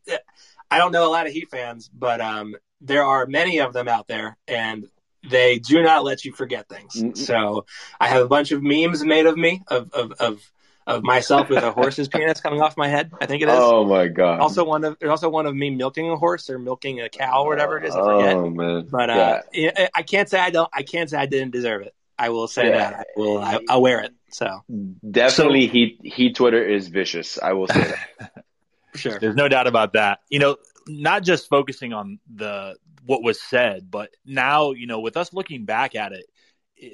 I 0.71 0.79
don't 0.79 0.91
know 0.91 1.09
a 1.09 1.13
lot 1.13 1.27
of 1.27 1.33
Heat 1.33 1.49
fans, 1.51 1.89
but 1.89 2.21
um, 2.21 2.57
there 2.81 3.05
are 3.05 3.27
many 3.27 3.59
of 3.59 3.73
them 3.73 3.89
out 3.89 4.07
there, 4.09 4.37
and 4.47 4.87
they 5.29 5.59
do 5.59 5.83
not 5.83 6.05
let 6.05 6.25
you 6.25 6.33
forget 6.33 6.69
things. 6.69 6.95
Mm-hmm. 6.95 7.15
So 7.15 7.67
I 8.01 8.09
have 8.09 8.23
a 8.23 8.29
bunch 8.29 8.53
of 8.53 8.63
memes 8.63 9.05
made 9.05 9.27
of 9.27 9.37
me 9.37 9.63
of, 9.69 9.93
of, 9.93 10.13
of 10.13 10.53
of 10.87 11.03
myself 11.03 11.49
with 11.49 11.65
a 11.65 11.73
horse's 11.73 12.09
penis 12.13 12.41
coming 12.41 12.61
off 12.63 12.77
my 12.77 12.89
head. 12.89 13.11
I 13.21 13.27
think 13.27 13.43
it 13.43 13.49
is. 13.49 13.55
Oh 13.57 13.85
my 13.85 14.09
god! 14.09 14.41
Also 14.41 14.65
one 14.65 14.85
of 14.85 14.97
there's 15.01 15.11
also 15.11 15.29
one 15.29 15.47
of 15.47 15.55
me 15.55 15.71
milking 15.71 16.11
a 16.11 16.17
horse 16.17 16.49
or 16.49 16.59
milking 16.59 17.01
a 17.01 17.09
cow 17.09 17.43
or 17.43 17.49
whatever 17.49 17.79
it 17.79 17.87
is. 17.87 17.95
I 17.95 18.01
forget. 18.01 18.37
Oh 18.37 18.51
man! 18.51 18.87
But 18.91 19.11
uh, 19.11 19.41
yeah. 19.53 19.89
I 19.95 20.03
can't 20.03 20.29
say 20.29 20.39
I 20.39 20.51
don't. 20.51 20.71
I 20.73 20.83
can't 20.83 21.11
say 21.11 21.19
I 21.19 21.27
didn't 21.27 21.51
deserve 21.51 21.83
it. 21.83 21.95
I 22.19 22.31
will 22.31 22.49
say 22.49 22.69
yeah. 22.69 22.91
that. 22.91 22.95
I 23.01 23.05
will. 23.21 23.39
I, 23.39 23.59
will 23.69 23.83
wear 23.83 24.01
it. 24.01 24.15
So 24.31 24.63
definitely, 25.09 25.67
so, 25.67 25.73
he 25.73 25.99
he 26.03 26.33
Twitter 26.33 26.63
is 26.65 26.89
vicious. 26.89 27.39
I 27.43 27.53
will 27.55 27.67
say 27.67 27.95
that. 28.21 28.45
sure. 28.95 29.19
There's 29.19 29.37
no 29.37 29.49
doubt 29.49 29.67
about 29.67 29.95
that. 29.95 30.21
You 30.29 30.39
know, 30.39 30.57
not 30.89 31.23
just 31.23 31.49
focusing 31.49 31.93
on 31.93 32.19
the 32.35 32.77
what 33.05 33.23
was 33.23 33.41
said, 33.41 33.91
but 33.91 34.11
now 34.25 34.73
you 34.73 34.87
know, 34.87 35.01
with 35.01 35.17
us 35.17 35.33
looking 35.33 35.65
back 35.65 35.95
at 35.95 36.13
it, 36.13 36.27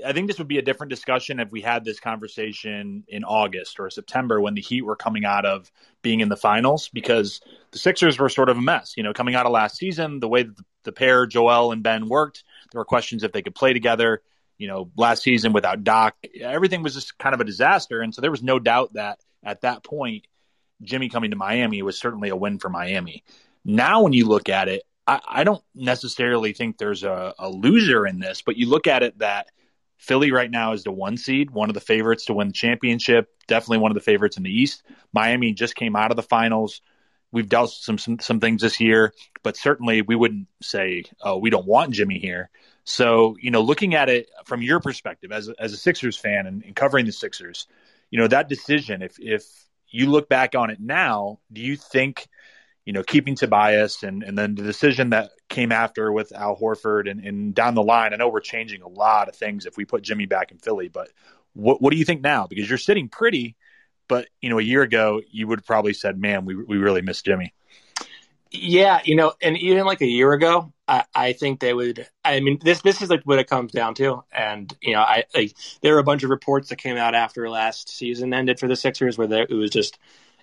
I 0.07 0.13
think 0.13 0.29
this 0.29 0.39
would 0.39 0.49
be 0.49 0.59
a 0.59 0.63
different 0.63 0.91
discussion 0.91 1.41
if 1.41 1.51
we 1.51 1.61
had 1.61 1.85
this 1.85 1.99
conversation 1.99 3.05
in 3.09 3.25
August 3.25 3.81
or 3.81 3.91
September 3.91 4.41
when 4.41 4.55
the 4.55 4.61
Heat 4.61 4.83
were 4.83 4.95
coming 4.95 5.25
out 5.25 5.45
of 5.45 5.73
being 6.03 6.21
in 6.21 6.29
the 6.29 6.37
finals 6.37 6.89
because 6.89 7.41
the 7.73 7.79
Sixers 7.79 8.19
were 8.19 8.29
sort 8.29 8.49
of 8.49 8.57
a 8.57 8.63
mess. 8.63 8.95
You 8.97 9.03
know, 9.03 9.13
coming 9.13 9.35
out 9.35 9.45
of 9.45 9.53
last 9.53 9.77
season, 9.77 10.21
the 10.21 10.29
way 10.29 10.45
that 10.45 10.57
the, 10.57 10.65
the 10.85 10.93
pair, 10.93 11.27
Joel 11.27 11.73
and 11.73 11.83
Ben, 11.83 12.09
worked, 12.09 12.45
there 12.71 12.79
were 12.79 12.85
questions 12.85 13.25
if 13.25 13.33
they 13.33 13.43
could 13.43 13.57
play 13.57 13.73
together. 13.73 14.23
You 14.57 14.69
know, 14.69 14.91
last 14.97 15.25
season 15.25 15.53
without 15.53 15.83
Doc, 15.83 16.15
everything 16.41 16.85
was 16.85 16.95
just 16.95 17.19
kind 17.19 17.35
of 17.35 17.41
a 17.41 17.45
disaster. 17.45 18.03
And 18.03 18.15
so 18.15 18.21
there 18.21 18.31
was 18.31 18.43
no 18.43 18.61
doubt 18.61 18.93
that 18.93 19.19
at 19.43 19.63
that 19.63 19.83
point, 19.83 20.29
Jimmy 20.81 21.09
coming 21.09 21.31
to 21.31 21.37
Miami 21.37 21.83
was 21.83 21.99
certainly 21.99 22.29
a 22.29 22.37
win 22.37 22.61
for 22.61 22.69
Miami. 22.69 23.25
Now, 23.65 24.03
when 24.03 24.13
you 24.13 24.27
look 24.27 24.49
at 24.49 24.69
it, 24.69 24.83
I, 25.07 25.21
I 25.27 25.45
don't 25.45 25.63
necessarily 25.75 26.53
think 26.53 26.79
there's 26.79 27.05
a, 27.05 27.35
a 27.39 27.49
loser 27.49 28.07
in 28.07 28.19
this, 28.19 28.43
but 28.43 28.57
you 28.57 28.69
look 28.69 28.87
at 28.87 29.03
it 29.03 29.19
that– 29.19 29.49
Philly 30.03 30.33
right 30.33 30.51
now 30.51 30.73
is 30.73 30.83
the 30.83 30.91
one 30.91 31.17
seed, 31.17 31.53
one 31.53 31.71
of 31.71 31.75
the 31.75 31.81
favorites 31.81 32.25
to 32.25 32.35
win 32.35 32.49
the 32.49 32.53
championship, 32.53 33.29
definitely 33.47 33.79
one 33.79 33.93
of 33.93 33.95
the 33.95 34.01
favorites 34.01 34.37
in 34.37 34.43
the 34.43 34.51
East. 34.51 34.83
Miami 35.13 35.53
just 35.53 35.77
came 35.77 35.95
out 35.95 36.11
of 36.11 36.17
the 36.17 36.25
finals. 36.25 36.81
We've 37.31 37.49
dealt 37.49 37.71
some 37.71 37.99
some, 37.99 38.19
some 38.19 38.41
things 38.41 38.63
this 38.63 38.81
year, 38.81 39.15
but 39.45 39.57
certainly 39.57 40.03
we 40.03 40.17
wouldn't 40.17 40.49
say, 40.61 41.05
"Oh, 41.21 41.39
we 41.39 41.51
don't 41.51 41.69
want 41.69 41.93
Jimmy 41.93 42.19
here." 42.19 42.51
So, 42.83 43.37
you 43.41 43.53
know, 43.53 43.61
looking 43.61 43.95
at 43.95 44.09
it 44.09 44.29
from 44.45 44.61
your 44.61 44.81
perspective 44.81 45.31
as 45.31 45.47
a, 45.49 45.55
as 45.57 45.73
a 45.73 45.77
Sixers 45.77 46.17
fan 46.17 46.49
and, 46.49 46.65
and 46.65 46.75
covering 46.75 47.07
the 47.07 47.13
Sixers, 47.13 47.69
you 48.11 48.19
know, 48.19 48.27
that 48.27 48.49
decision, 48.49 49.03
if 49.03 49.21
if 49.21 49.45
you 49.89 50.07
look 50.11 50.29
back 50.29 50.57
on 50.57 50.71
it 50.71 50.81
now, 50.81 51.39
do 51.53 51.61
you 51.61 51.77
think 51.77 52.27
you 52.85 52.93
know, 52.93 53.03
keeping 53.03 53.37
Tobias 53.37 54.03
and, 54.03 54.23
and 54.23 54.37
then 54.37 54.55
the 54.55 54.63
decision 54.63 55.11
that 55.11 55.31
came 55.49 55.71
after 55.71 56.11
with 56.11 56.33
Al 56.33 56.57
Horford 56.57 57.11
and, 57.11 57.21
and 57.21 57.55
down 57.55 57.75
the 57.75 57.83
line. 57.83 58.13
I 58.13 58.17
know 58.17 58.29
we're 58.29 58.41
changing 58.41 58.83
a 58.83 58.89
lot 58.89 59.29
of 59.29 59.37
things 59.37 59.67
if 59.67 59.77
we 59.77 59.85
put 59.85 60.03
Jimmy 60.03 60.27
back 60.27 60.51
in 60.51 60.59
Philly, 60.59 60.89
but 60.89 61.09
what 61.55 61.81
what 61.81 61.93
do 61.93 61.99
you 61.99 62.05
think 62.05 62.23
now? 62.23 62.47
Because 62.47 62.69
you're 62.69 62.79
sitting 62.79 63.09
pretty, 63.09 63.57
but 64.09 64.29
you 64.41 64.51
know, 64.51 64.59
a 64.59 64.63
year 64.63 64.83
ago 64.83 65.21
you 65.31 65.47
would 65.47 65.61
have 65.61 65.67
probably 65.67 65.93
said, 65.93 66.19
Man, 66.19 66.45
we 66.45 66.55
we 66.55 66.79
really 66.79 67.03
miss 67.03 67.23
Jimmy. 67.23 67.53
Yeah, 68.55 69.01
you 69.05 69.17
know, 69.17 69.33
and 69.41 69.57
even 69.57 69.87
like 69.87 70.03
a 70.03 70.07
year 70.07 70.33
ago, 70.33 70.75
I, 70.87 71.05
I 71.15 71.33
think 71.33 71.61
they 71.61 71.73
would. 71.73 72.07
I 72.23 72.41
mean, 72.41 72.59
this 72.63 72.83
this 72.83 73.01
is 73.01 73.09
like 73.09 73.23
what 73.25 73.39
it 73.39 73.49
comes 73.49 73.73
down 73.73 73.95
to, 73.95 74.25
and 74.31 74.75
you 74.83 74.93
know, 74.93 75.01
I 75.01 75.25
there 75.81 75.95
were 75.95 76.01
a 76.01 76.05
bunch 76.05 76.23
of 76.23 76.31
reports 76.31 76.69
that 76.69 76.77
came 76.77 76.99
out 76.99 77.15
after 77.15 77.49
last 77.49 77.89
season 77.89 78.35
ended 78.35 78.61
for 78.61 78.69
the 78.69 78.77
Sixers 78.77 79.17
where 79.17 79.27
there, 79.27 79.47
it 79.49 79.55
was 79.55 79.71
just, 79.71 79.99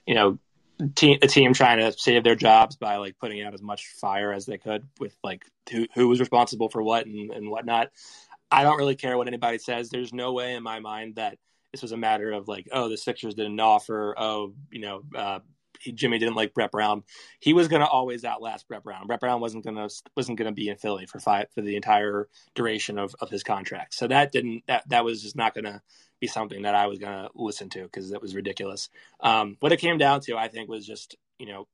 you 0.07 0.15
know, 0.15 0.39
a 0.79 1.27
team 1.27 1.53
trying 1.53 1.79
to 1.79 1.91
save 1.97 2.23
their 2.23 2.35
jobs 2.35 2.75
by 2.77 2.97
like 2.97 3.17
putting 3.19 3.41
out 3.41 3.53
as 3.53 3.61
much 3.61 3.87
fire 3.99 4.31
as 4.31 4.45
they 4.45 4.57
could 4.57 4.87
with 4.99 5.15
like 5.23 5.43
who, 5.71 5.85
who 5.93 6.07
was 6.07 6.19
responsible 6.19 6.69
for 6.69 6.81
what 6.81 7.05
and, 7.05 7.31
and 7.31 7.49
whatnot. 7.49 7.89
I 8.51 8.63
don't 8.63 8.77
really 8.77 8.95
care 8.95 9.17
what 9.17 9.27
anybody 9.27 9.57
says. 9.57 9.89
There's 9.89 10.13
no 10.13 10.33
way 10.33 10.55
in 10.55 10.63
my 10.63 10.79
mind 10.79 11.15
that 11.15 11.37
this 11.71 11.81
was 11.81 11.91
a 11.91 11.97
matter 11.97 12.31
of 12.31 12.47
like, 12.47 12.67
oh, 12.71 12.89
the 12.89 12.97
Sixers 12.97 13.35
didn't 13.35 13.59
offer. 13.59 14.15
Oh, 14.17 14.53
you 14.71 14.81
know, 14.81 15.01
uh, 15.15 15.39
he, 15.79 15.91
Jimmy 15.91 16.17
didn't 16.17 16.35
like 16.35 16.53
Brett 16.53 16.71
Brown. 16.71 17.03
He 17.39 17.53
was 17.53 17.67
going 17.67 17.81
to 17.81 17.87
always 17.87 18.25
outlast 18.25 18.67
Brett 18.67 18.83
Brown. 18.83 19.07
Brett 19.07 19.19
Brown 19.19 19.39
wasn't 19.39 19.63
going 19.63 19.75
to 19.75 19.89
wasn't 20.15 20.37
going 20.37 20.49
to 20.49 20.55
be 20.55 20.69
in 20.69 20.77
Philly 20.77 21.05
for 21.05 21.19
five 21.19 21.47
for 21.53 21.61
the 21.61 21.75
entire 21.75 22.27
duration 22.55 22.97
of, 22.97 23.15
of 23.21 23.29
his 23.29 23.43
contract. 23.43 23.93
So 23.93 24.07
that 24.07 24.31
didn't 24.31 24.63
that 24.67 24.87
that 24.89 25.05
was 25.05 25.21
just 25.21 25.35
not 25.35 25.53
going 25.53 25.65
to 25.65 25.81
be 26.19 26.27
something 26.27 26.63
that 26.63 26.75
I 26.75 26.87
was 26.87 26.99
going 26.99 27.13
to 27.13 27.29
listen 27.35 27.69
to 27.69 27.83
because 27.83 28.11
it 28.11 28.21
was 28.21 28.35
ridiculous. 28.35 28.89
Um, 29.19 29.57
what 29.59 29.71
it 29.71 29.77
came 29.77 29.97
down 29.97 30.21
to, 30.21 30.37
I 30.37 30.47
think, 30.47 30.69
was 30.69 30.85
just 30.85 31.15
you 31.37 31.47
know, 31.47 31.67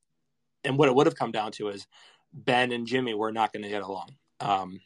and 0.64 0.78
what 0.78 0.88
it 0.88 0.94
would 0.94 1.06
have 1.06 1.16
come 1.16 1.32
down 1.32 1.52
to 1.52 1.68
is 1.68 1.86
Ben 2.32 2.72
and 2.72 2.86
Jimmy 2.86 3.14
were 3.14 3.32
not 3.32 3.52
going 3.52 3.62
to 3.62 3.68
get 3.68 3.82
along. 3.82 4.14
Um, 4.40 4.80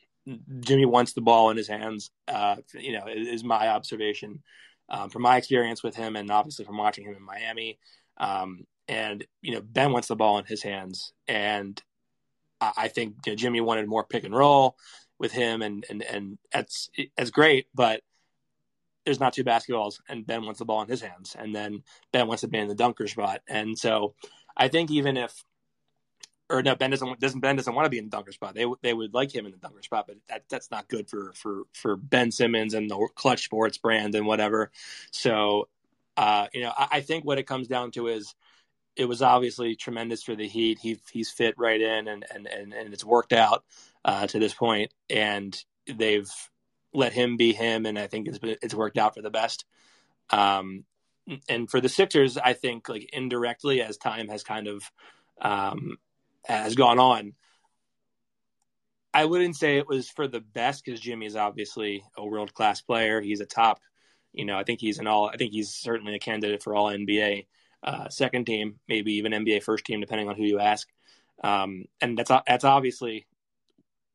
Jimmy 0.61 0.85
wants 0.85 1.13
the 1.13 1.21
ball 1.21 1.51
in 1.51 1.57
his 1.57 1.69
hands. 1.69 2.11
Uh, 2.29 2.57
you 2.75 2.93
know, 2.93 3.07
is 3.09 3.45
my 3.45 3.69
observation 3.69 4.43
um, 4.89 5.11
from 5.11 5.23
my 5.23 5.37
experience 5.37 5.83
with 5.83 5.95
him, 5.95 6.17
and 6.17 6.31
obviously 6.31 6.65
from 6.65 6.79
watching 6.79 7.05
him 7.05 7.15
in 7.15 7.23
Miami. 7.23 7.79
Um, 8.19 8.67
and 8.89 9.25
you 9.43 9.53
know, 9.53 9.61
Ben 9.63 9.93
wants 9.93 10.09
the 10.09 10.17
ball 10.17 10.39
in 10.39 10.45
his 10.45 10.63
hands, 10.63 11.13
and 11.29 11.81
I, 12.61 12.73
I 12.77 12.89
think 12.89 13.15
you 13.25 13.33
know, 13.33 13.37
Jimmy 13.37 13.61
wanted 13.61 13.89
more 13.89 14.05
pick 14.05 14.25
and 14.25 14.35
roll 14.35 14.77
with 15.19 15.33
him, 15.33 15.63
and 15.63 15.85
and 15.89 16.03
and 16.03 16.39
that's 16.53 16.91
that's 17.17 17.31
great, 17.31 17.67
but 17.75 18.03
there's 19.05 19.21
not 19.21 19.33
two 19.33 19.45
basketballs 19.45 19.99
and 20.09 20.27
Ben 20.27 20.45
wants 20.45 20.59
the 20.59 20.65
ball 20.65 20.83
in 20.83 20.89
his 20.89 21.01
hands 21.01 21.37
and 21.39 21.55
then 21.55 21.83
Ben 22.13 22.27
wants 22.27 22.43
to 22.43 22.49
be 22.49 22.59
in 22.59 22.69
the 22.69 22.75
dunker 22.75 23.09
spot. 23.09 23.41
And 23.49 23.79
so 23.79 24.15
I 24.57 24.69
think 24.69 24.91
even 24.91 25.17
if 25.17 25.43
or 26.51 26.63
no, 26.63 26.75
Ben 26.75 26.91
doesn't 26.91 27.21
doesn't 27.21 27.41
Ben 27.41 27.57
doesn't 27.57 27.75
want 27.75 27.87
to 27.87 27.91
be 27.91 27.99
in 27.99 28.05
the 28.05 28.11
dunker 28.11 28.33
spot. 28.33 28.55
They 28.55 28.67
they 28.83 28.93
would 28.93 29.15
like 29.15 29.35
him 29.35 29.47
in 29.47 29.53
the 29.53 29.59
dunker 29.59 29.83
spot, 29.83 30.07
but 30.09 30.17
that 30.29 30.43
that's 30.49 30.71
not 30.71 30.89
good 30.89 31.09
for 31.09 31.33
for 31.35 31.63
for 31.73 31.97
Ben 31.97 32.33
Simmons 32.33 32.75
and 32.75 32.91
the 32.91 33.09
Clutch 33.15 33.45
Sports 33.45 33.79
brand 33.79 34.15
and 34.15 34.27
whatever. 34.27 34.71
So, 35.13 35.69
uh, 36.17 36.49
you 36.53 36.63
know, 36.63 36.73
I, 36.77 36.89
I 36.93 37.01
think 37.01 37.25
what 37.25 37.39
it 37.39 37.47
comes 37.47 37.69
down 37.69 37.93
to 37.93 38.09
is 38.09 38.35
it 38.97 39.05
was 39.05 39.23
obviously 39.23 39.77
tremendous 39.77 40.23
for 40.23 40.35
the 40.35 40.49
Heat. 40.49 40.79
He 40.81 40.99
he's 41.13 41.31
fit 41.31 41.55
right 41.57 41.81
in 41.81 42.09
and 42.09 42.25
and 42.35 42.47
and, 42.47 42.75
and 42.75 42.93
it's 42.93 43.05
worked 43.05 43.33
out 43.33 43.65
uh, 44.05 44.27
to 44.27 44.39
this 44.39 44.55
point, 44.55 44.93
and 45.09 45.57
they've 45.87 46.31
let 46.93 47.13
him 47.13 47.37
be 47.37 47.53
him, 47.53 47.87
and 47.87 47.99
I 47.99 48.07
think 48.07 48.29
it's 48.29 48.39
it's 48.43 48.75
worked 48.75 48.99
out 48.99 49.15
for 49.15 49.23
the 49.23 49.31
best. 49.31 49.65
Um, 50.31 50.85
and 51.49 51.71
for 51.71 51.81
the 51.81 51.89
Sixers, 51.89 52.37
I 52.37 52.55
think 52.55 52.89
like 52.89 53.11
indirectly 53.13 53.83
as 53.83 53.97
time 53.97 54.29
has 54.29 54.43
kind 54.43 54.67
of 54.69 54.83
um, 55.41 55.99
has 56.45 56.75
gone 56.75 56.99
on, 56.99 57.35
I 59.13 59.25
wouldn't 59.25 59.57
say 59.57 59.77
it 59.77 59.89
was 59.89 60.09
for 60.09 60.29
the 60.29 60.41
best 60.41 60.85
because 60.85 61.01
Jimmy 61.01 61.27
is 61.27 61.37
obviously 61.37 62.05
a 62.17 62.25
world 62.25 62.55
class 62.55 62.81
player. 62.81 63.21
He's 63.21 63.41
a 63.41 63.47
top 63.47 63.81
You 64.33 64.45
know, 64.45 64.57
I 64.57 64.65
think 64.65 64.81
he's 64.81 64.99
an 64.99 65.07
all. 65.07 65.29
I 65.29 65.37
think 65.37 65.53
he's 65.53 65.71
certainly 65.71 66.15
a 66.15 66.21
candidate 66.21 66.63
for 66.63 66.75
all 66.75 66.91
NBA 66.91 67.47
uh, 67.83 68.09
second 68.09 68.47
team, 68.47 68.79
maybe 68.89 69.15
even 69.15 69.33
NBA 69.33 69.63
first 69.63 69.85
team, 69.85 70.01
depending 70.01 70.29
on 70.29 70.37
who 70.37 70.45
you 70.45 70.61
ask. 70.61 70.89
Um, 71.43 71.87
and 72.01 72.19
that's 72.19 72.31
that's 72.47 72.65
obviously 72.65 73.27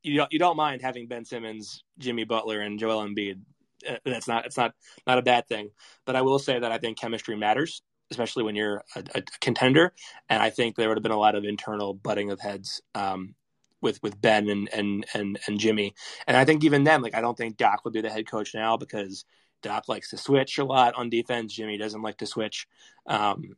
you 0.02 0.16
don't, 0.16 0.32
you 0.32 0.38
don't 0.38 0.56
mind 0.56 0.82
having 0.82 1.08
Ben 1.08 1.24
Simmons, 1.24 1.82
Jimmy 1.98 2.24
Butler, 2.24 2.60
and 2.60 2.78
Joel 2.78 3.04
Embiid. 3.04 3.40
Uh, 3.88 3.96
that's 4.04 4.28
not 4.28 4.46
it's 4.46 4.56
not 4.56 4.72
not 5.06 5.18
a 5.18 5.22
bad 5.22 5.46
thing. 5.48 5.70
But 6.04 6.16
I 6.16 6.22
will 6.22 6.38
say 6.38 6.58
that 6.58 6.72
I 6.72 6.78
think 6.78 6.98
chemistry 6.98 7.36
matters, 7.36 7.82
especially 8.10 8.44
when 8.44 8.56
you're 8.56 8.82
a, 8.94 9.04
a 9.14 9.22
contender. 9.40 9.92
And 10.28 10.42
I 10.42 10.50
think 10.50 10.76
there 10.76 10.88
would 10.88 10.96
have 10.96 11.02
been 11.02 11.12
a 11.12 11.18
lot 11.18 11.34
of 11.34 11.44
internal 11.44 11.94
butting 11.94 12.30
of 12.30 12.40
heads 12.40 12.80
um, 12.94 13.34
with 13.80 14.02
with 14.02 14.20
Ben 14.20 14.48
and 14.48 14.68
and 14.72 15.06
and 15.14 15.38
and 15.46 15.60
Jimmy. 15.60 15.94
And 16.26 16.36
I 16.36 16.44
think 16.44 16.64
even 16.64 16.84
then, 16.84 17.02
like 17.02 17.14
I 17.14 17.20
don't 17.20 17.36
think 17.36 17.56
Doc 17.56 17.84
would 17.84 17.94
be 17.94 18.00
the 18.00 18.10
head 18.10 18.28
coach 18.30 18.54
now 18.54 18.76
because 18.76 19.24
Doc 19.62 19.88
likes 19.88 20.10
to 20.10 20.18
switch 20.18 20.58
a 20.58 20.64
lot 20.64 20.94
on 20.94 21.10
defense. 21.10 21.52
Jimmy 21.52 21.76
doesn't 21.76 22.02
like 22.02 22.18
to 22.18 22.26
switch. 22.26 22.66
Um, 23.06 23.56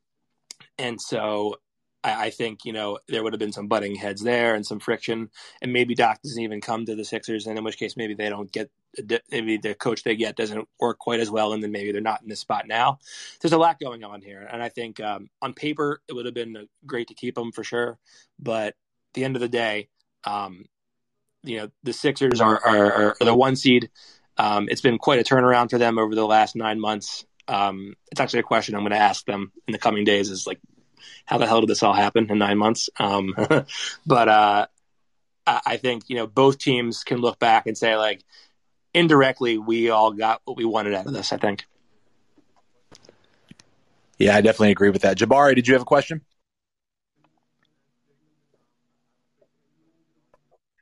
and 0.78 1.00
so 1.00 1.56
I, 2.04 2.26
I, 2.26 2.30
think, 2.30 2.64
you 2.64 2.72
know, 2.72 2.98
there 3.08 3.22
would 3.22 3.32
have 3.32 3.40
been 3.40 3.52
some 3.52 3.68
butting 3.68 3.94
heads 3.94 4.22
there 4.22 4.54
and 4.54 4.64
some 4.64 4.80
friction. 4.80 5.30
And 5.60 5.72
maybe 5.72 5.94
Doc 5.94 6.20
doesn't 6.22 6.42
even 6.42 6.60
come 6.60 6.86
to 6.86 6.94
the 6.94 7.04
Sixers, 7.04 7.46
and 7.46 7.58
in 7.58 7.64
which 7.64 7.78
case 7.78 7.96
maybe 7.96 8.14
they 8.14 8.28
don't 8.28 8.50
get, 8.50 8.70
maybe 9.30 9.56
the 9.56 9.74
coach 9.74 10.02
they 10.02 10.16
get 10.16 10.36
doesn't 10.36 10.68
work 10.80 10.98
quite 10.98 11.20
as 11.20 11.30
well, 11.30 11.52
and 11.52 11.62
then 11.62 11.72
maybe 11.72 11.92
they're 11.92 12.00
not 12.00 12.22
in 12.22 12.28
this 12.28 12.40
spot 12.40 12.66
now. 12.66 12.98
There's 13.40 13.52
a 13.52 13.58
lot 13.58 13.80
going 13.80 14.04
on 14.04 14.22
here. 14.22 14.48
And 14.50 14.62
I 14.62 14.68
think 14.68 15.00
um, 15.00 15.28
on 15.42 15.54
paper, 15.54 16.00
it 16.08 16.12
would 16.12 16.26
have 16.26 16.34
been 16.34 16.68
great 16.86 17.08
to 17.08 17.14
keep 17.14 17.34
them 17.34 17.52
for 17.52 17.64
sure. 17.64 17.98
But 18.38 18.68
at 18.68 18.74
the 19.14 19.24
end 19.24 19.36
of 19.36 19.40
the 19.40 19.48
day, 19.48 19.88
um, 20.24 20.66
you 21.42 21.58
know, 21.58 21.70
the 21.82 21.92
Sixers 21.92 22.40
are, 22.40 22.60
are, 22.64 23.16
are 23.20 23.24
the 23.24 23.34
one 23.34 23.56
seed. 23.56 23.90
Um, 24.36 24.68
it's 24.70 24.80
been 24.80 24.98
quite 24.98 25.18
a 25.18 25.24
turnaround 25.24 25.70
for 25.70 25.78
them 25.78 25.98
over 25.98 26.14
the 26.14 26.26
last 26.26 26.54
nine 26.54 26.80
months. 26.80 27.24
Um, 27.48 27.94
it's 28.12 28.20
actually 28.20 28.40
a 28.40 28.44
question 28.44 28.74
I'm 28.74 28.82
going 28.82 28.92
to 28.92 28.98
ask 28.98 29.24
them 29.24 29.52
in 29.66 29.72
the 29.72 29.78
coming 29.78 30.04
days. 30.04 30.30
Is 30.30 30.46
like, 30.46 30.60
how 31.24 31.38
the 31.38 31.46
hell 31.46 31.60
did 31.60 31.70
this 31.70 31.82
all 31.82 31.92
happen 31.92 32.30
in 32.30 32.38
nine 32.38 32.58
months? 32.58 32.90
Um, 32.98 33.34
but 34.06 34.28
uh, 34.28 34.66
I 35.46 35.76
think 35.78 36.04
you 36.08 36.16
know 36.16 36.26
both 36.26 36.58
teams 36.58 37.04
can 37.04 37.18
look 37.18 37.38
back 37.38 37.66
and 37.66 37.76
say 37.76 37.96
like, 37.96 38.24
indirectly, 38.94 39.58
we 39.58 39.90
all 39.90 40.12
got 40.12 40.42
what 40.44 40.56
we 40.56 40.64
wanted 40.64 40.94
out 40.94 41.06
of 41.06 41.12
this. 41.12 41.32
I 41.32 41.36
think. 41.38 41.64
Yeah, 44.18 44.36
I 44.36 44.40
definitely 44.40 44.72
agree 44.72 44.90
with 44.90 45.02
that. 45.02 45.16
Jabari, 45.16 45.54
did 45.54 45.68
you 45.68 45.74
have 45.74 45.82
a 45.82 45.86
question? 45.86 46.22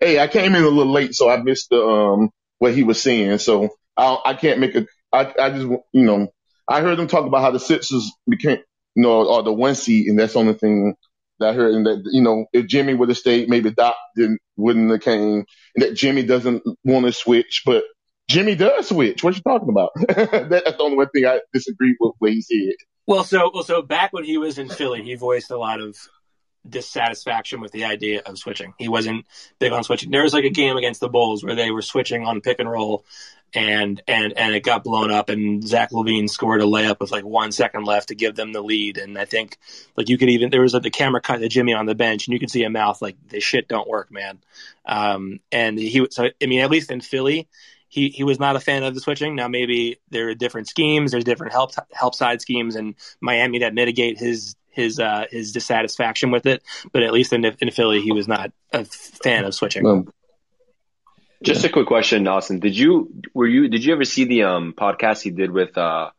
Hey, 0.00 0.18
I 0.18 0.26
came 0.26 0.54
in 0.54 0.62
a 0.62 0.68
little 0.68 0.92
late, 0.92 1.14
so 1.14 1.28
I 1.28 1.36
missed 1.38 1.70
the 1.70 1.82
um 1.82 2.30
what 2.58 2.74
he 2.74 2.82
was 2.82 3.02
saying. 3.02 3.38
So 3.38 3.70
I, 3.96 4.18
I 4.24 4.34
can't 4.34 4.60
make 4.60 4.74
a. 4.74 4.86
I 5.12 5.32
I 5.38 5.50
just 5.50 5.66
you 5.92 6.02
know 6.02 6.28
I 6.68 6.80
heard 6.80 6.98
them 6.98 7.08
talk 7.08 7.26
about 7.26 7.42
how 7.42 7.50
the 7.50 7.60
Sixers 7.60 8.10
became 8.28 8.58
you 8.96 9.02
know 9.02 9.30
are 9.30 9.40
uh, 9.40 9.42
the 9.42 9.52
one 9.52 9.74
seed, 9.74 10.08
and 10.08 10.18
that's 10.18 10.32
the 10.32 10.40
only 10.40 10.54
thing 10.54 10.94
that 11.38 11.54
heard. 11.54 11.74
And 11.74 11.86
that 11.86 12.02
you 12.10 12.22
know 12.22 12.46
if 12.52 12.66
Jimmy 12.66 12.94
would 12.94 13.10
have 13.10 13.18
stayed, 13.18 13.48
maybe 13.48 13.70
Doc 13.70 13.94
didn't 14.16 14.40
wouldn't 14.56 14.90
have 14.90 15.02
came. 15.02 15.44
And 15.74 15.84
that 15.84 15.94
Jimmy 15.94 16.22
doesn't 16.24 16.62
want 16.82 17.06
to 17.06 17.12
switch, 17.12 17.62
but 17.64 17.84
Jimmy 18.28 18.56
does 18.56 18.88
switch. 18.88 19.22
What 19.22 19.36
you 19.36 19.42
talking 19.42 19.68
about? 19.68 19.90
that's 20.48 20.76
the 20.76 20.82
only 20.82 20.96
one 20.96 21.08
thing 21.10 21.26
I 21.26 21.40
disagree 21.52 21.94
with 22.00 22.14
what 22.18 22.32
he 22.32 22.42
said. 22.42 22.74
Well, 23.06 23.22
so 23.22 23.50
well, 23.54 23.62
so 23.62 23.82
back 23.82 24.12
when 24.12 24.24
he 24.24 24.38
was 24.38 24.58
in 24.58 24.68
Philly, 24.68 25.02
he 25.02 25.14
voiced 25.14 25.50
a 25.50 25.58
lot 25.58 25.80
of 25.80 25.96
dissatisfaction 26.70 27.60
with 27.60 27.72
the 27.72 27.84
idea 27.84 28.22
of 28.24 28.38
switching. 28.38 28.74
He 28.78 28.88
wasn't 28.88 29.26
big 29.58 29.72
on 29.72 29.84
switching. 29.84 30.10
There 30.10 30.22
was 30.22 30.34
like 30.34 30.44
a 30.44 30.50
game 30.50 30.76
against 30.76 31.00
the 31.00 31.08
Bulls 31.08 31.44
where 31.44 31.54
they 31.54 31.70
were 31.70 31.82
switching 31.82 32.24
on 32.24 32.40
pick 32.40 32.58
and 32.58 32.70
roll 32.70 33.04
and 33.54 34.02
and 34.06 34.36
and 34.36 34.54
it 34.54 34.62
got 34.62 34.84
blown 34.84 35.10
up 35.10 35.28
and 35.28 35.66
Zach 35.66 35.90
LaVine 35.90 36.28
scored 36.28 36.60
a 36.60 36.64
layup 36.64 37.00
with 37.00 37.10
like 37.10 37.24
one 37.24 37.52
second 37.52 37.84
left 37.84 38.08
to 38.08 38.14
give 38.14 38.34
them 38.34 38.52
the 38.52 38.60
lead. 38.60 38.98
And 38.98 39.16
I 39.18 39.24
think 39.24 39.58
like 39.96 40.08
you 40.08 40.18
could 40.18 40.28
even 40.28 40.50
there 40.50 40.60
was 40.60 40.74
like 40.74 40.82
the 40.82 40.90
camera 40.90 41.20
cut 41.20 41.38
to 41.38 41.48
Jimmy 41.48 41.72
on 41.72 41.86
the 41.86 41.94
bench 41.94 42.26
and 42.26 42.34
you 42.34 42.40
could 42.40 42.50
see 42.50 42.64
a 42.64 42.70
mouth 42.70 43.00
like 43.00 43.16
this 43.28 43.44
shit 43.44 43.68
don't 43.68 43.88
work, 43.88 44.10
man. 44.10 44.38
Um, 44.84 45.40
and 45.52 45.78
he 45.78 46.06
so 46.10 46.28
I 46.42 46.46
mean 46.46 46.60
at 46.60 46.70
least 46.70 46.90
in 46.90 47.00
Philly 47.00 47.48
he 47.88 48.08
he 48.10 48.24
was 48.24 48.38
not 48.38 48.56
a 48.56 48.60
fan 48.60 48.82
of 48.82 48.94
the 48.94 49.00
switching. 49.00 49.36
Now 49.36 49.48
maybe 49.48 49.98
there 50.10 50.28
are 50.28 50.34
different 50.34 50.68
schemes, 50.68 51.12
there's 51.12 51.24
different 51.24 51.52
help 51.52 51.72
help 51.92 52.14
side 52.14 52.40
schemes 52.40 52.76
in 52.76 52.94
Miami 53.20 53.60
that 53.60 53.74
mitigate 53.74 54.18
his 54.18 54.56
his 54.76 55.00
uh, 55.00 55.24
his 55.30 55.52
dissatisfaction 55.52 56.30
with 56.30 56.46
it. 56.46 56.62
But 56.92 57.02
at 57.02 57.12
least 57.12 57.32
in, 57.32 57.44
in 57.44 57.70
Philly, 57.70 58.02
he 58.02 58.12
was 58.12 58.28
not 58.28 58.52
a 58.72 58.84
fan 58.84 59.44
of 59.44 59.54
switching. 59.54 59.86
Um, 59.86 60.12
just 61.42 61.64
a 61.64 61.68
quick 61.68 61.86
question, 61.86 62.28
Austin. 62.28 62.60
Did 62.60 62.76
you 62.76 63.22
were 63.34 63.46
you 63.46 63.68
did 63.68 63.84
you 63.84 63.92
ever 63.92 64.04
see 64.04 64.24
the 64.24 64.44
um 64.44 64.74
podcast 64.76 65.22
he 65.22 65.30
did 65.30 65.50
with 65.50 65.76
uh, 65.76 66.10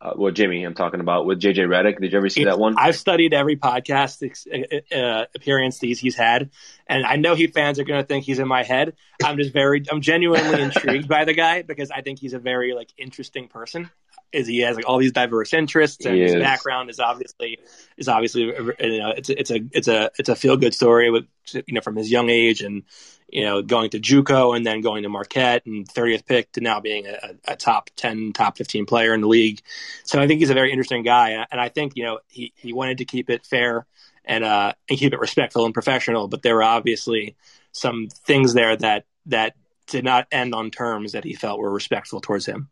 uh 0.00 0.12
well 0.16 0.32
Jimmy 0.32 0.64
I'm 0.64 0.74
talking 0.74 1.00
about 1.00 1.26
with 1.26 1.40
JJ 1.40 1.68
Redick? 1.68 2.00
Did 2.00 2.12
you 2.12 2.18
ever 2.18 2.28
see 2.28 2.44
that 2.44 2.58
one? 2.58 2.74
I've 2.78 2.96
studied 2.96 3.34
every 3.34 3.56
podcast 3.56 4.22
uh, 4.22 4.96
uh, 4.96 5.24
appearance 5.34 5.78
he's 5.78 5.98
he's 5.98 6.16
had, 6.16 6.50
and 6.86 7.04
I 7.04 7.16
know 7.16 7.34
he 7.34 7.46
fans 7.46 7.78
are 7.78 7.84
going 7.84 8.00
to 8.02 8.06
think 8.06 8.24
he's 8.24 8.38
in 8.38 8.48
my 8.48 8.62
head. 8.62 8.94
I'm 9.24 9.36
just 9.38 9.52
very 9.52 9.82
I'm 9.90 10.00
genuinely 10.00 10.60
intrigued 10.62 11.08
by 11.08 11.24
the 11.24 11.34
guy 11.34 11.62
because 11.62 11.90
I 11.90 12.02
think 12.02 12.18
he's 12.18 12.34
a 12.34 12.38
very 12.38 12.74
like 12.74 12.90
interesting 12.98 13.48
person 13.48 13.90
is 14.32 14.46
he 14.46 14.60
has 14.60 14.76
like 14.76 14.88
all 14.88 14.98
these 14.98 15.12
diverse 15.12 15.52
interests 15.52 16.04
and 16.06 16.18
his 16.18 16.34
is. 16.34 16.40
background 16.40 16.90
is 16.90 17.00
obviously 17.00 17.58
is 17.96 18.08
obviously 18.08 18.42
you 18.42 18.98
know 18.98 19.12
it's 19.16 19.28
a, 19.28 19.38
it's 19.38 19.50
a 19.50 19.60
it's 19.72 19.88
a 19.88 20.10
it's 20.18 20.28
a 20.28 20.36
feel 20.36 20.56
good 20.56 20.74
story 20.74 21.10
with 21.10 21.24
you 21.52 21.74
know 21.74 21.80
from 21.80 21.96
his 21.96 22.10
young 22.10 22.30
age 22.30 22.62
and 22.62 22.82
you 23.28 23.44
know 23.44 23.62
going 23.62 23.90
to 23.90 24.00
JUCO 24.00 24.56
and 24.56 24.64
then 24.64 24.80
going 24.80 25.02
to 25.02 25.08
Marquette 25.08 25.66
and 25.66 25.88
30th 25.88 26.26
pick 26.26 26.52
to 26.52 26.60
now 26.60 26.80
being 26.80 27.06
a, 27.06 27.34
a 27.46 27.56
top 27.56 27.90
10 27.96 28.32
top 28.32 28.56
15 28.56 28.86
player 28.86 29.14
in 29.14 29.20
the 29.20 29.28
league 29.28 29.60
so 30.04 30.20
I 30.20 30.26
think 30.26 30.40
he's 30.40 30.50
a 30.50 30.54
very 30.54 30.70
interesting 30.70 31.02
guy 31.02 31.46
and 31.50 31.60
I 31.60 31.68
think 31.68 31.92
you 31.96 32.04
know 32.04 32.20
he 32.28 32.52
he 32.56 32.72
wanted 32.72 32.98
to 32.98 33.04
keep 33.04 33.30
it 33.30 33.46
fair 33.46 33.86
and 34.24 34.44
uh 34.44 34.72
and 34.88 34.98
keep 34.98 35.12
it 35.12 35.20
respectful 35.20 35.64
and 35.64 35.74
professional 35.74 36.28
but 36.28 36.42
there 36.42 36.56
were 36.56 36.62
obviously 36.62 37.36
some 37.72 38.08
things 38.26 38.54
there 38.54 38.76
that 38.76 39.04
that 39.26 39.54
did 39.86 40.04
not 40.04 40.26
end 40.30 40.54
on 40.54 40.70
terms 40.70 41.12
that 41.12 41.24
he 41.24 41.34
felt 41.34 41.58
were 41.58 41.70
respectful 41.70 42.20
towards 42.20 42.46
him. 42.46 42.68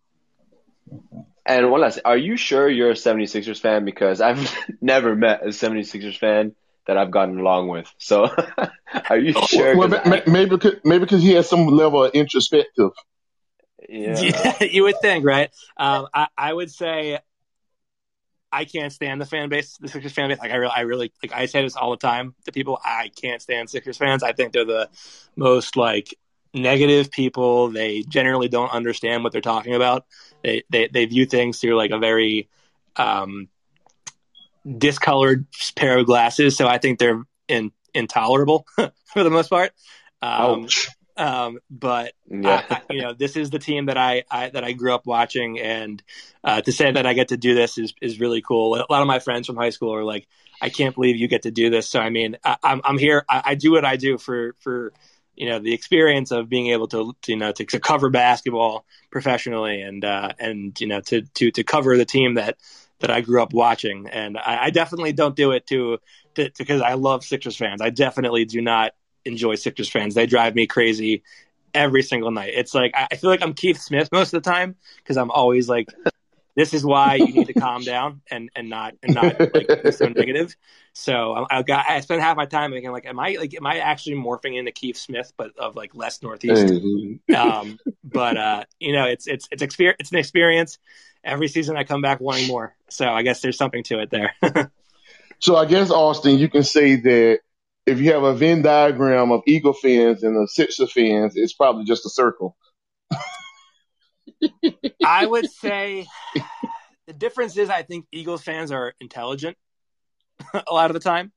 And 1.46 1.70
one 1.70 1.80
last, 1.80 2.00
are 2.04 2.16
you 2.16 2.36
sure 2.36 2.68
you're 2.68 2.90
a 2.90 2.94
76ers 2.94 3.60
fan? 3.60 3.84
Because 3.84 4.20
I've 4.20 4.54
never 4.80 5.16
met 5.16 5.42
a 5.42 5.48
76ers 5.48 6.18
fan 6.18 6.54
that 6.86 6.96
I've 6.96 7.10
gotten 7.10 7.38
along 7.38 7.68
with. 7.68 7.92
So 7.98 8.28
are 9.10 9.18
you 9.18 9.32
sure? 9.46 9.76
Well, 9.76 9.94
I, 9.94 10.22
maybe, 10.26 10.50
because, 10.50 10.74
maybe 10.84 11.00
because 11.00 11.22
he 11.22 11.32
has 11.32 11.48
some 11.48 11.66
level 11.66 12.04
of 12.04 12.12
introspective. 12.12 12.90
Yeah. 13.88 14.18
yeah 14.20 14.62
you 14.64 14.82
would 14.84 15.00
think, 15.00 15.24
right? 15.24 15.50
Um, 15.76 16.08
I, 16.12 16.28
I 16.36 16.52
would 16.52 16.70
say 16.70 17.18
I 18.52 18.64
can't 18.64 18.92
stand 18.92 19.20
the 19.20 19.26
fan 19.26 19.48
base, 19.48 19.76
the 19.78 19.88
Sixers 19.88 20.12
fan 20.12 20.28
base. 20.28 20.38
Like 20.38 20.50
I 20.50 20.56
really, 20.56 20.72
I 20.74 20.80
really, 20.80 21.12
like 21.22 21.32
I 21.32 21.46
say 21.46 21.62
this 21.62 21.76
all 21.76 21.90
the 21.90 21.96
time 21.96 22.34
to 22.44 22.52
people. 22.52 22.80
I 22.84 23.10
can't 23.14 23.40
stand 23.40 23.70
Sixers 23.70 23.96
fans. 23.96 24.22
I 24.22 24.32
think 24.32 24.52
they're 24.52 24.64
the 24.64 24.88
most 25.36 25.76
like 25.76 26.14
negative 26.52 27.10
people. 27.10 27.68
They 27.68 28.02
generally 28.02 28.48
don't 28.48 28.72
understand 28.72 29.24
what 29.24 29.32
they're 29.32 29.40
talking 29.40 29.74
about. 29.74 30.06
They 30.42 30.64
they, 30.70 30.88
they 30.88 31.04
view 31.06 31.26
things 31.26 31.58
through 31.58 31.76
like 31.76 31.90
a 31.90 31.98
very 31.98 32.48
um, 32.96 33.48
discolored 34.78 35.46
pair 35.76 35.98
of 35.98 36.06
glasses. 36.06 36.56
So 36.56 36.66
I 36.66 36.78
think 36.78 36.98
they're 36.98 37.22
in, 37.48 37.72
intolerable 37.94 38.66
for 38.76 39.22
the 39.22 39.30
most 39.30 39.48
part. 39.48 39.72
Um, 40.22 40.68
um, 41.16 41.58
but 41.70 42.14
yeah. 42.28 42.64
I, 42.68 42.74
I, 42.74 42.82
you 42.90 43.02
know, 43.02 43.12
this 43.12 43.36
is 43.36 43.50
the 43.50 43.58
team 43.58 43.86
that 43.86 43.98
I, 43.98 44.24
I, 44.30 44.50
that 44.50 44.64
I 44.64 44.72
grew 44.72 44.94
up 44.94 45.06
watching, 45.06 45.60
and 45.60 46.02
uh, 46.42 46.62
to 46.62 46.72
say 46.72 46.90
that 46.90 47.04
I 47.04 47.12
get 47.12 47.28
to 47.28 47.36
do 47.36 47.54
this 47.54 47.78
is 47.78 47.94
is 48.00 48.20
really 48.20 48.40
cool. 48.40 48.74
A 48.74 48.86
lot 48.88 49.02
of 49.02 49.06
my 49.06 49.18
friends 49.18 49.46
from 49.46 49.56
high 49.56 49.70
school 49.70 49.94
are 49.94 50.04
like, 50.04 50.26
"I 50.62 50.70
can't 50.70 50.94
believe 50.94 51.16
you 51.16 51.28
get 51.28 51.42
to 51.42 51.50
do 51.50 51.68
this." 51.68 51.88
So 51.88 52.00
I 52.00 52.08
mean, 52.08 52.38
I, 52.42 52.52
am 52.52 52.58
I'm, 52.62 52.80
I'm 52.84 52.98
here. 52.98 53.24
I, 53.28 53.42
I 53.44 53.54
do 53.54 53.72
what 53.72 53.84
I 53.84 53.96
do 53.96 54.16
for 54.16 54.54
for 54.60 54.92
you 55.40 55.48
know 55.48 55.58
the 55.58 55.72
experience 55.72 56.32
of 56.32 56.50
being 56.50 56.66
able 56.66 56.86
to, 56.88 57.16
to 57.22 57.32
you 57.32 57.38
know 57.38 57.50
to, 57.50 57.64
to, 57.64 57.80
cover 57.80 58.10
basketball 58.10 58.84
professionally 59.10 59.80
and 59.80 60.04
uh, 60.04 60.28
and 60.38 60.78
you 60.78 60.86
know 60.86 61.00
to 61.00 61.22
to 61.22 61.50
to 61.50 61.64
cover 61.64 61.96
the 61.96 62.04
team 62.04 62.34
that 62.34 62.58
that 62.98 63.10
I 63.10 63.22
grew 63.22 63.42
up 63.42 63.54
watching 63.54 64.06
and 64.06 64.36
I, 64.36 64.64
I 64.64 64.70
definitely 64.70 65.14
don't 65.14 65.34
do 65.34 65.52
it 65.52 65.66
to 65.68 65.98
because 66.34 66.82
I 66.82 66.92
love 66.92 67.24
Sixers 67.24 67.56
fans. 67.56 67.80
I 67.80 67.88
definitely 67.88 68.44
do 68.44 68.60
not 68.60 68.92
enjoy 69.24 69.54
Sixers 69.54 69.88
fans. 69.88 70.14
They 70.14 70.26
drive 70.26 70.54
me 70.54 70.66
crazy 70.66 71.22
every 71.72 72.02
single 72.02 72.30
night. 72.30 72.52
It's 72.54 72.74
like 72.74 72.92
I 72.94 73.16
feel 73.16 73.30
like 73.30 73.42
I'm 73.42 73.54
Keith 73.54 73.80
Smith 73.80 74.12
most 74.12 74.34
of 74.34 74.42
the 74.42 74.50
time 74.50 74.76
because 74.98 75.16
I'm 75.16 75.30
always 75.30 75.70
like 75.70 75.88
this 76.56 76.74
is 76.74 76.84
why 76.84 77.14
you 77.14 77.32
need 77.32 77.46
to 77.46 77.54
calm 77.58 77.82
down 77.82 78.22
and 78.30 78.50
and 78.54 78.68
not 78.68 78.94
and 79.02 79.14
not 79.14 79.40
like 79.54 79.82
be 79.82 79.92
so 79.92 80.06
negative. 80.06 80.54
So 80.92 81.32
I, 81.32 81.58
I 81.58 81.62
got 81.62 81.86
I 81.88 82.00
spent 82.00 82.20
half 82.20 82.36
my 82.36 82.46
time 82.46 82.72
thinking 82.72 82.90
like, 82.90 83.06
am 83.06 83.18
I 83.18 83.36
like 83.38 83.54
am 83.54 83.66
I 83.66 83.78
actually 83.78 84.16
morphing 84.16 84.58
into 84.58 84.72
Keith 84.72 84.96
Smith, 84.96 85.32
but 85.36 85.56
of 85.58 85.76
like 85.76 85.94
less 85.94 86.22
northeast? 86.22 86.66
Mm-hmm. 86.66 87.34
Um, 87.34 87.78
but 88.02 88.36
uh, 88.36 88.64
you 88.78 88.92
know, 88.92 89.06
it's 89.06 89.26
it's 89.26 89.48
it's 89.50 89.62
experience. 89.62 89.96
It's 90.00 90.12
an 90.12 90.18
experience. 90.18 90.78
Every 91.22 91.48
season 91.48 91.76
I 91.76 91.84
come 91.84 92.00
back 92.00 92.20
wanting 92.20 92.48
more. 92.48 92.74
So 92.88 93.06
I 93.06 93.22
guess 93.22 93.40
there's 93.40 93.58
something 93.58 93.82
to 93.84 94.00
it 94.00 94.10
there. 94.10 94.32
so 95.38 95.54
I 95.56 95.66
guess 95.66 95.90
Austin, 95.90 96.38
you 96.38 96.48
can 96.48 96.62
say 96.62 96.96
that 96.96 97.40
if 97.86 98.00
you 98.00 98.12
have 98.12 98.22
a 98.22 98.34
Venn 98.34 98.62
diagram 98.62 99.30
of 99.30 99.42
Eagle 99.46 99.74
fans 99.74 100.22
and 100.22 100.34
the 100.34 100.48
Sixer 100.48 100.86
fans, 100.86 101.34
it's 101.36 101.52
probably 101.52 101.84
just 101.84 102.06
a 102.06 102.10
circle. 102.10 102.56
I 105.04 105.26
would 105.26 105.50
say 105.50 106.06
the 107.06 107.12
difference 107.12 107.56
is 107.56 107.70
I 107.70 107.82
think 107.82 108.06
Eagles 108.12 108.42
fans 108.42 108.70
are 108.72 108.94
intelligent 109.00 109.56
a 110.54 110.72
lot 110.72 110.90
of 110.90 110.94
the 110.94 111.00
time. 111.00 111.32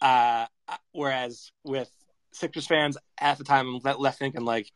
Uh, 0.00 0.46
whereas 0.92 1.50
with 1.64 1.90
Sixers 2.32 2.66
fans, 2.66 2.98
half 3.18 3.38
the 3.38 3.44
time 3.44 3.80
I'm 3.84 3.98
left 3.98 4.18
thinking 4.18 4.44
like, 4.44 4.70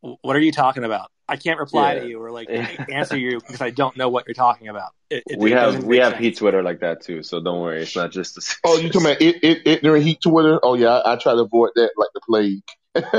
"What 0.00 0.34
are 0.34 0.40
you 0.40 0.50
talking 0.52 0.82
about? 0.84 1.10
I 1.28 1.36
can't 1.36 1.60
reply 1.60 1.94
Yeah. 1.94 2.00
to 2.00 2.06
you 2.08 2.20
or 2.22 2.30
like 2.32 2.48
answer 2.90 3.16
you 3.16 3.38
because 3.38 3.60
I 3.60 3.70
don't 3.70 3.96
know 3.96 4.08
what 4.08 4.26
you're 4.26 4.34
talking 4.34 4.68
about." 4.68 4.92
It, 5.10 5.22
it- 5.28 5.38
we 5.38 5.52
it 5.52 5.58
have 5.58 5.84
we 5.84 5.98
have 5.98 6.12
sense. 6.14 6.22
heat 6.24 6.36
Twitter 6.38 6.62
like 6.62 6.80
that 6.80 7.02
too, 7.02 7.22
so 7.22 7.40
don't 7.40 7.60
worry. 7.60 7.82
It's 7.82 7.94
not 7.94 8.10
just 8.10 8.34
the. 8.34 8.40
Sixers. 8.40 8.60
Oh, 8.64 8.76
you 8.78 8.88
talking 8.90 9.06
about 9.06 9.22
it, 9.22 9.44
it, 9.44 9.62
it 9.66 9.82
during 9.82 10.02
Heat 10.02 10.20
Twitter? 10.22 10.58
Oh 10.62 10.74
yeah, 10.74 10.88
I, 10.98 11.12
I 11.12 11.16
try 11.16 11.34
to 11.34 11.40
avoid 11.42 11.70
that 11.76 11.90
like 11.96 12.08
the 12.14 12.20
plague. 12.28 12.62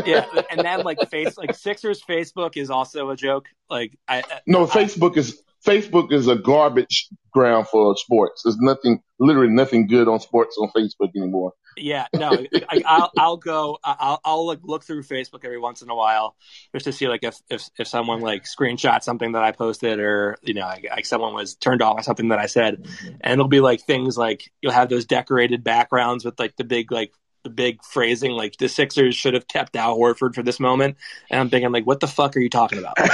Yeah, 0.05 0.25
and 0.51 0.59
then 0.61 0.81
like 0.83 1.09
face 1.09 1.37
like 1.37 1.55
Sixers 1.55 2.01
Facebook 2.01 2.57
is 2.57 2.69
also 2.69 3.09
a 3.09 3.15
joke. 3.15 3.47
Like 3.69 3.97
I, 4.07 4.19
I 4.19 4.41
No, 4.45 4.63
I- 4.63 4.67
Facebook 4.69 5.17
is 5.17 5.41
Facebook 5.65 6.11
is 6.11 6.27
a 6.27 6.35
garbage 6.35 7.07
ground 7.31 7.67
for 7.69 7.95
sports. 7.95 8.43
There's 8.43 8.57
nothing, 8.57 8.99
literally 9.17 9.49
nothing 9.53 9.87
good 9.87 10.09
on 10.09 10.19
sports 10.19 10.57
on 10.59 10.69
Facebook 10.75 11.11
anymore. 11.15 11.53
Yeah, 11.77 12.05
no, 12.13 12.31
I, 12.69 12.81
I'll 12.85 13.11
I'll 13.17 13.37
go. 13.37 13.79
I'll 13.83 14.19
I'll 14.23 14.45
like 14.45 14.59
look 14.61 14.83
through 14.83 15.03
Facebook 15.03 15.43
every 15.43 15.57
once 15.57 15.81
in 15.81 15.89
a 15.89 15.95
while 15.95 16.35
just 16.75 16.85
to 16.85 16.91
see 16.91 17.07
like 17.07 17.23
if 17.23 17.37
if 17.49 17.67
if 17.79 17.87
someone 17.87 18.19
like 18.19 18.43
screenshot 18.43 19.01
something 19.01 19.31
that 19.31 19.43
I 19.43 19.53
posted 19.53 19.99
or 19.99 20.37
you 20.43 20.53
know 20.53 20.61
like, 20.61 20.85
like 20.87 21.05
someone 21.05 21.33
was 21.33 21.55
turned 21.55 21.81
off 21.81 21.95
by 21.95 22.01
something 22.03 22.27
that 22.29 22.37
I 22.39 22.45
said, 22.45 22.85
and 23.21 23.33
it'll 23.33 23.47
be 23.47 23.61
like 23.61 23.81
things 23.81 24.17
like 24.17 24.43
you'll 24.61 24.73
have 24.73 24.89
those 24.89 25.05
decorated 25.05 25.63
backgrounds 25.63 26.25
with 26.25 26.39
like 26.39 26.55
the 26.57 26.63
big 26.63 26.91
like 26.91 27.11
big 27.49 27.83
phrasing 27.83 28.31
like 28.31 28.57
the 28.57 28.69
Sixers 28.69 29.15
should 29.15 29.33
have 29.33 29.47
kept 29.47 29.75
Al 29.75 29.97
Horford 29.97 30.35
for 30.35 30.43
this 30.43 30.59
moment, 30.59 30.97
and 31.29 31.39
I'm 31.39 31.49
thinking 31.49 31.71
like 31.71 31.85
what 31.85 31.99
the 31.99 32.07
fuck 32.07 32.35
are 32.35 32.39
you 32.39 32.49
talking 32.49 32.79
about? 32.79 32.97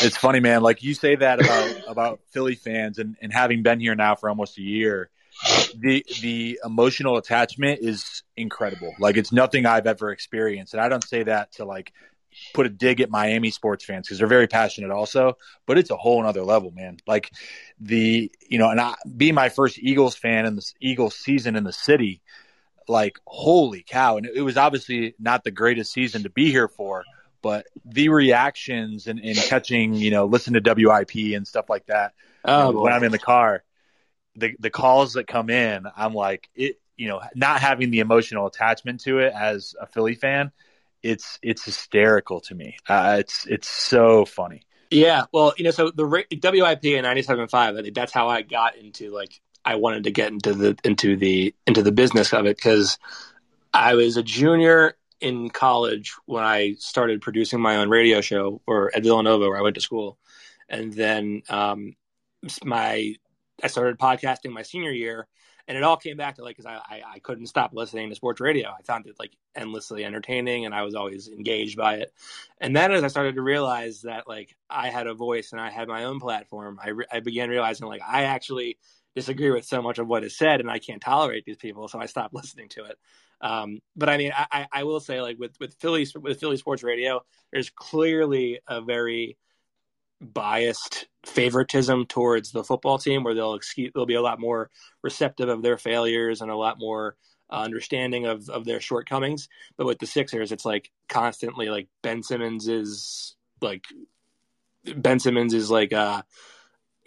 It's 0.00 0.16
funny, 0.16 0.40
man. 0.40 0.62
Like 0.62 0.82
you 0.82 0.94
say 0.94 1.16
that 1.16 1.40
about 1.40 1.82
about 1.88 2.20
Philly 2.30 2.54
fans, 2.54 2.98
and, 2.98 3.16
and 3.20 3.32
having 3.32 3.62
been 3.62 3.80
here 3.80 3.94
now 3.94 4.14
for 4.14 4.28
almost 4.28 4.58
a 4.58 4.62
year, 4.62 5.10
the 5.76 6.04
the 6.20 6.60
emotional 6.64 7.16
attachment 7.16 7.80
is 7.82 8.22
incredible. 8.36 8.94
Like 8.98 9.16
it's 9.16 9.32
nothing 9.32 9.66
I've 9.66 9.86
ever 9.86 10.10
experienced, 10.10 10.74
and 10.74 10.80
I 10.80 10.88
don't 10.88 11.04
say 11.04 11.24
that 11.24 11.52
to 11.52 11.64
like 11.64 11.92
put 12.52 12.66
a 12.66 12.70
dig 12.70 13.00
at 13.00 13.10
Miami 13.10 13.50
sports 13.50 13.84
fans 13.84 14.06
because 14.06 14.18
they're 14.18 14.26
very 14.26 14.46
passionate 14.48 14.90
also, 14.90 15.36
but 15.66 15.78
it's 15.78 15.90
a 15.90 15.96
whole 15.96 16.22
nother 16.22 16.42
level, 16.44 16.70
man. 16.70 16.98
Like 17.06 17.30
the 17.80 18.30
you 18.48 18.58
know, 18.58 18.70
and 18.70 18.80
I 18.80 18.94
being 19.16 19.34
my 19.34 19.48
first 19.48 19.78
Eagles 19.78 20.16
fan 20.16 20.46
in 20.46 20.56
this 20.56 20.74
Eagles 20.80 21.14
season 21.16 21.56
in 21.56 21.64
the 21.64 21.72
city, 21.72 22.22
like 22.88 23.18
holy 23.26 23.84
cow! 23.86 24.16
And 24.16 24.26
it 24.26 24.42
was 24.42 24.56
obviously 24.56 25.14
not 25.18 25.44
the 25.44 25.50
greatest 25.50 25.92
season 25.92 26.24
to 26.24 26.30
be 26.30 26.50
here 26.50 26.68
for 26.68 27.06
but 27.40 27.66
the 27.84 28.08
reactions 28.08 29.06
and, 29.06 29.20
and 29.20 29.44
catching, 29.44 29.94
you 29.94 30.10
know, 30.10 30.26
listen 30.26 30.54
to 30.54 30.60
WIP 30.60 31.34
and 31.34 31.46
stuff 31.46 31.70
like 31.70 31.86
that 31.86 32.12
Oh, 32.44 32.72
when 32.80 32.92
boy. 32.92 32.92
I'm 32.92 33.04
in 33.04 33.12
the 33.12 33.18
car, 33.18 33.62
the 34.36 34.54
the 34.58 34.70
calls 34.70 35.14
that 35.14 35.26
come 35.26 35.50
in, 35.50 35.86
I'm 35.96 36.14
like, 36.14 36.48
it, 36.54 36.80
you 36.96 37.08
know, 37.08 37.20
not 37.34 37.60
having 37.60 37.90
the 37.90 38.00
emotional 38.00 38.46
attachment 38.46 39.00
to 39.00 39.20
it 39.20 39.32
as 39.34 39.74
a 39.80 39.86
Philly 39.86 40.14
fan, 40.14 40.52
it's 41.02 41.38
it's 41.42 41.64
hysterical 41.64 42.40
to 42.42 42.54
me. 42.54 42.76
Uh, 42.88 43.16
it's 43.20 43.46
it's 43.46 43.68
so 43.68 44.24
funny. 44.24 44.62
Yeah, 44.90 45.24
well, 45.32 45.52
you 45.58 45.64
know, 45.64 45.70
so 45.70 45.90
the 45.90 46.06
WIP 46.06 46.84
in 46.84 47.04
'97.5, 47.04 47.54
I 47.54 47.82
think 47.82 47.94
that's 47.94 48.12
how 48.12 48.28
I 48.28 48.42
got 48.42 48.76
into 48.76 49.10
like 49.10 49.40
I 49.64 49.74
wanted 49.74 50.04
to 50.04 50.10
get 50.10 50.32
into 50.32 50.54
the 50.54 50.78
into 50.84 51.16
the 51.16 51.54
into 51.66 51.82
the 51.82 51.92
business 51.92 52.32
of 52.32 52.46
it 52.46 52.56
because 52.56 52.98
I 53.72 53.94
was 53.94 54.16
a 54.16 54.22
junior 54.22 54.96
in 55.20 55.50
college 55.50 56.14
when 56.26 56.44
I 56.44 56.74
started 56.78 57.20
producing 57.20 57.60
my 57.60 57.76
own 57.76 57.88
radio 57.88 58.20
show, 58.20 58.62
or 58.66 58.94
at 58.94 59.02
Villanova, 59.02 59.48
where 59.48 59.58
I 59.58 59.62
went 59.62 59.74
to 59.74 59.80
school, 59.80 60.18
and 60.68 60.92
then 60.92 61.42
um, 61.48 61.94
my 62.64 63.14
I 63.62 63.66
started 63.66 63.98
podcasting 63.98 64.52
my 64.52 64.62
senior 64.62 64.92
year, 64.92 65.26
and 65.68 65.76
it 65.76 65.84
all 65.84 65.98
came 65.98 66.16
back 66.16 66.36
to 66.36 66.42
like 66.42 66.56
because 66.56 66.66
I, 66.66 66.76
I 66.76 67.02
I 67.14 67.18
couldn't 67.20 67.46
stop 67.46 67.72
listening 67.74 68.08
to 68.08 68.14
sports 68.14 68.40
radio. 68.40 68.70
I 68.70 68.82
found 68.82 69.06
it 69.06 69.16
like 69.18 69.36
endlessly 69.54 70.04
entertaining, 70.04 70.64
and 70.64 70.74
I 70.74 70.82
was 70.82 70.94
always 70.94 71.28
engaged 71.28 71.76
by 71.76 71.96
it. 71.96 72.12
And 72.58 72.74
then 72.74 72.90
as 72.90 73.04
I 73.04 73.08
started 73.08 73.34
to 73.34 73.42
realize 73.42 74.02
that 74.02 74.26
like 74.26 74.56
I 74.68 74.88
had 74.88 75.06
a 75.06 75.14
voice 75.14 75.52
and 75.52 75.60
I 75.60 75.70
had 75.70 75.86
my 75.86 76.04
own 76.04 76.20
platform, 76.20 76.80
I, 76.82 76.88
re- 76.90 77.06
I 77.12 77.20
began 77.20 77.50
realizing 77.50 77.86
like 77.86 78.02
I 78.06 78.24
actually 78.24 78.78
disagree 79.14 79.50
with 79.50 79.66
so 79.66 79.82
much 79.82 79.98
of 79.98 80.08
what 80.08 80.24
is 80.24 80.36
said 80.36 80.60
and 80.60 80.70
I 80.70 80.78
can't 80.78 81.02
tolerate 81.02 81.44
these 81.44 81.58
people, 81.58 81.86
so 81.86 82.00
I 82.00 82.06
stopped 82.06 82.34
listening 82.34 82.70
to 82.70 82.84
it. 82.86 82.98
Um, 83.40 83.80
but 83.94 84.08
I 84.08 84.16
mean, 84.16 84.32
I, 84.34 84.66
I 84.72 84.84
will 84.84 85.00
say 85.00 85.20
like 85.20 85.38
with 85.38 85.60
with 85.60 85.74
Philly 85.74 86.06
with 86.16 86.40
Philly 86.40 86.56
sports 86.56 86.82
radio, 86.82 87.20
there's 87.52 87.70
clearly 87.70 88.60
a 88.66 88.80
very 88.80 89.36
biased 90.20 91.06
favoritism 91.24 92.06
towards 92.06 92.50
the 92.50 92.64
football 92.64 92.98
team 92.98 93.22
where 93.22 93.34
they'll 93.34 93.54
excuse 93.54 93.92
they'll 93.94 94.06
be 94.06 94.14
a 94.14 94.22
lot 94.22 94.40
more 94.40 94.70
receptive 95.02 95.48
of 95.48 95.62
their 95.62 95.78
failures 95.78 96.40
and 96.40 96.50
a 96.50 96.56
lot 96.56 96.78
more 96.78 97.16
uh, 97.50 97.56
understanding 97.56 98.26
of 98.26 98.48
of 98.48 98.64
their 98.64 98.80
shortcomings. 98.80 99.48
But 99.76 99.86
with 99.86 99.98
the 99.98 100.06
Sixers 100.06 100.52
it's 100.52 100.64
like 100.64 100.90
constantly 101.08 101.68
like 101.68 101.88
Ben 102.02 102.22
Simmons 102.22 102.68
is 102.68 103.36
like 103.60 103.84
Ben 104.96 105.20
Simmons 105.20 105.54
is 105.54 105.70
like 105.70 105.92
uh 105.92 106.22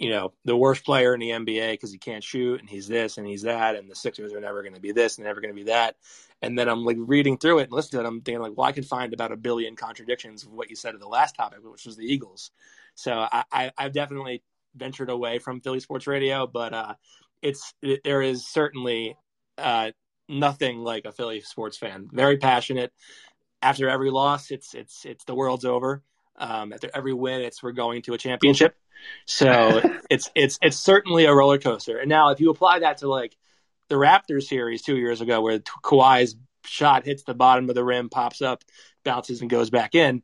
you 0.02 0.10
know 0.10 0.34
the 0.46 0.58
worst 0.58 0.84
player 0.84 1.14
in 1.14 1.20
the 1.20 1.30
NBA 1.30 1.74
because 1.74 1.92
he 1.92 2.00
can't 2.00 2.24
shoot 2.24 2.60
and 2.60 2.68
he's 2.68 2.88
this 2.88 3.20
and 3.20 3.28
he's 3.28 3.44
that 3.44 3.76
and 3.76 3.90
the 3.90 3.96
Sixers 3.96 4.34
are 4.34 4.42
never 4.42 4.64
going 4.64 4.74
to 4.74 4.80
be 4.82 4.92
this 4.92 5.18
and 5.18 5.28
never 5.28 5.40
going 5.40 5.54
to 5.54 5.56
be 5.56 5.70
that. 5.70 5.96
And 6.42 6.58
then 6.58 6.68
I'm 6.68 6.84
like 6.84 6.98
reading 7.00 7.38
through 7.38 7.60
it 7.60 7.66
and 7.66 7.72
listening 7.72 8.02
to 8.02 8.06
it 8.06 8.10
I'm 8.10 8.22
thinking 8.22 8.42
like 8.42 8.58
well 8.58 8.68
I 8.68 8.72
can 8.72 8.84
find 8.84 9.14
about 9.14 9.32
a 9.32 9.38
billion 9.38 9.76
contradictions 9.76 10.44
of 10.44 10.54
what 10.54 10.72
you 10.72 10.76
said 10.76 10.96
of 10.96 11.02
the 11.02 11.08
last 11.08 11.36
topic 11.36 11.60
which 11.62 11.86
was 11.86 11.98
the 11.98 12.12
Eagles. 12.12 12.50
So 12.96 13.28
I, 13.32 13.44
I 13.52 13.72
I've 13.78 13.94
definitely 13.94 14.42
ventured 14.76 15.12
away 15.12 15.38
from 15.38 15.62
Philly 15.62 15.80
sports 15.80 16.08
radio 16.08 16.48
but 16.48 16.74
uh 16.74 16.96
it's 17.44 17.72
it, 17.84 18.02
there 18.04 18.24
is 18.24 18.48
certainly 18.48 19.16
uh 19.60 19.92
nothing 20.28 20.80
like 20.80 21.06
a 21.06 21.12
Philly 21.12 21.42
sports 21.42 21.78
fan. 21.78 22.10
Very 22.12 22.38
passionate. 22.38 22.92
After 23.62 23.88
every 23.88 24.10
loss 24.10 24.50
it's 24.50 24.74
it's 24.74 25.06
it's 25.06 25.26
the 25.26 25.36
world's 25.36 25.66
over 25.66 26.02
um, 26.38 26.74
after 26.74 26.90
every 26.94 27.14
win, 27.14 27.42
it's 27.42 27.62
we're 27.62 27.72
going 27.72 28.02
to 28.04 28.14
a 28.14 28.18
championship. 28.18 28.76
So 29.26 29.82
it's 30.10 30.30
it's 30.36 30.58
it's 30.62 30.78
certainly 30.78 31.26
a 31.26 31.34
roller 31.34 31.58
coaster. 31.58 31.98
And 31.98 32.10
now, 32.10 32.30
if 32.30 32.40
you 32.40 32.50
apply 32.50 32.80
that 32.80 32.98
to 32.98 33.08
like 33.08 33.36
the 33.90 33.96
Raptors 33.96 34.44
series 34.44 34.82
two 34.82 34.98
years 34.98 35.22
ago, 35.22 35.42
where 35.42 35.60
Kawhi's 35.60 36.36
shot 36.66 37.06
hits 37.06 37.24
the 37.24 37.34
bottom 37.34 37.70
of 37.70 37.76
the 37.76 37.84
rim, 37.84 38.10
pops 38.10 38.42
up, 38.42 38.64
bounces, 39.04 39.42
and 39.42 39.50
goes 39.50 39.70
back 39.70 39.96
in, 39.96 40.24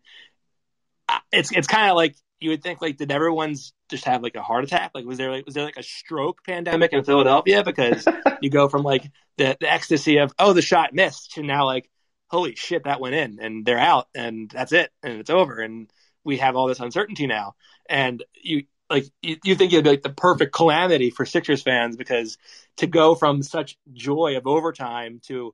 it's 1.31 1.51
it's 1.51 1.67
kind 1.67 1.89
of 1.89 1.95
like 1.95 2.15
you 2.39 2.51
would 2.51 2.61
think 2.61 2.81
like 2.81 2.97
did 2.97 3.11
everyone's 3.11 3.73
just 3.89 4.05
have 4.05 4.21
like 4.21 4.35
a 4.35 4.41
heart 4.41 4.63
attack? 4.63 4.91
Like 4.93 5.05
was 5.05 5.17
there 5.17 5.31
like 5.31 5.45
was 5.45 5.55
there 5.55 5.65
like 5.65 5.77
a 5.77 5.83
stroke 5.83 6.43
pandemic 6.43 6.93
in 6.93 7.03
Philadelphia 7.03 7.63
because 7.63 8.07
you 8.41 8.49
go 8.49 8.67
from 8.69 8.83
like 8.83 9.09
the 9.37 9.57
the 9.59 9.71
ecstasy 9.71 10.17
of 10.17 10.33
oh 10.37 10.53
the 10.53 10.61
shot 10.61 10.93
missed 10.93 11.33
to 11.33 11.43
now 11.43 11.65
like 11.65 11.89
holy 12.27 12.55
shit 12.55 12.83
that 12.83 12.99
went 12.99 13.15
in 13.15 13.39
and 13.41 13.65
they're 13.65 13.79
out 13.79 14.07
and 14.15 14.49
that's 14.49 14.73
it 14.73 14.91
and 15.03 15.19
it's 15.19 15.29
over 15.29 15.59
and 15.59 15.91
we 16.23 16.37
have 16.37 16.55
all 16.55 16.67
this 16.67 16.79
uncertainty 16.79 17.27
now 17.27 17.55
and 17.89 18.23
you 18.41 18.63
like 18.89 19.05
you, 19.21 19.37
you 19.43 19.55
think 19.55 19.73
it'd 19.73 19.83
be 19.83 19.89
like 19.91 20.01
the 20.01 20.09
perfect 20.09 20.53
calamity 20.53 21.09
for 21.09 21.25
Sixers 21.25 21.61
fans 21.61 21.97
because 21.97 22.37
to 22.77 22.87
go 22.87 23.15
from 23.15 23.43
such 23.43 23.77
joy 23.93 24.37
of 24.37 24.47
overtime 24.47 25.19
to 25.27 25.53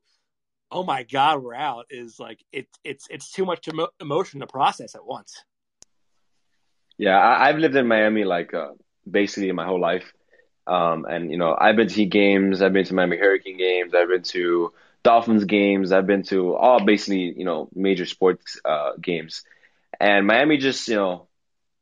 oh 0.72 0.84
my 0.84 1.04
god 1.04 1.44
we're 1.44 1.56
out 1.56 1.86
is 1.90 2.20
like 2.20 2.44
it, 2.52 2.68
it's 2.84 3.08
it's 3.10 3.32
too 3.32 3.46
much 3.46 3.68
emo- 3.68 3.90
emotion 4.00 4.40
to 4.40 4.48
process 4.48 4.96
at 4.96 5.06
once 5.06 5.44
Yeah, 6.98 7.18
I, 7.18 7.50
I've 7.50 7.58
lived 7.58 7.76
in 7.76 7.88
Miami 7.88 8.24
like 8.24 8.54
uh, 8.54 8.72
basically 9.10 9.52
my 9.52 9.66
whole 9.66 9.80
life. 9.82 10.14
Um, 10.66 11.06
and 11.06 11.30
you 11.32 11.38
know, 11.38 11.56
I've 11.60 11.76
been 11.76 11.90
to 11.90 12.06
games, 12.06 12.62
I've 12.62 12.74
been 12.74 12.86
to 12.86 12.94
Miami 12.94 13.18
Hurricane 13.18 13.58
games, 13.58 13.94
I've 13.94 14.08
been 14.08 14.24
to 14.24 14.74
Dolphins 15.04 15.46
games, 15.46 15.92
I've 15.92 16.08
been 16.08 16.24
to 16.24 16.56
all 16.56 16.84
basically, 16.84 17.34
you 17.38 17.46
know, 17.46 17.70
major 17.76 18.06
sports 18.06 18.60
uh, 18.64 18.92
games. 19.02 19.44
And 20.00 20.26
Miami 20.26 20.58
just, 20.58 20.88
you 20.88 20.96
know, 20.96 21.28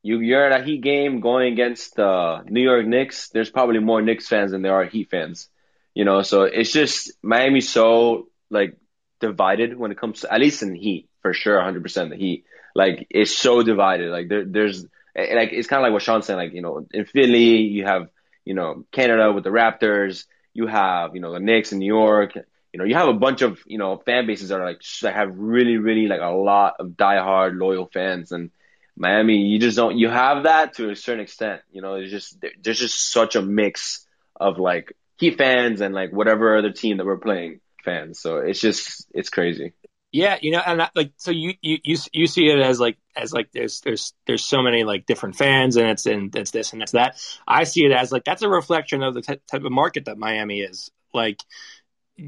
you 0.04 0.20
you're 0.20 0.52
at 0.52 0.62
a 0.62 0.64
Heat 0.64 0.82
game 0.82 1.20
going 1.20 1.54
against 1.54 1.96
the 1.96 2.08
uh, 2.08 2.44
New 2.46 2.62
York 2.64 2.86
Knicks. 2.86 3.30
There's 3.30 3.52
probably 3.52 3.80
more 3.80 4.02
Knicks 4.02 4.28
fans 4.28 4.52
than 4.52 4.64
there 4.64 4.74
are 4.74 4.86
Heat 4.86 5.10
fans. 5.12 5.48
You 5.94 6.06
know, 6.06 6.22
so 6.24 6.44
it's 6.44 6.72
just 6.72 7.12
Miami's 7.22 7.70
so 7.70 8.30
like 8.50 8.78
divided 9.20 9.78
when 9.78 9.92
it 9.92 9.98
comes 9.98 10.22
to 10.22 10.34
at 10.34 10.40
least 10.40 10.64
in 10.64 10.74
Heat 10.74 11.10
for 11.22 11.34
sure, 11.34 11.60
100% 11.60 12.10
the 12.10 12.16
Heat. 12.16 12.46
Like 12.74 13.08
it's 13.10 13.36
so 13.36 13.62
divided. 13.62 14.10
Like 14.10 14.30
there 14.30 14.46
there's 14.46 14.84
like 15.16 15.50
it's 15.52 15.68
kind 15.68 15.82
of 15.82 15.84
like 15.84 15.94
what 15.94 16.02
Sean's 16.02 16.26
saying. 16.26 16.40
Like 16.40 16.54
you 16.54 16.62
know, 16.62 16.88
in 16.92 17.06
Philly 17.06 17.62
you 17.62 17.86
have 17.86 18.10
you 18.46 18.54
know 18.56 18.86
Canada 18.92 19.32
with 19.32 19.44
the 19.44 19.50
Raptors. 19.52 20.26
You 20.54 20.68
have 20.68 21.14
you 21.16 21.22
know 21.22 21.34
the 21.34 21.40
Knicks 21.40 21.72
in 21.72 21.80
New 21.80 21.86
York. 21.86 22.34
You 22.74 22.80
know, 22.80 22.86
you 22.86 22.96
have 22.96 23.10
a 23.10 23.14
bunch 23.14 23.42
of 23.42 23.60
you 23.66 23.78
know 23.78 23.98
fan 23.98 24.28
bases 24.28 24.50
that 24.50 24.60
are 24.60 24.66
like 24.66 24.82
that 25.02 25.16
have 25.16 25.38
really 25.38 25.78
really 25.78 26.08
like 26.08 26.22
a 26.22 26.34
lot 26.34 26.76
of 26.80 26.90
diehard 26.90 27.60
loyal 27.60 27.90
fans 27.92 28.32
and. 28.32 28.52
Miami, 28.98 29.38
you 29.38 29.58
just 29.58 29.78
don't. 29.78 29.98
You 29.98 30.10
have 30.10 30.44
that 30.44 30.74
to 30.74 30.92
a 30.92 30.96
certain 30.98 31.22
extent. 31.24 31.62
You 31.72 31.82
know, 31.82 31.96
there's 31.96 32.12
just 32.12 32.44
there's 32.62 32.78
just 32.78 33.12
such 33.12 33.36
a 33.36 33.42
mix 33.42 34.06
of 34.36 34.60
like 34.60 34.94
Heat 35.22 35.38
fans 35.38 35.82
and 35.82 35.94
like 35.94 36.12
whatever 36.12 36.58
other 36.58 36.72
team 36.72 36.98
that 36.98 37.06
we're 37.06 37.18
playing 37.18 37.60
fans. 37.86 38.20
So 38.20 38.38
it's 38.38 38.60
just 38.60 39.06
it's 39.14 39.30
crazy. 39.30 39.74
Yeah, 40.12 40.40
you 40.42 40.52
know, 40.52 40.62
and 40.66 40.80
that, 40.80 40.92
like 40.96 41.14
so 41.18 41.30
you, 41.30 41.54
you 41.62 41.78
you 41.84 41.98
you 42.12 42.26
see 42.26 42.48
it 42.48 42.60
as 42.60 42.80
like 42.80 42.98
as 43.16 43.32
like 43.32 43.52
there's 43.54 43.82
there's 43.82 44.14
there's 44.26 44.44
so 44.44 44.64
many 44.64 44.84
like 44.84 45.06
different 45.06 45.36
fans 45.36 45.78
and 45.78 45.90
it's 45.90 46.08
and 46.08 46.36
it's 46.36 46.50
this 46.50 46.74
and 46.74 46.82
it's 46.82 46.94
that. 46.94 47.24
I 47.48 47.66
see 47.66 47.86
it 47.86 47.92
as 47.92 48.12
like 48.12 48.26
that's 48.26 48.42
a 48.42 48.50
reflection 48.50 49.04
of 49.04 49.14
the 49.14 49.22
t- 49.22 49.40
type 49.50 49.64
of 49.64 49.72
market 49.72 50.06
that 50.06 50.18
Miami 50.18 50.62
is. 50.62 50.90
Like 51.14 51.38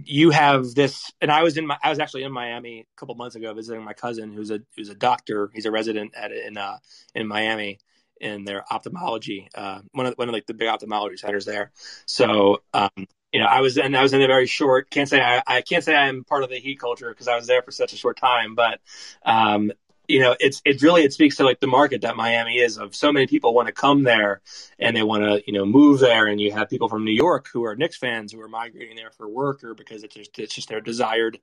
you 0.05 0.31
have 0.31 0.73
this, 0.73 1.11
and 1.21 1.31
I 1.31 1.43
was 1.43 1.57
in 1.57 1.67
my 1.67 1.77
I 1.83 1.89
was 1.89 1.99
actually 1.99 2.23
in 2.23 2.31
Miami 2.31 2.81
a 2.81 2.99
couple 2.99 3.15
months 3.15 3.35
ago 3.35 3.53
visiting 3.53 3.83
my 3.83 3.93
cousin 3.93 4.33
who's 4.33 4.51
a 4.51 4.59
who's 4.75 4.89
a 4.89 4.95
doctor. 4.95 5.51
He's 5.53 5.65
a 5.65 5.71
resident 5.71 6.13
at 6.15 6.31
in 6.31 6.57
uh 6.57 6.77
in 7.13 7.27
Miami 7.27 7.79
in 8.19 8.45
their 8.45 8.63
ophthalmology, 8.71 9.49
uh, 9.55 9.81
one 9.91 10.05
of 10.07 10.13
one 10.15 10.29
of 10.29 10.33
like 10.33 10.45
the 10.47 10.53
big 10.53 10.67
ophthalmology 10.67 11.17
centers 11.17 11.45
there. 11.45 11.71
So 12.05 12.63
um, 12.73 12.89
you 13.31 13.39
know, 13.39 13.45
I 13.45 13.61
was 13.61 13.77
and 13.77 13.95
I 13.95 14.01
was 14.01 14.13
in 14.13 14.21
a 14.21 14.27
very 14.27 14.47
short. 14.47 14.89
Can't 14.89 15.09
say 15.09 15.21
I, 15.21 15.43
I 15.45 15.61
can't 15.61 15.83
say 15.83 15.95
I'm 15.95 16.23
part 16.23 16.43
of 16.43 16.49
the 16.49 16.59
heat 16.59 16.79
culture 16.79 17.09
because 17.09 17.27
I 17.27 17.35
was 17.35 17.47
there 17.47 17.61
for 17.61 17.71
such 17.71 17.93
a 17.93 17.97
short 17.97 18.17
time. 18.17 18.55
But 18.55 18.79
um, 19.25 19.71
you 20.07 20.19
know, 20.19 20.35
it's 20.39 20.61
it 20.65 20.81
really 20.81 21.03
it 21.03 21.13
speaks 21.13 21.37
to 21.37 21.43
like 21.43 21.59
the 21.59 21.67
market 21.67 22.01
that 22.01 22.17
Miami 22.17 22.57
is 22.57 22.77
of 22.77 22.93
so 22.93 23.11
many 23.11 23.25
people 23.25 23.53
want 23.53 23.67
to 23.67 23.73
come 23.73 24.03
there 24.03 24.41
and 24.77 24.95
they 24.95 25.03
want 25.03 25.23
to 25.23 25.41
you 25.47 25.53
know 25.53 25.65
move 25.65 25.99
there, 25.99 26.27
and 26.27 26.41
you 26.41 26.51
have 26.51 26.69
people 26.69 26.89
from 26.89 27.05
New 27.05 27.13
York 27.13 27.47
who 27.51 27.63
are 27.63 27.75
Knicks 27.75 27.97
fans 27.97 28.33
who 28.33 28.41
are 28.41 28.49
migrating 28.49 28.97
there 28.97 29.11
for 29.11 29.29
work 29.29 29.63
or 29.63 29.73
because 29.73 30.03
it's 30.03 30.15
just 30.15 30.37
it's 30.39 30.53
just 30.53 30.69
their 30.69 30.81
desired 30.81 31.39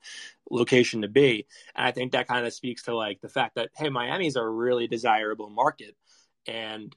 location 0.50 1.02
to 1.02 1.08
be. 1.08 1.46
And 1.74 1.86
I 1.86 1.90
think 1.90 2.12
that 2.12 2.28
kind 2.28 2.46
of 2.46 2.52
speaks 2.52 2.82
to 2.84 2.94
like 2.94 3.20
the 3.20 3.28
fact 3.28 3.54
that 3.54 3.70
hey, 3.76 3.88
Miami 3.88 4.26
is 4.26 4.36
a 4.36 4.46
really 4.46 4.86
desirable 4.86 5.48
market, 5.48 5.96
and 6.46 6.94